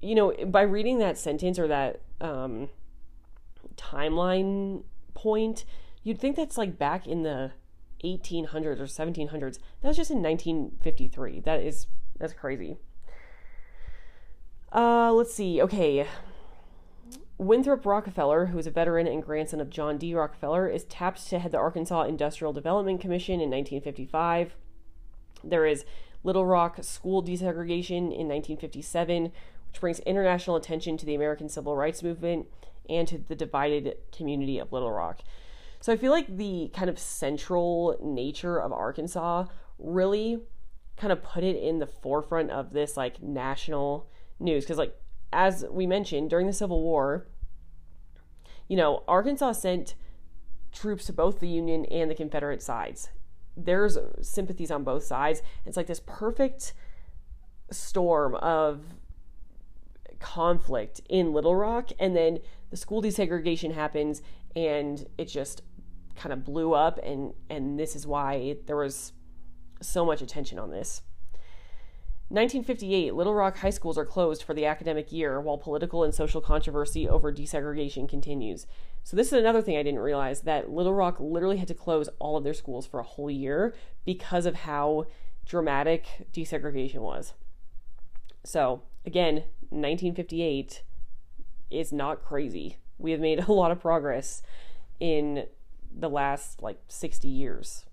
you 0.00 0.14
know, 0.14 0.32
by 0.46 0.62
reading 0.62 0.98
that 0.98 1.18
sentence 1.18 1.58
or 1.58 1.68
that 1.68 2.00
um, 2.20 2.68
timeline 3.76 4.84
point, 5.14 5.64
you'd 6.02 6.18
think 6.18 6.36
that's 6.36 6.58
like 6.58 6.78
back 6.78 7.06
in 7.06 7.22
the 7.22 7.52
1800s 8.04 8.80
or 8.80 8.84
1700s. 8.84 9.58
That 9.80 9.88
was 9.88 9.96
just 9.96 10.10
in 10.10 10.22
1953. 10.22 11.40
That 11.40 11.60
is 11.60 11.86
that's 12.18 12.32
crazy. 12.32 12.76
Uh, 14.72 15.12
let's 15.12 15.34
see. 15.34 15.60
Okay. 15.62 16.06
Winthrop 17.38 17.84
Rockefeller, 17.84 18.46
who 18.46 18.58
is 18.58 18.66
a 18.66 18.70
veteran 18.70 19.06
and 19.06 19.22
grandson 19.22 19.60
of 19.60 19.68
John 19.68 19.98
D. 19.98 20.14
Rockefeller, 20.14 20.68
is 20.68 20.84
tapped 20.84 21.28
to 21.28 21.38
head 21.38 21.52
the 21.52 21.58
Arkansas 21.58 22.04
Industrial 22.04 22.52
Development 22.52 23.00
Commission 23.00 23.34
in 23.34 23.50
1955. 23.50 24.56
There 25.44 25.66
is 25.66 25.84
Little 26.24 26.46
Rock 26.46 26.82
school 26.82 27.22
desegregation 27.22 28.10
in 28.10 28.26
1957, 28.28 29.32
which 29.70 29.80
brings 29.80 30.00
international 30.00 30.56
attention 30.56 30.96
to 30.96 31.06
the 31.06 31.14
American 31.14 31.48
Civil 31.48 31.76
Rights 31.76 32.02
Movement 32.02 32.46
and 32.88 33.06
to 33.08 33.18
the 33.18 33.34
divided 33.34 33.96
community 34.16 34.58
of 34.58 34.72
Little 34.72 34.92
Rock. 34.92 35.20
So 35.80 35.92
I 35.92 35.96
feel 35.96 36.12
like 36.12 36.36
the 36.36 36.70
kind 36.74 36.88
of 36.88 36.98
central 36.98 37.96
nature 38.02 38.60
of 38.60 38.72
Arkansas 38.72 39.46
really 39.78 40.42
kind 40.96 41.12
of 41.12 41.22
put 41.22 41.44
it 41.44 41.56
in 41.56 41.78
the 41.78 41.86
forefront 41.86 42.50
of 42.50 42.72
this 42.72 42.96
like 42.96 43.22
national 43.22 44.08
news 44.40 44.64
because 44.64 44.78
like 44.78 44.96
as 45.32 45.64
we 45.70 45.86
mentioned 45.86 46.30
during 46.30 46.46
the 46.46 46.52
Civil 46.52 46.82
War, 46.82 47.26
you 48.68 48.76
know, 48.76 49.04
Arkansas 49.06 49.52
sent 49.52 49.94
troops 50.72 51.06
to 51.06 51.12
both 51.12 51.40
the 51.40 51.48
Union 51.48 51.84
and 51.86 52.10
the 52.10 52.14
Confederate 52.14 52.62
sides. 52.62 53.10
There's 53.56 53.98
sympathies 54.20 54.70
on 54.70 54.84
both 54.84 55.04
sides. 55.04 55.42
It's 55.64 55.76
like 55.76 55.86
this 55.86 56.00
perfect 56.04 56.74
storm 57.70 58.34
of 58.36 58.82
conflict 60.18 61.00
in 61.08 61.32
Little 61.32 61.54
Rock, 61.54 61.90
and 61.98 62.16
then 62.16 62.38
the 62.70 62.76
school 62.76 63.02
desegregation 63.02 63.74
happens, 63.74 64.22
and 64.54 65.06
it 65.18 65.26
just 65.26 65.62
kind 66.16 66.32
of 66.32 66.44
blew 66.44 66.72
up 66.72 66.98
and 67.02 67.34
and 67.50 67.78
this 67.78 67.94
is 67.94 68.06
why 68.06 68.56
there 68.66 68.76
was 68.76 69.12
so 69.82 70.04
much 70.04 70.22
attention 70.22 70.58
on 70.58 70.70
this. 70.70 71.02
1958, 72.28 73.14
Little 73.14 73.34
Rock 73.34 73.58
high 73.58 73.70
schools 73.70 73.96
are 73.96 74.04
closed 74.04 74.42
for 74.42 74.52
the 74.52 74.66
academic 74.66 75.12
year 75.12 75.40
while 75.40 75.58
political 75.58 76.02
and 76.02 76.12
social 76.12 76.40
controversy 76.40 77.08
over 77.08 77.32
desegregation 77.32 78.08
continues. 78.08 78.66
So, 79.04 79.16
this 79.16 79.28
is 79.28 79.34
another 79.34 79.62
thing 79.62 79.76
I 79.76 79.84
didn't 79.84 80.00
realize 80.00 80.40
that 80.40 80.68
Little 80.68 80.92
Rock 80.92 81.18
literally 81.20 81.58
had 81.58 81.68
to 81.68 81.74
close 81.74 82.08
all 82.18 82.36
of 82.36 82.42
their 82.42 82.54
schools 82.54 82.84
for 82.84 82.98
a 82.98 83.04
whole 83.04 83.30
year 83.30 83.76
because 84.04 84.44
of 84.44 84.56
how 84.56 85.06
dramatic 85.44 86.26
desegregation 86.32 86.98
was. 86.98 87.34
So, 88.44 88.82
again, 89.04 89.44
1958 89.70 90.82
is 91.70 91.92
not 91.92 92.24
crazy. 92.24 92.76
We 92.98 93.10
have 93.10 93.20
made 93.20 93.40
a 93.48 93.52
lot 93.52 93.70
of 93.70 93.80
progress 93.80 94.42
in 95.00 95.46
the 95.96 96.08
last 96.08 96.62
like 96.62 96.78
60 96.88 97.28
years. 97.28 97.84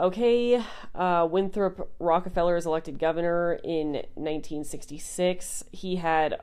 Okay, 0.00 0.62
uh, 0.94 1.26
Winthrop 1.28 1.90
Rockefeller 1.98 2.56
is 2.56 2.66
elected 2.66 3.00
governor 3.00 3.58
in 3.64 3.94
1966. 4.14 5.64
He 5.72 5.96
had 5.96 6.40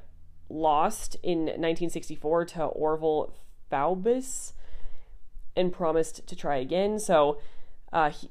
lost 0.50 1.16
in 1.24 1.46
1964 1.46 2.46
to 2.46 2.64
Orville 2.66 3.34
Faubus 3.72 4.52
and 5.56 5.72
promised 5.72 6.28
to 6.28 6.36
try 6.36 6.58
again. 6.58 7.00
So 7.00 7.40
uh, 7.94 8.10
he, 8.10 8.30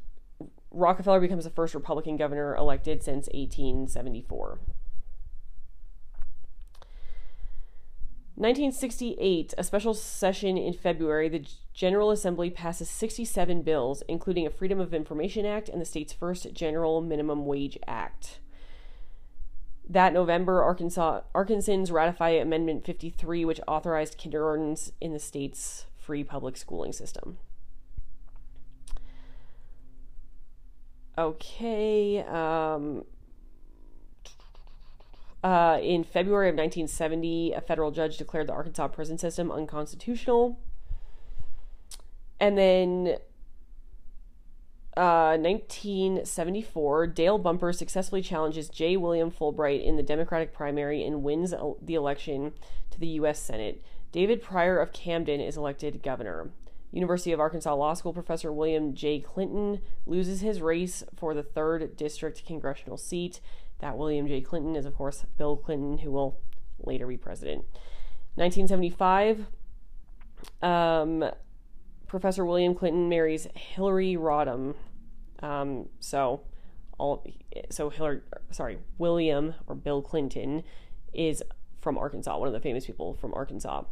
Rockefeller 0.74 1.20
becomes 1.20 1.44
the 1.44 1.50
first 1.50 1.74
Republican 1.74 2.16
governor 2.16 2.54
elected 2.56 3.02
since 3.02 3.28
1874. 3.28 4.58
1968, 8.36 9.54
a 9.56 9.62
special 9.62 9.94
session 9.94 10.58
in 10.58 10.72
February, 10.72 11.28
the 11.28 11.46
General 11.72 12.10
Assembly 12.10 12.50
passes 12.50 12.90
67 12.90 13.62
bills, 13.62 14.02
including 14.08 14.44
a 14.44 14.50
Freedom 14.50 14.80
of 14.80 14.92
Information 14.92 15.46
Act 15.46 15.68
and 15.68 15.80
the 15.80 15.86
state's 15.86 16.12
first 16.12 16.52
General 16.52 17.00
Minimum 17.00 17.46
Wage 17.46 17.78
Act. 17.86 18.40
That 19.88 20.12
November, 20.12 20.64
Arkansas 20.64 21.20
Arkansans 21.32 21.92
ratify 21.92 22.30
Amendment 22.30 22.84
53, 22.84 23.44
which 23.44 23.60
authorized 23.68 24.18
kindergartens 24.18 24.90
in 25.00 25.12
the 25.12 25.20
state's 25.20 25.86
free 25.96 26.24
public 26.24 26.56
schooling 26.56 26.92
system. 26.92 27.38
Okay. 31.16 32.20
Um, 32.20 33.04
uh, 35.42 35.78
in 35.82 36.04
February 36.04 36.48
of 36.48 36.54
1970, 36.54 37.52
a 37.52 37.60
federal 37.60 37.90
judge 37.90 38.16
declared 38.16 38.48
the 38.48 38.52
Arkansas 38.52 38.88
prison 38.88 39.18
system 39.18 39.52
unconstitutional. 39.52 40.58
And 42.40 42.58
then 42.58 43.16
uh, 44.96 45.36
1974, 45.38 47.06
Dale 47.08 47.38
Bumper 47.38 47.72
successfully 47.72 48.22
challenges 48.22 48.68
J. 48.68 48.96
William 48.96 49.30
Fulbright 49.30 49.84
in 49.84 49.96
the 49.96 50.02
Democratic 50.02 50.52
primary 50.52 51.04
and 51.04 51.22
wins 51.22 51.54
the 51.82 51.94
election 51.94 52.52
to 52.90 52.98
the 52.98 53.08
U.S. 53.08 53.38
Senate. 53.38 53.82
David 54.12 54.42
Pryor 54.42 54.78
of 54.78 54.92
Camden 54.92 55.40
is 55.40 55.56
elected 55.56 56.02
governor. 56.02 56.50
University 56.94 57.32
of 57.32 57.40
Arkansas 57.40 57.74
Law 57.74 57.92
School 57.94 58.12
professor 58.12 58.52
William 58.52 58.94
J. 58.94 59.18
Clinton 59.18 59.80
loses 60.06 60.42
his 60.42 60.60
race 60.60 61.02
for 61.16 61.34
the 61.34 61.42
3rd 61.42 61.96
District 61.96 62.46
congressional 62.46 62.96
seat. 62.96 63.40
That 63.80 63.98
William 63.98 64.28
J. 64.28 64.40
Clinton 64.40 64.76
is, 64.76 64.86
of 64.86 64.94
course, 64.94 65.24
Bill 65.36 65.56
Clinton, 65.56 65.98
who 65.98 66.12
will 66.12 66.38
later 66.78 67.08
be 67.08 67.16
president. 67.16 67.64
1975, 68.36 69.46
um, 70.62 71.24
Professor 72.06 72.44
William 72.44 72.76
Clinton 72.76 73.08
marries 73.08 73.48
Hillary 73.54 74.14
Rodham. 74.14 74.76
Um, 75.42 75.88
so, 75.98 76.42
all 76.96 77.26
so 77.70 77.90
Hillary, 77.90 78.20
sorry, 78.52 78.78
William 78.98 79.54
or 79.66 79.74
Bill 79.74 80.00
Clinton 80.00 80.62
is 81.12 81.42
from 81.80 81.98
Arkansas, 81.98 82.38
one 82.38 82.46
of 82.46 82.54
the 82.54 82.60
famous 82.60 82.86
people 82.86 83.14
from 83.14 83.34
Arkansas. 83.34 83.82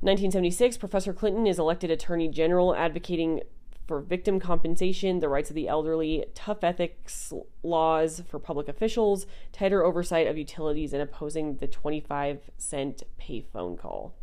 1976, 0.00 0.76
Professor 0.76 1.12
Clinton 1.12 1.46
is 1.46 1.58
elected 1.58 1.90
Attorney 1.90 2.28
General, 2.28 2.74
advocating 2.74 3.42
for 3.88 4.00
victim 4.00 4.38
compensation, 4.38 5.18
the 5.18 5.28
rights 5.28 5.50
of 5.50 5.56
the 5.56 5.66
elderly, 5.66 6.26
tough 6.34 6.62
ethics 6.62 7.32
laws 7.62 8.22
for 8.28 8.38
public 8.38 8.68
officials, 8.68 9.26
tighter 9.50 9.82
oversight 9.82 10.26
of 10.26 10.36
utilities, 10.36 10.92
and 10.92 11.02
opposing 11.02 11.56
the 11.56 11.66
25 11.66 12.50
cent 12.58 13.02
pay 13.16 13.40
phone 13.40 13.76
call. 13.76 14.14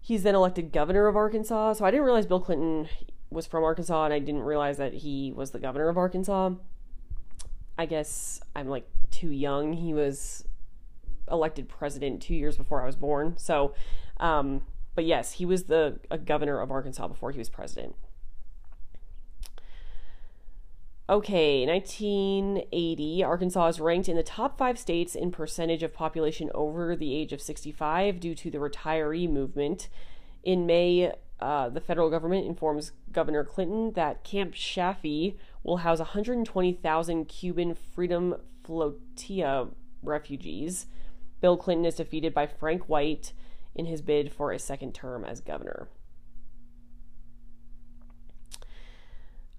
He's 0.00 0.22
then 0.22 0.34
elected 0.34 0.72
governor 0.72 1.06
of 1.06 1.16
Arkansas. 1.16 1.74
So 1.74 1.84
I 1.84 1.90
didn't 1.90 2.04
realize 2.04 2.26
Bill 2.26 2.40
Clinton 2.40 2.88
was 3.30 3.46
from 3.46 3.62
Arkansas, 3.62 4.04
and 4.04 4.12
I 4.12 4.18
didn't 4.18 4.42
realize 4.42 4.78
that 4.78 4.94
he 4.94 5.32
was 5.32 5.52
the 5.52 5.58
governor 5.58 5.88
of 5.88 5.96
Arkansas. 5.96 6.50
I 7.78 7.86
guess 7.86 8.40
I'm 8.56 8.68
like 8.68 8.88
too 9.10 9.30
young. 9.30 9.74
He 9.74 9.94
was 9.94 10.44
elected 11.30 11.68
president 11.68 12.22
two 12.22 12.34
years 12.34 12.56
before 12.56 12.82
I 12.82 12.86
was 12.86 12.96
born. 12.96 13.34
So, 13.36 13.74
um, 14.18 14.62
but 14.94 15.04
yes, 15.04 15.32
he 15.32 15.46
was 15.46 15.64
the 15.64 15.98
governor 16.24 16.60
of 16.60 16.70
Arkansas 16.70 17.08
before 17.08 17.32
he 17.32 17.38
was 17.38 17.48
president. 17.48 17.96
Okay, 21.06 21.66
1980, 21.66 23.22
Arkansas 23.24 23.66
is 23.66 23.80
ranked 23.80 24.08
in 24.08 24.16
the 24.16 24.22
top 24.22 24.56
five 24.56 24.78
states 24.78 25.14
in 25.14 25.30
percentage 25.30 25.82
of 25.82 25.92
population 25.92 26.50
over 26.54 26.96
the 26.96 27.14
age 27.14 27.34
of 27.34 27.42
65 27.42 28.20
due 28.20 28.34
to 28.34 28.50
the 28.50 28.56
retiree 28.56 29.28
movement. 29.28 29.90
In 30.42 30.64
May, 30.64 31.12
uh, 31.40 31.68
the 31.68 31.80
federal 31.80 32.08
government 32.08 32.46
informs 32.46 32.92
Governor 33.12 33.44
Clinton 33.44 33.92
that 33.92 34.24
Camp 34.24 34.54
Chaffee 34.54 35.36
will 35.62 35.78
house 35.78 35.98
120,000 35.98 37.26
Cuban 37.26 37.74
Freedom 37.74 38.36
Flotilla 38.64 39.68
refugees. 40.02 40.86
Bill 41.44 41.58
Clinton 41.58 41.84
is 41.84 41.96
defeated 41.96 42.32
by 42.32 42.46
Frank 42.46 42.88
White 42.88 43.34
in 43.74 43.84
his 43.84 44.00
bid 44.00 44.32
for 44.32 44.50
a 44.50 44.58
second 44.58 44.94
term 44.94 45.26
as 45.26 45.42
governor. 45.42 45.88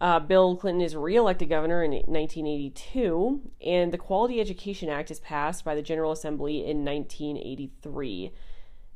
Uh, 0.01 0.19
Bill 0.19 0.55
Clinton 0.57 0.81
is 0.81 0.95
reelected 0.95 1.47
governor 1.47 1.83
in 1.83 1.91
1982, 1.91 3.51
and 3.63 3.93
the 3.93 3.99
Quality 3.99 4.41
Education 4.41 4.89
Act 4.89 5.11
is 5.11 5.19
passed 5.19 5.63
by 5.63 5.75
the 5.75 5.83
General 5.83 6.11
Assembly 6.11 6.65
in 6.65 6.83
1983. 6.83 8.31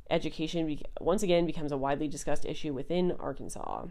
Education 0.10 0.66
be- 0.66 0.82
once 1.00 1.22
again 1.22 1.46
becomes 1.46 1.72
a 1.72 1.78
widely 1.78 2.08
discussed 2.08 2.44
issue 2.44 2.74
within 2.74 3.12
Arkansas. 3.20 3.86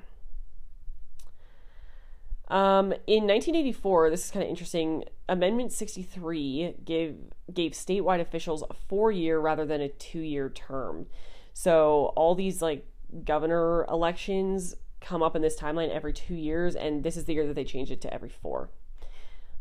Um, 2.49 2.93
in 3.07 3.29
1984, 3.29 4.11
this 4.11 4.25
is 4.25 4.31
kind 4.33 4.43
of 4.43 4.51
interesting. 4.51 5.05
Amendment 5.29 5.71
63 5.71 6.79
gave 6.85 7.15
gave 7.53 7.73
statewide 7.73 8.21
officials 8.21 8.63
a 8.69 8.75
four 8.75 9.11
year 9.11 9.39
rather 9.39 9.65
than 9.65 9.81
a 9.81 9.89
two 9.89 10.21
year 10.21 10.49
term. 10.51 11.07
So 11.53 12.13
all 12.17 12.35
these 12.35 12.63
like 12.63 12.87
governor 13.25 13.85
elections 13.87 14.75
come 15.01 15.23
up 15.23 15.37
in 15.37 15.43
this 15.43 15.59
timeline 15.59 15.91
every 15.91 16.13
two 16.13 16.35
years, 16.35 16.75
and 16.75 17.03
this 17.03 17.17
is 17.17 17.25
the 17.25 17.35
year 17.35 17.47
that 17.47 17.55
they 17.55 17.65
changed 17.65 17.91
it 17.91 18.01
to 18.03 18.13
every 18.13 18.29
four. 18.29 18.71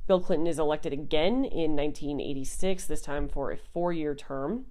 Bill 0.08 0.22
Clinton 0.22 0.48
is 0.48 0.58
elected 0.58 0.94
again 0.94 1.44
in 1.44 1.76
1986, 1.76 2.86
this 2.86 3.02
time 3.02 3.28
for 3.28 3.52
a 3.52 3.58
four 3.58 3.92
year 3.92 4.16
term. 4.16 4.66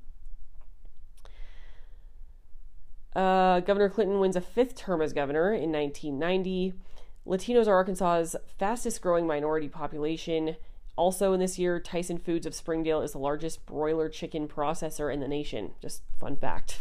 Uh, 3.15 3.61
governor 3.61 3.89
Clinton 3.89 4.21
wins 4.21 4.37
a 4.37 4.41
fifth 4.41 4.75
term 4.75 5.01
as 5.01 5.13
governor 5.13 5.53
in 5.53 5.73
1990. 5.73 6.75
Latinos 7.27 7.67
are 7.67 7.75
Arkansas's 7.75 8.37
fastest 8.59 9.01
growing 9.01 9.27
minority 9.27 9.69
population. 9.69 10.57
Also, 10.97 11.35
in 11.35 11.41
this 11.41 11.59
year, 11.59 11.79
Tyson 11.79 12.17
Foods 12.17 12.47
of 12.47 12.55
Springdale 12.55 13.03
is 13.03 13.13
the 13.13 13.19
largest 13.19 13.67
broiler 13.67 14.09
chicken 14.09 14.49
processor 14.49 15.13
in 15.13 15.21
the 15.21 15.29
nation. 15.29 15.73
Just 15.81 16.03
fun 16.19 16.37
fact. 16.37 16.81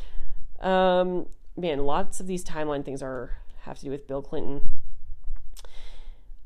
um, 0.60 1.26
man, 1.56 1.84
lots 1.84 2.20
of 2.20 2.26
these 2.26 2.42
timeline 2.42 2.84
things 2.84 3.02
are 3.02 3.36
have 3.64 3.78
to 3.78 3.84
do 3.84 3.90
with 3.90 4.06
Bill 4.06 4.22
Clinton. 4.22 4.62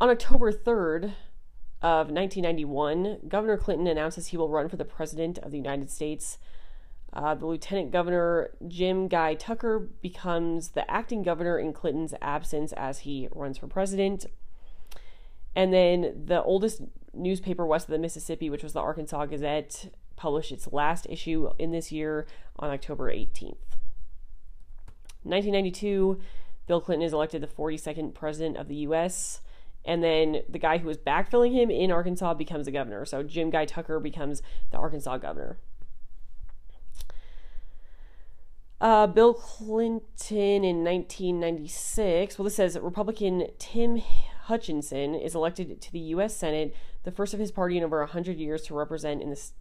On 0.01 0.11
October 0.11 0.53
3rd 0.53 1.13
of 1.81 2.11
1991, 2.11 3.21
Governor 3.29 3.57
Clinton 3.57 3.87
announces 3.87 4.29
he 4.29 4.37
will 4.37 4.49
run 4.49 4.69
for 4.69 4.77
the 4.77 4.85
President 4.85 5.39
of 5.39 5.53
the 5.53 5.57
United 5.57 5.91
States. 5.91 6.39
Uh, 7.13 7.37
the 7.37 7.47
Lieutenant 7.47 7.93
Governor 7.93 8.51
Jim 8.67 9.07
Guy 9.07 9.35
Tucker 9.35 9.79
becomes 10.03 10.71
the 10.71 10.91
acting 10.91 11.23
governor 11.23 11.59
in 11.59 11.73
Clinton's 11.73 12.15
absence 12.21 12.73
as 12.73 13.01
he 13.01 13.29
runs 13.33 13.59
for 13.59 13.69
president. 13.69 14.27
And 15.55 15.73
then 15.73 16.25
the 16.27 16.43
oldest 16.43 16.83
newspaper 17.17 17.67
west 17.67 17.87
of 17.87 17.93
the 17.93 17.99
Mississippi, 17.99 18.51
which 18.51 18.63
was 18.63 18.73
the 18.73 18.81
Arkansas 18.81 19.27
Gazette, 19.27 19.93
published 20.17 20.53
its 20.53 20.73
last 20.73 21.07
issue 21.09 21.51
in 21.59 21.71
this 21.71 21.91
year 21.91 22.27
on 22.59 22.71
October 22.71 23.11
18th. 23.11 23.57
1992, 25.23 26.21
Bill 26.67 26.81
Clinton 26.81 27.07
is 27.07 27.13
elected 27.13 27.43
the 27.43 27.47
42nd 27.47 28.15
president 28.15 28.57
of 28.57 28.69
the 28.69 28.77
U.S. 28.77 29.41
And 29.85 30.03
then 30.03 30.43
the 30.49 30.59
guy 30.59 30.79
who 30.79 30.89
was 30.89 30.99
backfilling 30.99 31.53
him 31.53 31.71
in 31.71 31.91
Arkansas 31.91 32.35
becomes 32.35 32.67
the 32.67 32.73
governor. 32.73 33.05
So 33.05 33.23
Jim 33.23 33.51
Guy 33.51 33.65
Tucker 33.65 34.01
becomes 34.01 34.43
the 34.71 34.79
Arkansas 34.79 35.19
governor. 35.19 35.59
Uh, 38.81 39.07
Bill 39.07 39.35
Clinton 39.35 40.65
in 40.65 40.85
1996. 40.85 42.39
Well, 42.39 42.45
this 42.45 42.57
says 42.57 42.79
Republican 42.79 43.47
Tim 43.59 44.03
Hutchinson 44.45 45.15
is 45.15 45.35
elected 45.35 45.81
to 45.81 45.93
the 45.93 45.99
U.S. 45.99 46.37
Senate, 46.37 46.75
the 47.05 47.11
first 47.11 47.33
of 47.33 47.41
his 47.41 47.51
party 47.51 47.79
in 47.79 47.85
over 47.85 48.01
100 48.01 48.39
years 48.39 48.63
to 48.63 48.75
represent 48.75 49.23
in 49.23 49.31
this 49.31 49.53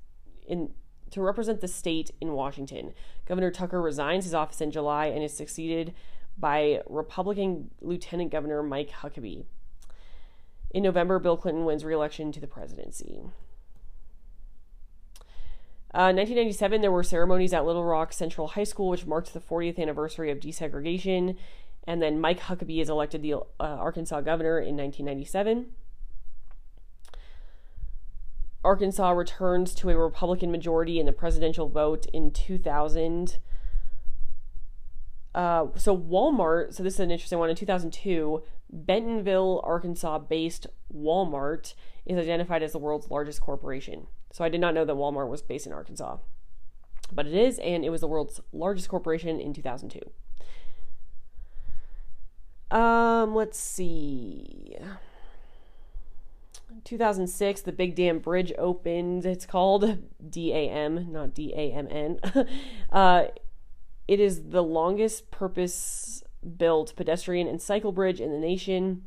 in 0.48 0.74
to 1.12 1.22
represent 1.22 1.62
the 1.62 1.68
state 1.68 2.12
in 2.20 2.34
Washington. 2.34 2.94
Governor 3.26 3.52
Tucker 3.52 3.82
resigns 3.82 4.26
his 4.26 4.34
office 4.34 4.62
in 4.62 4.72
July 4.72 5.06
and 5.06 5.24
is 5.24 5.34
succeeded 5.34 5.94
by 6.38 6.82
Republican 6.90 7.70
Lieutenant 7.82 8.32
Governor 8.32 8.64
Mike 8.64 8.90
Huckabee. 8.90 9.46
In 10.72 10.84
November, 10.84 11.20
Bill 11.20 11.38
Clinton 11.38 11.66
wins 11.66 11.86
re-election 11.86 12.32
to 12.32 12.40
the 12.40 12.48
presidency. 12.48 13.22
1997, 15.94 16.80
uh, 16.80 16.82
there 16.82 16.92
were 16.92 17.04
ceremonies 17.04 17.54
at 17.54 17.66
Little 17.66 17.84
Rock 17.84 18.12
Central 18.12 18.48
High 18.48 18.64
School, 18.64 18.90
which 18.90 19.06
marked 19.06 19.34
the 19.34 19.40
40th 19.40 19.78
anniversary 19.78 20.32
of 20.32 20.40
desegregation. 20.40 21.38
And 21.86 22.02
then 22.02 22.20
Mike 22.20 22.40
Huckabee 22.42 22.82
is 22.82 22.90
elected 22.90 23.22
the 23.22 23.34
uh, 23.34 23.42
Arkansas 23.60 24.22
governor 24.22 24.60
in 24.60 24.78
1997. 24.78 25.68
Arkansas 28.64 29.12
returns 29.12 29.76
to 29.76 29.90
a 29.90 29.98
Republican 29.98 30.52
majority 30.52 31.00
in 31.00 31.06
the 31.06 31.12
presidential 31.12 31.68
vote 31.68 32.06
in 32.14 32.32
2000. 32.32 33.38
Uh, 35.36 35.68
so 35.76 35.98
Walmart, 35.98 36.74
so 36.74 36.84
this 36.84 36.94
is 36.94 37.00
an 37.00 37.12
interesting 37.12 37.40
one. 37.40 37.50
In 37.50 37.56
2002, 37.56 38.44
Bentonville, 38.72 39.62
Arkansas 39.64 40.20
based 40.20 40.68
Walmart 40.96 41.74
is 42.06 42.18
identified 42.18 42.64
as 42.64 42.72
the 42.72 42.80
world's 42.80 43.10
largest 43.10 43.42
corporation. 43.42 44.08
So 44.32 44.44
I 44.44 44.50
did 44.50 44.62
not 44.62 44.74
know 44.74 44.86
that 44.86 44.96
Walmart 44.96 45.30
was 45.30 45.42
based 45.42 45.68
in 45.68 45.74
Arkansas. 45.74 46.18
But 47.12 47.28
it 47.28 47.34
is, 47.34 47.60
and 47.60 47.84
it 47.84 47.90
was 47.90 48.02
the 48.02 48.08
world's 48.08 48.40
largest 48.52 48.90
corporation 48.90 49.40
in 49.40 49.54
2002. 49.54 50.00
Um, 52.74 53.36
let's 53.36 53.60
see. 53.60 54.78
2006, 56.84 57.62
the 57.62 57.72
Big 57.72 57.96
Dam 57.96 58.18
Bridge 58.18 58.52
opened. 58.58 59.26
It's 59.26 59.46
called 59.46 60.00
DAM, 60.30 61.12
not 61.12 61.36
D 61.36 61.54
A 61.56 61.72
M 61.72 61.88
N. 61.90 62.20
uh, 62.92 63.26
it 64.08 64.20
is 64.20 64.50
the 64.50 64.64
longest 64.64 65.30
purpose 65.30 66.24
built 66.58 66.96
pedestrian 66.96 67.48
and 67.48 67.62
cycle 67.62 67.92
bridge 67.92 68.20
in 68.20 68.32
the 68.32 68.40
nation. 68.40 69.04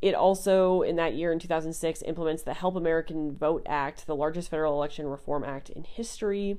It 0.00 0.14
also, 0.14 0.82
in 0.82 0.96
that 0.96 1.14
year 1.14 1.30
in 1.30 1.38
2006, 1.38 2.02
implements 2.02 2.42
the 2.42 2.54
Help 2.54 2.74
American 2.74 3.36
Vote 3.36 3.62
Act, 3.66 4.06
the 4.06 4.16
largest 4.16 4.50
federal 4.50 4.74
election 4.74 5.06
reform 5.06 5.44
act 5.44 5.68
in 5.68 5.84
history. 5.84 6.56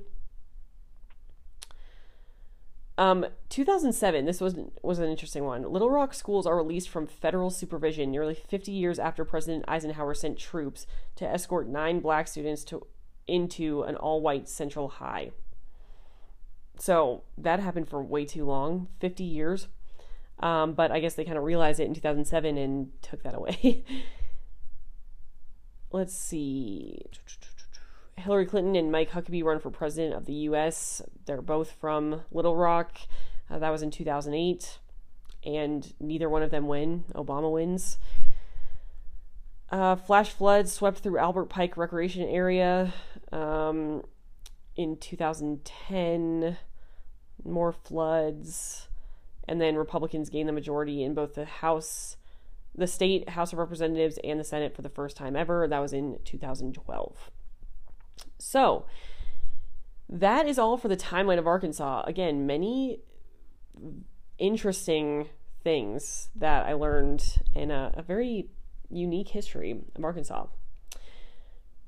Um, 2.98 3.26
2007. 3.50 4.24
This 4.24 4.40
was 4.40 4.54
was 4.82 4.98
an 4.98 5.10
interesting 5.10 5.44
one. 5.44 5.70
Little 5.70 5.90
Rock 5.90 6.14
schools 6.14 6.46
are 6.46 6.56
released 6.56 6.88
from 6.88 7.06
federal 7.06 7.50
supervision 7.50 8.10
nearly 8.10 8.34
50 8.34 8.72
years 8.72 8.98
after 8.98 9.24
President 9.24 9.64
Eisenhower 9.68 10.14
sent 10.14 10.38
troops 10.38 10.86
to 11.16 11.26
escort 11.26 11.68
nine 11.68 12.00
black 12.00 12.26
students 12.26 12.64
to 12.64 12.86
into 13.26 13.82
an 13.82 13.96
all-white 13.96 14.48
Central 14.48 14.88
High. 14.88 15.32
So 16.78 17.24
that 17.36 17.60
happened 17.60 17.88
for 17.88 18.02
way 18.02 18.24
too 18.24 18.44
long, 18.44 18.88
50 19.00 19.24
years. 19.24 19.68
Um, 20.38 20.74
but 20.74 20.92
I 20.92 21.00
guess 21.00 21.14
they 21.14 21.24
kind 21.24 21.38
of 21.38 21.44
realized 21.44 21.80
it 21.80 21.86
in 21.86 21.94
2007 21.94 22.58
and 22.58 22.90
took 23.02 23.22
that 23.22 23.34
away. 23.34 23.84
Let's 25.90 26.14
see. 26.14 27.02
Hillary 28.18 28.46
Clinton 28.46 28.76
and 28.76 28.90
Mike 28.90 29.10
Huckabee 29.10 29.44
run 29.44 29.60
for 29.60 29.70
president 29.70 30.14
of 30.14 30.24
the 30.24 30.32
U.S. 30.32 31.02
They're 31.26 31.42
both 31.42 31.72
from 31.72 32.22
Little 32.32 32.56
Rock. 32.56 32.96
Uh, 33.50 33.58
that 33.58 33.70
was 33.70 33.82
in 33.82 33.90
2008, 33.90 34.78
and 35.44 35.92
neither 36.00 36.28
one 36.28 36.42
of 36.42 36.50
them 36.50 36.66
win. 36.66 37.04
Obama 37.14 37.52
wins. 37.52 37.98
Uh, 39.70 39.96
flash 39.96 40.30
floods 40.30 40.72
swept 40.72 40.98
through 40.98 41.18
Albert 41.18 41.46
Pike 41.46 41.76
Recreation 41.76 42.22
Area 42.22 42.94
um, 43.32 44.02
in 44.76 44.96
2010. 44.96 46.56
More 47.44 47.72
floods, 47.72 48.88
and 49.46 49.60
then 49.60 49.76
Republicans 49.76 50.30
gained 50.30 50.48
the 50.48 50.52
majority 50.54 51.04
in 51.04 51.14
both 51.14 51.34
the 51.34 51.44
House, 51.44 52.16
the 52.74 52.86
state 52.86 53.28
House 53.30 53.52
of 53.52 53.58
Representatives, 53.58 54.18
and 54.24 54.40
the 54.40 54.44
Senate 54.44 54.74
for 54.74 54.82
the 54.82 54.88
first 54.88 55.16
time 55.16 55.36
ever. 55.36 55.68
That 55.68 55.80
was 55.80 55.92
in 55.92 56.18
2012. 56.24 57.30
So, 58.38 58.86
that 60.08 60.46
is 60.46 60.58
all 60.58 60.76
for 60.76 60.88
the 60.88 60.96
timeline 60.96 61.38
of 61.38 61.46
Arkansas. 61.46 62.04
Again, 62.06 62.46
many 62.46 63.00
interesting 64.38 65.28
things 65.64 66.30
that 66.36 66.66
I 66.66 66.74
learned 66.74 67.40
in 67.54 67.70
a, 67.70 67.92
a 67.94 68.02
very 68.02 68.48
unique 68.88 69.28
history 69.28 69.82
of 69.94 70.04
Arkansas. 70.04 70.46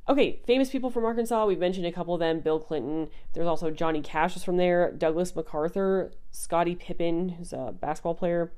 Okay, 0.08 0.40
famous 0.46 0.70
people 0.70 0.90
from 0.90 1.04
Arkansas. 1.04 1.44
We've 1.44 1.58
mentioned 1.58 1.86
a 1.86 1.92
couple 1.92 2.14
of 2.14 2.20
them. 2.20 2.40
Bill 2.40 2.58
Clinton. 2.58 3.10
There's 3.34 3.46
also 3.46 3.70
Johnny 3.70 4.00
Cash 4.00 4.34
was 4.34 4.42
from 4.42 4.56
there. 4.56 4.90
Douglas 4.90 5.36
MacArthur, 5.36 6.12
Scottie 6.30 6.74
Pippen, 6.74 7.28
who's 7.28 7.52
a 7.52 7.74
basketball 7.78 8.14
player, 8.14 8.50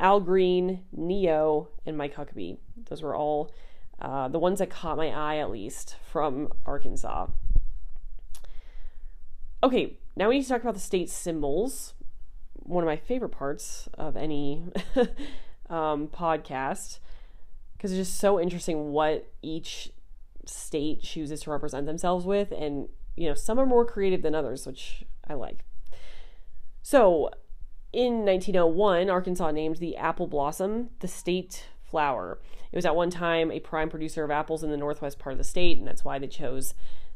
Al 0.00 0.20
Green, 0.20 0.82
Ne-Yo, 0.90 1.68
and 1.86 1.96
Mike 1.96 2.16
Huckabee. 2.16 2.58
Those 2.88 3.02
were 3.02 3.14
all 3.14 3.52
uh, 4.00 4.28
the 4.28 4.38
ones 4.38 4.58
that 4.58 4.70
caught 4.70 4.96
my 4.96 5.08
eye, 5.08 5.36
at 5.36 5.50
least, 5.50 5.96
from 6.10 6.52
Arkansas. 6.64 7.26
Okay, 9.62 9.98
now 10.16 10.28
we 10.28 10.36
need 10.36 10.42
to 10.44 10.48
talk 10.48 10.62
about 10.62 10.74
the 10.74 10.80
state 10.80 11.10
symbols. 11.10 11.94
One 12.54 12.82
of 12.82 12.86
my 12.86 12.96
favorite 12.96 13.30
parts 13.30 13.88
of 13.94 14.16
any 14.16 14.64
um, 15.68 16.08
podcast, 16.08 16.98
because 17.76 17.92
it's 17.92 18.08
just 18.08 18.18
so 18.18 18.40
interesting 18.40 18.92
what 18.92 19.30
each 19.42 19.90
state 20.46 21.02
chooses 21.02 21.42
to 21.42 21.50
represent 21.50 21.86
themselves 21.86 22.24
with. 22.24 22.52
And, 22.52 22.88
you 23.16 23.28
know, 23.28 23.34
some 23.34 23.58
are 23.58 23.66
more 23.66 23.84
creative 23.84 24.22
than 24.22 24.34
others, 24.34 24.66
which 24.66 25.04
I 25.28 25.34
like. 25.34 25.64
So, 26.82 27.30
in 27.92 28.24
1901, 28.24 29.10
Arkansas 29.10 29.50
named 29.50 29.76
the 29.76 29.96
apple 29.96 30.26
blossom 30.26 30.90
the 31.00 31.08
state 31.08 31.66
flower. 31.90 32.38
It 32.72 32.76
was 32.76 32.86
at 32.86 32.96
one 32.96 33.10
time 33.10 33.50
a 33.50 33.60
prime 33.60 33.90
producer 33.90 34.24
of 34.24 34.30
apples 34.30 34.62
in 34.62 34.70
the 34.70 34.76
northwest 34.76 35.18
part 35.18 35.32
of 35.32 35.38
the 35.38 35.44
state, 35.44 35.78
and 35.78 35.86
that's 35.86 36.04
why 36.04 36.18
they 36.18 36.28
chose 36.28 36.74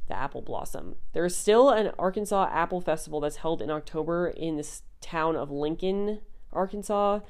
the 0.08 0.16
apple 0.16 0.42
blossom. 0.42 0.96
There 1.12 1.24
is 1.24 1.36
still 1.36 1.70
an 1.70 1.92
Arkansas 1.98 2.48
Apple 2.52 2.80
Festival 2.80 3.20
that's 3.20 3.36
held 3.36 3.62
in 3.62 3.70
October 3.70 4.28
in 4.28 4.56
this 4.56 4.82
town 5.00 5.36
of 5.36 5.50
Lincoln, 5.50 6.20
Arkansas, 6.52 7.20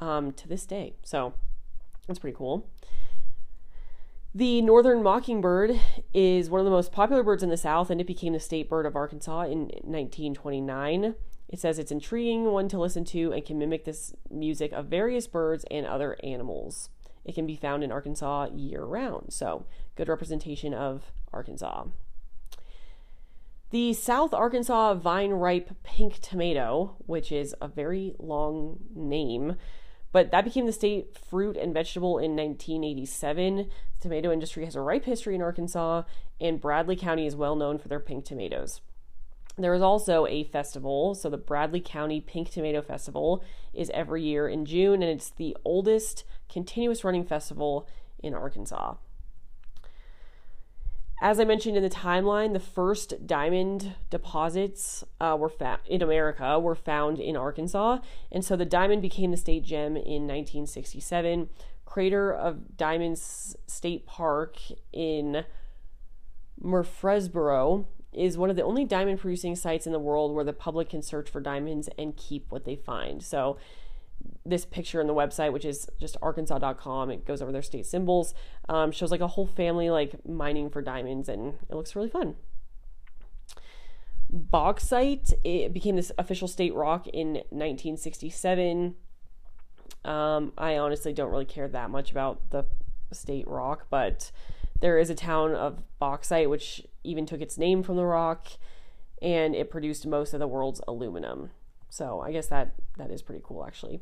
um, 0.00 0.32
to 0.32 0.48
this 0.48 0.66
day. 0.66 0.94
So 1.02 1.34
that's 2.06 2.18
pretty 2.18 2.36
cool. 2.36 2.68
The 4.34 4.62
northern 4.62 5.02
mockingbird 5.02 5.78
is 6.14 6.48
one 6.48 6.60
of 6.60 6.64
the 6.64 6.70
most 6.70 6.90
popular 6.90 7.22
birds 7.22 7.42
in 7.42 7.50
the 7.50 7.56
South, 7.56 7.90
and 7.90 8.00
it 8.00 8.06
became 8.06 8.32
the 8.32 8.40
state 8.40 8.68
bird 8.68 8.86
of 8.86 8.96
Arkansas 8.96 9.42
in 9.42 9.64
1929. 9.84 11.14
It 11.52 11.60
says 11.60 11.78
it's 11.78 11.92
intriguing 11.92 12.46
one 12.46 12.68
to 12.70 12.80
listen 12.80 13.04
to 13.04 13.30
and 13.30 13.44
can 13.44 13.58
mimic 13.58 13.84
this 13.84 14.14
music 14.30 14.72
of 14.72 14.86
various 14.86 15.26
birds 15.26 15.66
and 15.70 15.86
other 15.86 16.16
animals. 16.24 16.88
It 17.26 17.34
can 17.34 17.46
be 17.46 17.56
found 17.56 17.84
in 17.84 17.92
Arkansas 17.92 18.48
year 18.54 18.82
round, 18.82 19.34
so 19.34 19.66
good 19.94 20.08
representation 20.08 20.72
of 20.72 21.12
Arkansas. 21.30 21.84
The 23.68 23.92
South 23.92 24.32
Arkansas 24.32 24.94
vine 24.94 25.32
ripe 25.32 25.76
pink 25.82 26.20
tomato, 26.20 26.96
which 27.04 27.30
is 27.30 27.54
a 27.60 27.68
very 27.68 28.14
long 28.18 28.78
name, 28.94 29.56
but 30.10 30.30
that 30.30 30.44
became 30.44 30.64
the 30.64 30.72
state 30.72 31.18
fruit 31.18 31.58
and 31.58 31.74
vegetable 31.74 32.18
in 32.18 32.34
1987. 32.34 33.56
The 33.56 33.66
tomato 34.00 34.32
industry 34.32 34.64
has 34.64 34.74
a 34.74 34.80
ripe 34.80 35.04
history 35.04 35.34
in 35.34 35.42
Arkansas, 35.42 36.04
and 36.40 36.60
Bradley 36.62 36.96
County 36.96 37.26
is 37.26 37.36
well 37.36 37.56
known 37.56 37.78
for 37.78 37.88
their 37.88 38.00
pink 38.00 38.24
tomatoes. 38.24 38.80
There 39.58 39.74
is 39.74 39.82
also 39.82 40.26
a 40.26 40.44
festival, 40.44 41.14
so 41.14 41.28
the 41.28 41.36
Bradley 41.36 41.80
County 41.80 42.20
Pink 42.20 42.50
Tomato 42.50 42.80
Festival 42.80 43.44
is 43.74 43.90
every 43.92 44.22
year 44.22 44.48
in 44.48 44.64
June, 44.64 45.02
and 45.02 45.10
it's 45.10 45.30
the 45.30 45.56
oldest 45.64 46.24
continuous 46.48 47.04
running 47.04 47.24
festival 47.24 47.86
in 48.18 48.34
Arkansas. 48.34 48.94
As 51.20 51.38
I 51.38 51.44
mentioned 51.44 51.76
in 51.76 51.84
the 51.84 51.90
timeline, 51.90 52.52
the 52.52 52.58
first 52.58 53.26
diamond 53.26 53.94
deposits 54.10 55.04
uh, 55.20 55.36
were 55.38 55.48
found 55.48 55.80
in 55.86 56.02
America 56.02 56.58
were 56.58 56.74
found 56.74 57.20
in 57.20 57.36
Arkansas, 57.36 57.98
and 58.32 58.44
so 58.44 58.56
the 58.56 58.64
diamond 58.64 59.02
became 59.02 59.30
the 59.30 59.36
state 59.36 59.62
gem 59.62 59.96
in 59.96 60.26
1967. 60.26 61.48
Crater 61.84 62.32
of 62.32 62.76
Diamonds 62.76 63.54
State 63.66 64.06
Park 64.06 64.56
in 64.92 65.44
Murfreesboro 66.60 67.86
is 68.12 68.36
one 68.36 68.50
of 68.50 68.56
the 68.56 68.62
only 68.62 68.84
diamond 68.84 69.20
producing 69.20 69.56
sites 69.56 69.86
in 69.86 69.92
the 69.92 69.98
world 69.98 70.34
where 70.34 70.44
the 70.44 70.52
public 70.52 70.90
can 70.90 71.02
search 71.02 71.30
for 71.30 71.40
diamonds 71.40 71.88
and 71.98 72.16
keep 72.16 72.50
what 72.50 72.64
they 72.64 72.76
find. 72.76 73.22
So, 73.22 73.56
this 74.44 74.64
picture 74.64 75.00
on 75.00 75.06
the 75.06 75.14
website, 75.14 75.52
which 75.52 75.64
is 75.64 75.88
just 76.00 76.16
arkansas.com, 76.22 77.10
it 77.10 77.24
goes 77.24 77.42
over 77.42 77.50
their 77.50 77.62
state 77.62 77.86
symbols, 77.86 78.34
um, 78.68 78.92
shows 78.92 79.10
like 79.10 79.20
a 79.20 79.26
whole 79.26 79.46
family 79.46 79.90
like 79.90 80.26
mining 80.26 80.70
for 80.70 80.82
diamonds, 80.82 81.28
and 81.28 81.54
it 81.68 81.74
looks 81.74 81.96
really 81.96 82.08
fun. 82.08 82.36
Bauxite 84.30 85.32
it 85.44 85.74
became 85.74 85.96
this 85.96 86.10
official 86.16 86.48
state 86.48 86.74
rock 86.74 87.06
in 87.08 87.34
1967. 87.50 88.94
Um, 90.04 90.52
I 90.56 90.78
honestly 90.78 91.12
don't 91.12 91.30
really 91.30 91.44
care 91.44 91.68
that 91.68 91.90
much 91.90 92.10
about 92.10 92.50
the 92.50 92.64
state 93.12 93.46
rock, 93.46 93.86
but 93.90 94.32
there 94.80 94.98
is 94.98 95.10
a 95.10 95.14
town 95.14 95.54
of 95.54 95.82
bauxite, 95.98 96.48
which 96.48 96.84
even 97.04 97.26
took 97.26 97.40
its 97.40 97.58
name 97.58 97.82
from 97.82 97.96
the 97.96 98.04
rock, 98.04 98.48
and 99.20 99.54
it 99.54 99.70
produced 99.70 100.06
most 100.06 100.34
of 100.34 100.40
the 100.40 100.48
world's 100.48 100.80
aluminum. 100.86 101.50
So 101.88 102.20
I 102.20 102.32
guess 102.32 102.46
that 102.46 102.74
that 102.96 103.10
is 103.10 103.22
pretty 103.22 103.42
cool, 103.44 103.64
actually. 103.66 104.00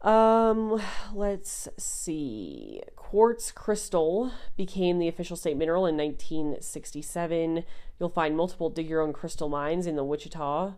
Um, 0.00 0.82
let's 1.14 1.66
see. 1.78 2.82
Quartz 2.94 3.50
crystal 3.50 4.32
became 4.54 4.98
the 4.98 5.08
official 5.08 5.36
state 5.36 5.56
mineral 5.56 5.86
in 5.86 5.96
1967. 5.96 7.64
You'll 7.98 8.08
find 8.10 8.36
multiple 8.36 8.68
dig 8.68 8.88
your 8.88 9.00
own 9.00 9.14
crystal 9.14 9.48
mines 9.48 9.86
in 9.86 9.96
the 9.96 10.04
Ouachita 10.04 10.74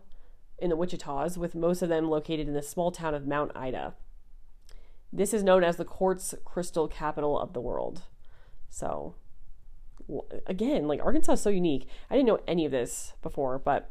in 0.59 0.69
the 0.69 0.77
Ouachitas, 0.77 1.37
with 1.37 1.55
most 1.55 1.81
of 1.81 1.89
them 1.89 2.09
located 2.09 2.47
in 2.47 2.53
the 2.53 2.63
small 2.63 2.91
town 2.91 3.13
of 3.13 3.27
Mount 3.27 3.51
Ida. 3.55 3.95
This 5.11 5.33
is 5.33 5.43
known 5.43 5.63
as 5.63 5.77
the 5.77 5.85
quartz 5.85 6.33
crystal 6.43 6.87
capital 6.87 7.39
of 7.39 7.53
the 7.53 7.61
world. 7.61 8.03
So, 8.69 9.15
again, 10.45 10.87
like 10.87 11.01
Arkansas 11.03 11.33
is 11.33 11.41
so 11.41 11.49
unique. 11.49 11.87
I 12.09 12.15
didn't 12.15 12.27
know 12.27 12.39
any 12.47 12.65
of 12.65 12.71
this 12.71 13.13
before, 13.21 13.59
but 13.59 13.89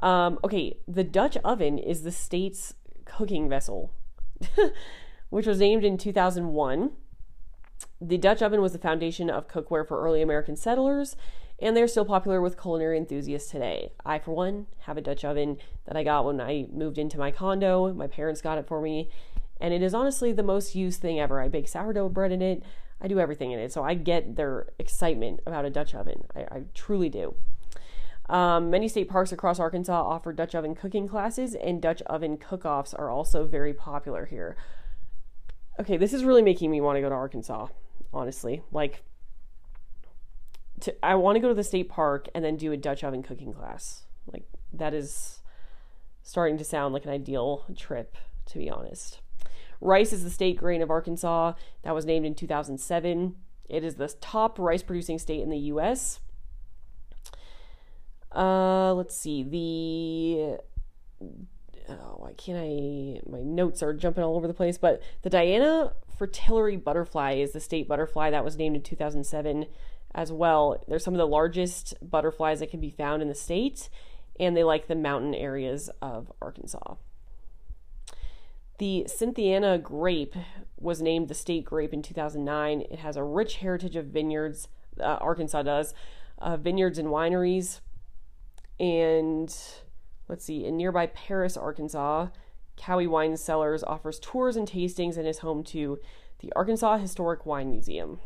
um, 0.00 0.38
okay, 0.44 0.78
the 0.86 1.04
Dutch 1.04 1.36
oven 1.38 1.78
is 1.78 2.02
the 2.02 2.12
state's 2.12 2.74
cooking 3.04 3.48
vessel, 3.48 3.92
which 5.30 5.46
was 5.46 5.58
named 5.58 5.84
in 5.84 5.98
2001. 5.98 6.92
The 8.00 8.18
Dutch 8.18 8.42
oven 8.42 8.60
was 8.60 8.72
the 8.72 8.78
foundation 8.78 9.30
of 9.30 9.48
cookware 9.48 9.86
for 9.86 10.02
early 10.02 10.20
American 10.20 10.56
settlers, 10.56 11.16
and 11.60 11.76
they're 11.76 11.88
still 11.88 12.04
popular 12.04 12.40
with 12.40 12.60
culinary 12.60 12.98
enthusiasts 12.98 13.50
today. 13.50 13.92
I, 14.04 14.18
for 14.18 14.32
one, 14.32 14.66
have 14.80 14.96
a 14.96 15.00
Dutch 15.00 15.24
oven 15.24 15.58
that 15.86 15.96
I 15.96 16.04
got 16.04 16.24
when 16.24 16.40
I 16.40 16.66
moved 16.72 16.98
into 16.98 17.18
my 17.18 17.30
condo. 17.30 17.92
My 17.94 18.06
parents 18.06 18.40
got 18.40 18.58
it 18.58 18.66
for 18.66 18.80
me, 18.80 19.08
and 19.60 19.72
it 19.72 19.82
is 19.82 19.94
honestly 19.94 20.32
the 20.32 20.42
most 20.42 20.74
used 20.74 21.00
thing 21.00 21.20
ever. 21.20 21.40
I 21.40 21.48
bake 21.48 21.68
sourdough 21.68 22.10
bread 22.10 22.32
in 22.32 22.42
it, 22.42 22.62
I 23.00 23.08
do 23.08 23.18
everything 23.18 23.50
in 23.50 23.58
it, 23.58 23.72
so 23.72 23.82
I 23.82 23.94
get 23.94 24.36
their 24.36 24.66
excitement 24.78 25.40
about 25.46 25.64
a 25.64 25.70
Dutch 25.70 25.94
oven. 25.94 26.24
I, 26.34 26.40
I 26.40 26.62
truly 26.74 27.08
do. 27.08 27.34
Um, 28.28 28.70
many 28.70 28.88
state 28.88 29.08
parks 29.08 29.32
across 29.32 29.60
Arkansas 29.60 30.02
offer 30.02 30.32
Dutch 30.32 30.54
oven 30.54 30.74
cooking 30.74 31.06
classes, 31.06 31.54
and 31.54 31.82
Dutch 31.82 32.00
oven 32.02 32.38
cook 32.38 32.64
offs 32.64 32.94
are 32.94 33.10
also 33.10 33.44
very 33.44 33.74
popular 33.74 34.24
here. 34.24 34.56
Okay, 35.78 35.96
this 35.96 36.14
is 36.14 36.24
really 36.24 36.42
making 36.42 36.70
me 36.70 36.80
want 36.80 36.96
to 36.96 37.00
go 37.00 37.08
to 37.08 37.14
Arkansas, 37.14 37.66
honestly. 38.12 38.62
Like, 38.72 39.02
to, 40.80 41.04
I 41.04 41.16
want 41.16 41.36
to 41.36 41.40
go 41.40 41.48
to 41.48 41.54
the 41.54 41.64
state 41.64 41.88
park 41.88 42.28
and 42.34 42.44
then 42.44 42.56
do 42.56 42.72
a 42.72 42.76
Dutch 42.76 43.04
oven 43.04 43.22
cooking 43.22 43.52
class. 43.52 44.04
Like, 44.32 44.44
that 44.72 44.94
is 44.94 45.40
starting 46.22 46.56
to 46.58 46.64
sound 46.64 46.94
like 46.94 47.04
an 47.04 47.10
ideal 47.10 47.66
trip, 47.76 48.16
to 48.46 48.58
be 48.58 48.70
honest. 48.70 49.20
Rice 49.84 50.14
is 50.14 50.24
the 50.24 50.30
state 50.30 50.56
grain 50.56 50.80
of 50.80 50.90
Arkansas 50.90 51.52
that 51.82 51.94
was 51.94 52.06
named 52.06 52.24
in 52.24 52.34
2007. 52.34 53.36
It 53.68 53.84
is 53.84 53.96
the 53.96 54.08
top 54.08 54.58
rice 54.58 54.82
producing 54.82 55.18
state 55.18 55.42
in 55.42 55.50
the 55.50 55.58
U.S. 55.58 56.20
Uh, 58.34 58.94
let's 58.94 59.14
see. 59.14 59.42
The 59.42 60.58
oh, 61.90 62.14
why 62.16 62.32
can't 62.32 62.58
I? 62.58 63.20
My 63.30 63.42
notes 63.42 63.82
are 63.82 63.92
jumping 63.92 64.24
all 64.24 64.36
over 64.36 64.48
the 64.48 64.54
place. 64.54 64.78
But 64.78 65.02
the 65.20 65.28
Diana 65.28 65.92
fritillary 66.16 66.76
butterfly 66.76 67.34
is 67.34 67.52
the 67.52 67.60
state 67.60 67.86
butterfly 67.86 68.30
that 68.30 68.42
was 68.42 68.56
named 68.56 68.76
in 68.76 68.82
2007 68.82 69.66
as 70.14 70.32
well. 70.32 70.82
They're 70.88 70.98
some 70.98 71.12
of 71.12 71.18
the 71.18 71.26
largest 71.26 71.92
butterflies 72.00 72.60
that 72.60 72.70
can 72.70 72.80
be 72.80 72.90
found 72.90 73.20
in 73.20 73.28
the 73.28 73.34
state, 73.34 73.90
and 74.40 74.56
they 74.56 74.64
like 74.64 74.86
the 74.86 74.94
mountain 74.94 75.34
areas 75.34 75.90
of 76.00 76.32
Arkansas. 76.40 76.94
The 78.84 79.06
Cynthiana 79.06 79.78
grape 79.78 80.34
was 80.78 81.00
named 81.00 81.28
the 81.28 81.34
state 81.34 81.64
grape 81.64 81.94
in 81.94 82.02
2009. 82.02 82.82
It 82.82 82.98
has 82.98 83.16
a 83.16 83.24
rich 83.24 83.56
heritage 83.56 83.96
of 83.96 84.08
vineyards, 84.08 84.68
uh, 85.00 85.16
Arkansas 85.22 85.62
does, 85.62 85.94
uh, 86.36 86.58
vineyards 86.58 86.98
and 86.98 87.08
wineries 87.08 87.80
and 88.78 89.56
let's 90.28 90.44
see, 90.44 90.66
in 90.66 90.76
nearby 90.76 91.06
Paris, 91.06 91.56
Arkansas, 91.56 92.28
Cowie 92.76 93.06
Wine 93.06 93.38
Cellars 93.38 93.82
offers 93.84 94.18
tours 94.18 94.54
and 94.54 94.68
tastings 94.68 95.16
and 95.16 95.26
is 95.26 95.38
home 95.38 95.64
to 95.64 95.98
the 96.40 96.52
Arkansas 96.54 96.98
Historic 96.98 97.46
Wine 97.46 97.70
Museum. 97.70 98.20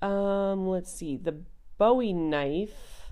Um, 0.00 0.68
let's 0.68 0.92
see, 0.92 1.16
the 1.16 1.40
Bowie 1.76 2.12
knife 2.12 3.10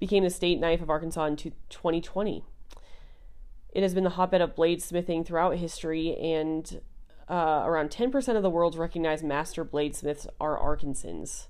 became 0.00 0.24
the 0.24 0.30
state 0.30 0.58
knife 0.58 0.80
of 0.80 0.88
Arkansas 0.88 1.26
in 1.26 1.36
2020. 1.36 2.46
It 3.74 3.82
has 3.82 3.92
been 3.92 4.04
the 4.04 4.10
hotbed 4.10 4.40
of 4.40 4.54
bladesmithing 4.54 5.26
throughout 5.26 5.56
history, 5.56 6.16
and 6.16 6.80
uh, 7.28 7.62
around 7.66 7.90
10% 7.90 8.36
of 8.36 8.42
the 8.42 8.50
world's 8.50 8.76
recognized 8.76 9.24
master 9.24 9.64
bladesmiths 9.64 10.26
are 10.40 10.58
Arkansans. 10.58 11.48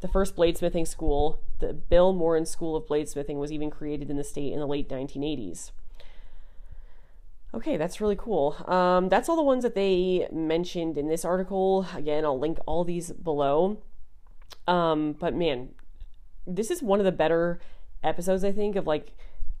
The 0.00 0.08
first 0.08 0.36
bladesmithing 0.36 0.86
school, 0.86 1.40
the 1.60 1.72
Bill 1.72 2.12
Moran 2.12 2.44
School 2.44 2.76
of 2.76 2.86
Bladesmithing, 2.86 3.36
was 3.36 3.50
even 3.50 3.70
created 3.70 4.10
in 4.10 4.18
the 4.18 4.24
state 4.24 4.52
in 4.52 4.58
the 4.58 4.66
late 4.66 4.90
1980s. 4.90 5.70
Okay, 7.54 7.76
that's 7.76 8.00
really 8.00 8.16
cool. 8.16 8.56
Um, 8.66 9.08
that's 9.08 9.28
all 9.28 9.36
the 9.36 9.42
ones 9.42 9.62
that 9.62 9.74
they 9.74 10.28
mentioned 10.30 10.98
in 10.98 11.08
this 11.08 11.24
article. 11.24 11.86
Again, 11.94 12.24
I'll 12.24 12.38
link 12.38 12.58
all 12.66 12.84
these 12.84 13.12
below. 13.12 13.78
Um, 14.66 15.12
but 15.12 15.34
man, 15.34 15.70
this 16.46 16.70
is 16.70 16.82
one 16.82 16.98
of 16.98 17.06
the 17.06 17.12
better 17.12 17.60
episodes, 18.02 18.44
I 18.44 18.52
think, 18.52 18.76
of 18.76 18.86
like, 18.86 19.16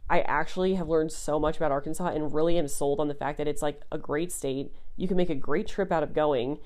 I 0.08 0.20
actually 0.20 0.74
have 0.74 0.88
learned 0.88 1.12
so 1.12 1.38
much 1.38 1.56
about 1.56 1.72
Arkansas 1.72 2.08
and 2.08 2.32
really 2.34 2.58
am 2.58 2.68
sold 2.68 3.00
on 3.00 3.08
the 3.08 3.14
fact 3.14 3.38
that 3.38 3.48
it's 3.48 3.62
like 3.62 3.82
a 3.90 3.98
great 3.98 4.30
state. 4.30 4.72
You 4.96 5.08
can 5.08 5.16
make 5.16 5.30
a 5.30 5.34
great 5.34 5.66
trip 5.66 5.90
out 5.90 6.02
of 6.02 6.12
going, 6.12 6.58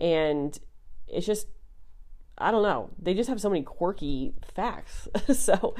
and 0.00 0.58
it's 1.08 1.26
just 1.26 1.46
I 2.38 2.50
don't 2.50 2.62
know. 2.62 2.90
They 2.98 3.14
just 3.14 3.28
have 3.28 3.40
so 3.40 3.48
many 3.48 3.62
quirky 3.62 4.34
facts. 4.54 5.08
so, 5.32 5.74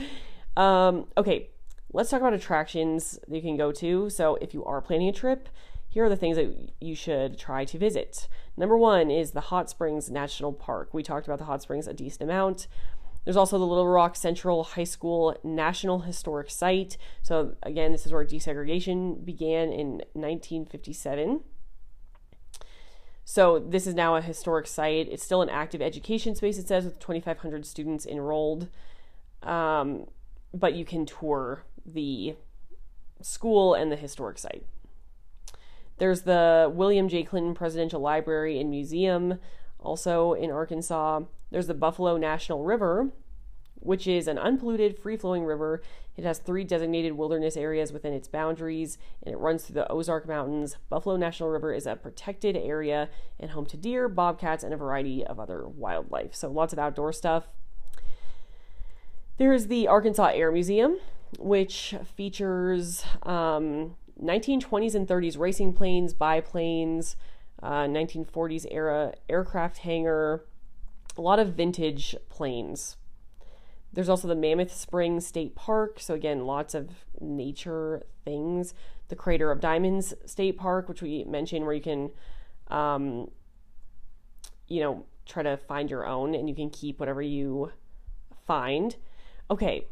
um, 0.56 1.06
okay, 1.16 1.50
let's 1.92 2.10
talk 2.10 2.20
about 2.20 2.34
attractions 2.34 3.18
that 3.26 3.36
you 3.36 3.42
can 3.42 3.56
go 3.56 3.72
to. 3.72 4.10
So, 4.10 4.36
if 4.36 4.54
you 4.54 4.64
are 4.64 4.80
planning 4.80 5.08
a 5.08 5.12
trip, 5.12 5.48
here 5.88 6.04
are 6.04 6.08
the 6.08 6.16
things 6.16 6.36
that 6.36 6.72
you 6.80 6.94
should 6.94 7.38
try 7.38 7.64
to 7.64 7.78
visit. 7.78 8.28
Number 8.56 8.76
one 8.76 9.10
is 9.10 9.32
the 9.32 9.40
Hot 9.40 9.68
Springs 9.68 10.10
National 10.10 10.52
Park. 10.52 10.94
We 10.94 11.02
talked 11.02 11.26
about 11.26 11.38
the 11.38 11.44
Hot 11.46 11.62
Springs 11.62 11.86
a 11.86 11.92
decent 11.92 12.22
amount. 12.22 12.66
There's 13.24 13.36
also 13.36 13.58
the 13.58 13.66
Little 13.66 13.88
Rock 13.88 14.16
Central 14.16 14.64
High 14.64 14.84
School 14.84 15.36
National 15.44 16.00
Historic 16.00 16.50
Site. 16.50 16.96
So, 17.22 17.54
again, 17.62 17.92
this 17.92 18.04
is 18.04 18.12
where 18.12 18.24
desegregation 18.24 19.24
began 19.24 19.72
in 19.72 20.02
1957. 20.14 21.42
So 23.24 23.58
this 23.58 23.86
is 23.86 23.94
now 23.94 24.16
a 24.16 24.20
historic 24.20 24.66
site. 24.66 25.08
It's 25.10 25.22
still 25.22 25.42
an 25.42 25.48
active 25.48 25.80
education 25.80 26.34
space, 26.34 26.58
it 26.58 26.66
says, 26.66 26.84
with 26.84 26.98
2,500 26.98 27.64
students 27.64 28.04
enrolled. 28.04 28.68
Um, 29.42 30.06
but 30.52 30.74
you 30.74 30.84
can 30.84 31.06
tour 31.06 31.62
the 31.86 32.34
school 33.20 33.74
and 33.74 33.90
the 33.90 33.96
historic 33.96 34.38
site. 34.38 34.66
There's 35.98 36.22
the 36.22 36.70
William 36.74 37.08
J. 37.08 37.22
Clinton 37.22 37.54
Presidential 37.54 38.00
Library 38.00 38.60
and 38.60 38.70
Museum, 38.70 39.38
also 39.78 40.32
in 40.32 40.50
Arkansas. 40.50 41.20
There's 41.52 41.66
the 41.66 41.74
Buffalo 41.74 42.16
National 42.16 42.64
River, 42.64 43.10
which 43.74 44.06
is 44.06 44.26
an 44.26 44.38
unpolluted, 44.38 44.98
free 44.98 45.18
flowing 45.18 45.44
river. 45.44 45.82
It 46.16 46.24
has 46.24 46.38
three 46.38 46.64
designated 46.64 47.12
wilderness 47.12 47.58
areas 47.58 47.92
within 47.92 48.14
its 48.14 48.26
boundaries, 48.26 48.96
and 49.22 49.34
it 49.34 49.38
runs 49.38 49.64
through 49.64 49.74
the 49.74 49.92
Ozark 49.92 50.26
Mountains. 50.26 50.78
Buffalo 50.88 51.16
National 51.16 51.50
River 51.50 51.74
is 51.74 51.86
a 51.86 51.94
protected 51.94 52.56
area 52.56 53.10
and 53.38 53.50
home 53.50 53.66
to 53.66 53.76
deer, 53.76 54.08
bobcats, 54.08 54.64
and 54.64 54.72
a 54.72 54.78
variety 54.78 55.26
of 55.26 55.38
other 55.38 55.68
wildlife. 55.68 56.34
So 56.34 56.50
lots 56.50 56.72
of 56.72 56.78
outdoor 56.78 57.12
stuff. 57.12 57.48
There 59.36 59.52
is 59.52 59.68
the 59.68 59.86
Arkansas 59.88 60.30
Air 60.32 60.50
Museum, 60.50 60.98
which 61.38 61.94
features 62.16 63.04
um, 63.24 63.96
1920s 64.22 64.94
and 64.94 65.06
30s 65.06 65.38
racing 65.38 65.74
planes, 65.74 66.14
biplanes, 66.14 67.16
uh, 67.62 67.84
1940s 67.84 68.66
era 68.70 69.12
aircraft 69.28 69.78
hangar, 69.78 70.44
a 71.16 71.20
lot 71.20 71.38
of 71.38 71.54
vintage 71.54 72.16
planes 72.28 72.96
there's 73.92 74.08
also 74.08 74.26
the 74.26 74.34
Mammoth 74.34 74.74
Springs 74.74 75.26
State 75.26 75.54
Park. 75.54 76.00
So, 76.00 76.14
again, 76.14 76.46
lots 76.46 76.74
of 76.74 76.88
nature 77.20 78.02
things. 78.24 78.74
The 79.08 79.16
Crater 79.16 79.50
of 79.50 79.60
Diamonds 79.60 80.14
State 80.24 80.56
Park, 80.56 80.88
which 80.88 81.02
we 81.02 81.24
mentioned, 81.24 81.66
where 81.66 81.74
you 81.74 81.82
can, 81.82 82.10
um, 82.68 83.30
you 84.66 84.80
know, 84.80 85.04
try 85.26 85.42
to 85.42 85.58
find 85.58 85.90
your 85.90 86.06
own 86.06 86.34
and 86.34 86.48
you 86.48 86.54
can 86.54 86.70
keep 86.70 86.98
whatever 86.98 87.20
you 87.20 87.72
find. 88.46 88.96
Okay, 89.50 89.86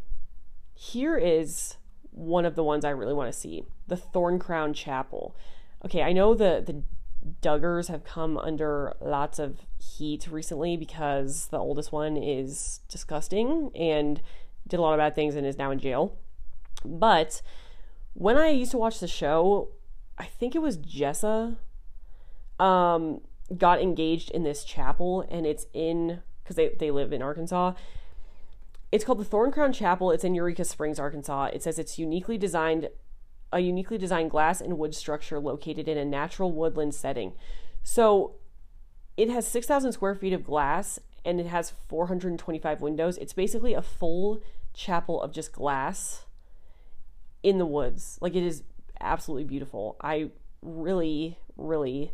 here 0.73 1.19
is 1.19 1.77
one 2.11 2.47
of 2.47 2.55
the 2.55 2.65
ones 2.65 2.85
I 2.85 2.91
really 2.91 3.13
want 3.13 3.31
to 3.31 3.39
see 3.39 3.65
the 3.87 3.97
Thorn 3.97 4.39
Crown 4.39 4.73
Chapel. 4.73 5.37
Okay, 5.85 6.03
I 6.03 6.13
know 6.13 6.35
the, 6.35 6.63
the 6.65 6.83
Duggars 7.43 7.89
have 7.89 8.05
come 8.05 8.39
under 8.39 8.95
lots 9.01 9.39
of 9.39 9.61
heat 9.79 10.27
recently 10.31 10.77
because 10.77 11.47
the 11.49 11.59
oldest 11.59 11.93
one 11.93 12.17
is 12.17 12.81
disgusting 12.89 13.71
and 13.75 14.23
did 14.67 14.79
a 14.79 14.83
lot 14.83 14.95
of 14.95 14.99
bad 14.99 15.15
things 15.15 15.35
and 15.35 15.47
is 15.47 15.59
now 15.59 15.71
in 15.71 15.79
jail. 15.79 16.17
But 16.85 17.43
when 18.15 18.37
I 18.37 18.49
used 18.49 18.71
to 18.71 18.79
watch 18.79 19.01
the 19.01 19.09
show, 19.09 19.69
I 20.17 20.25
think 20.25 20.55
it 20.55 20.61
was 20.61 20.79
Jessa 20.79 21.57
um, 22.59 23.21
got 23.57 23.83
engaged 23.83 24.31
in 24.31 24.43
this 24.43 24.65
chapel 24.65 25.27
and 25.31 25.47
it's 25.47 25.67
in 25.75 26.21
because 26.43 26.57
they, 26.57 26.69
they 26.79 26.91
live 26.91 27.13
in 27.13 27.23
Arkansas. 27.23 27.75
It's 28.93 29.05
called 29.05 29.19
the 29.19 29.25
Thorn 29.25 29.53
Crown 29.53 29.73
Chapel. 29.73 30.11
It's 30.11 30.25
in 30.25 30.35
Eureka 30.35 30.65
Springs, 30.65 30.99
Arkansas. 30.99 31.51
It 31.53 31.63
says 31.63 31.79
it's 31.79 31.99
uniquely 31.99 32.37
designed 32.37 32.89
a 33.53 33.61
uniquely 33.61 33.99
designed 33.99 34.31
glass 34.31 34.61
and 34.61 34.79
wood 34.79 34.95
structure 34.95 35.39
located 35.39 35.89
in 35.89 35.99
a 35.99 36.05
natural 36.05 36.53
woodland 36.53 36.95
setting. 36.95 37.33
So 37.83 38.37
it 39.17 39.29
has 39.29 39.47
6,000 39.47 39.93
square 39.93 40.15
feet 40.15 40.33
of 40.33 40.45
glass 40.45 40.99
and 41.25 41.41
it 41.41 41.47
has 41.47 41.73
425 41.89 42.81
windows. 42.81 43.19
It's 43.19 43.33
basically 43.33 43.75
a 43.75 43.83
full 43.83 44.43
chapel 44.73 45.21
of 45.21 45.33
just 45.33 45.53
glass 45.53 46.25
in 47.43 47.59
the 47.59 47.67
woods. 47.67 48.19
Like 48.21 48.35
it 48.35 48.43
is 48.43 48.63
absolutely 49.01 49.45
beautiful. 49.45 49.97
I 50.01 50.31
really, 50.63 51.39
really 51.57 52.13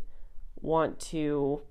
want 0.61 0.99
to 0.99 1.61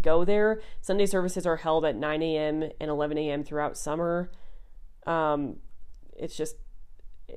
go 0.00 0.24
there. 0.24 0.60
Sunday 0.80 1.06
services 1.06 1.46
are 1.46 1.56
held 1.56 1.84
at 1.84 1.96
9 1.96 2.22
a.m. 2.22 2.70
and 2.80 2.90
11 2.90 3.18
a.m. 3.18 3.44
throughout 3.44 3.76
summer. 3.76 4.30
Um, 5.06 5.56
it's 6.16 6.36
just, 6.36 6.56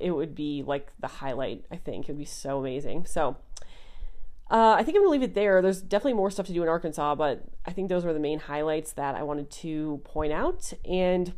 it 0.00 0.10
would 0.10 0.34
be 0.34 0.62
like 0.66 0.92
the 0.98 1.06
highlight, 1.06 1.64
I 1.70 1.76
think. 1.76 2.08
It 2.08 2.12
would 2.12 2.18
be 2.18 2.24
so 2.24 2.58
amazing. 2.58 3.06
So, 3.06 3.36
uh, 4.50 4.74
I 4.76 4.82
think 4.82 4.96
I'm 4.96 5.02
going 5.02 5.08
to 5.08 5.20
leave 5.20 5.30
it 5.30 5.34
there. 5.34 5.62
There's 5.62 5.80
definitely 5.80 6.14
more 6.14 6.30
stuff 6.30 6.46
to 6.46 6.52
do 6.52 6.62
in 6.62 6.68
Arkansas, 6.68 7.14
but 7.14 7.44
I 7.64 7.72
think 7.72 7.88
those 7.88 8.04
were 8.04 8.12
the 8.12 8.18
main 8.18 8.40
highlights 8.40 8.92
that 8.94 9.14
I 9.14 9.22
wanted 9.22 9.50
to 9.50 10.00
point 10.04 10.32
out. 10.32 10.72
And 10.84 11.34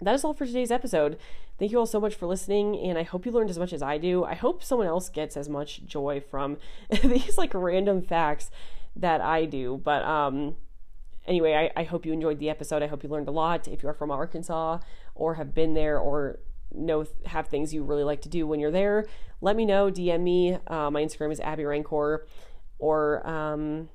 that 0.00 0.14
is 0.14 0.24
all 0.24 0.32
for 0.32 0.46
today's 0.46 0.70
episode. 0.70 1.18
Thank 1.58 1.72
you 1.72 1.78
all 1.78 1.84
so 1.84 2.00
much 2.00 2.14
for 2.14 2.24
listening, 2.24 2.78
and 2.78 2.96
I 2.96 3.02
hope 3.02 3.26
you 3.26 3.32
learned 3.32 3.50
as 3.50 3.58
much 3.58 3.74
as 3.74 3.82
I 3.82 3.98
do. 3.98 4.24
I 4.24 4.32
hope 4.32 4.64
someone 4.64 4.86
else 4.86 5.10
gets 5.10 5.36
as 5.36 5.50
much 5.50 5.84
joy 5.84 6.22
from 6.30 6.56
these 7.04 7.36
like 7.36 7.52
random 7.52 8.00
facts 8.00 8.50
that 8.96 9.20
I 9.20 9.44
do. 9.44 9.78
But 9.84 10.02
um, 10.04 10.56
anyway, 11.26 11.70
I, 11.76 11.80
I 11.80 11.84
hope 11.84 12.06
you 12.06 12.14
enjoyed 12.14 12.38
the 12.38 12.48
episode. 12.48 12.82
I 12.82 12.86
hope 12.86 13.02
you 13.02 13.10
learned 13.10 13.28
a 13.28 13.32
lot. 13.32 13.68
If 13.68 13.82
you 13.82 13.90
are 13.90 13.94
from 13.94 14.10
Arkansas 14.10 14.78
or 15.14 15.34
have 15.34 15.54
been 15.54 15.74
there 15.74 15.98
or 15.98 16.38
know 16.72 17.04
have 17.26 17.48
things 17.48 17.72
you 17.74 17.82
really 17.82 18.04
like 18.04 18.22
to 18.22 18.28
do 18.28 18.46
when 18.46 18.60
you're 18.60 18.70
there, 18.70 19.06
let 19.40 19.56
me 19.56 19.64
know. 19.64 19.90
DM 19.90 20.20
me. 20.20 20.58
Uh, 20.66 20.90
my 20.90 21.02
Instagram 21.02 21.32
is 21.32 21.40
Abby 21.40 21.64
Rancor, 21.64 22.26
or 22.78 23.26
um, 23.26 23.88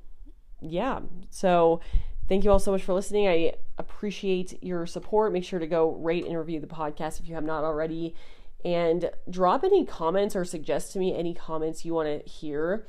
yeah. 0.62 1.00
So 1.30 1.82
Thank 2.28 2.44
you 2.44 2.52
all 2.52 2.60
so 2.60 2.72
much 2.72 2.82
for 2.82 2.94
listening. 2.94 3.28
I 3.28 3.54
appreciate 3.78 4.64
your 4.64 4.88
support. 4.88 5.32
Make 5.32 5.44
sure 5.44 5.60
to 5.60 5.68
go 5.68 5.92
rate 5.92 6.26
and 6.26 6.36
review 6.36 6.60
the 6.60 6.66
podcast 6.66 7.20
if 7.20 7.28
you 7.30 7.36
have 7.36 7.44
not 7.44 7.64
already. 7.64 8.16
And 8.64 9.12
drop 9.30 9.64
any 9.64 9.86
comments 9.86 10.36
or 10.36 10.44
suggest 10.44 10.92
to 10.94 11.00
me 11.00 11.16
any 11.16 11.36
comments 11.36 11.86
you 11.86 11.94
want 11.94 12.08
to 12.08 12.28
hear 12.28 12.88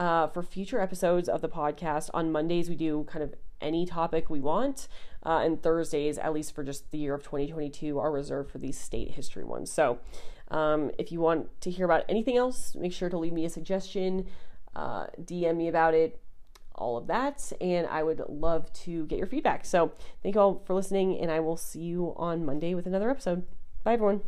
uh, 0.00 0.26
for 0.26 0.42
future 0.42 0.80
episodes 0.80 1.28
of 1.28 1.42
the 1.42 1.48
podcast. 1.48 2.10
On 2.12 2.32
Mondays, 2.32 2.68
we 2.68 2.74
do 2.74 3.04
kind 3.04 3.22
of 3.22 3.34
any 3.62 3.86
topic 3.86 4.28
we 4.28 4.40
want. 4.40 4.88
Uh, 5.24 5.40
and 5.44 5.62
Thursdays, 5.62 6.18
at 6.18 6.32
least 6.32 6.54
for 6.54 6.64
just 6.64 6.90
the 6.90 6.98
year 6.98 7.14
of 7.14 7.22
2022, 7.22 7.98
are 7.98 8.10
reserved 8.10 8.50
for 8.50 8.58
these 8.58 8.76
state 8.76 9.12
history 9.12 9.44
ones. 9.44 9.70
So 9.70 9.98
um, 10.50 10.90
if 10.98 11.12
you 11.12 11.20
want 11.20 11.48
to 11.62 11.70
hear 11.70 11.84
about 11.84 12.04
anything 12.08 12.36
else, 12.36 12.74
make 12.74 12.92
sure 12.92 13.08
to 13.08 13.18
leave 13.18 13.32
me 13.32 13.44
a 13.44 13.50
suggestion, 13.50 14.26
uh, 14.74 15.06
DM 15.20 15.56
me 15.56 15.68
about 15.68 15.94
it 15.94 16.20
all 16.74 16.96
of 16.96 17.06
that. 17.06 17.52
And 17.60 17.86
I 17.86 18.02
would 18.02 18.22
love 18.28 18.72
to 18.84 19.06
get 19.06 19.18
your 19.18 19.26
feedback. 19.26 19.64
So 19.64 19.92
thank 20.22 20.34
you 20.34 20.40
all 20.40 20.62
for 20.66 20.74
listening, 20.74 21.18
and 21.20 21.30
I 21.30 21.40
will 21.40 21.56
see 21.56 21.80
you 21.80 22.14
on 22.16 22.44
Monday 22.44 22.74
with 22.74 22.86
another 22.86 23.10
episode. 23.10 23.46
Bye, 23.84 23.94
everyone. 23.94 24.22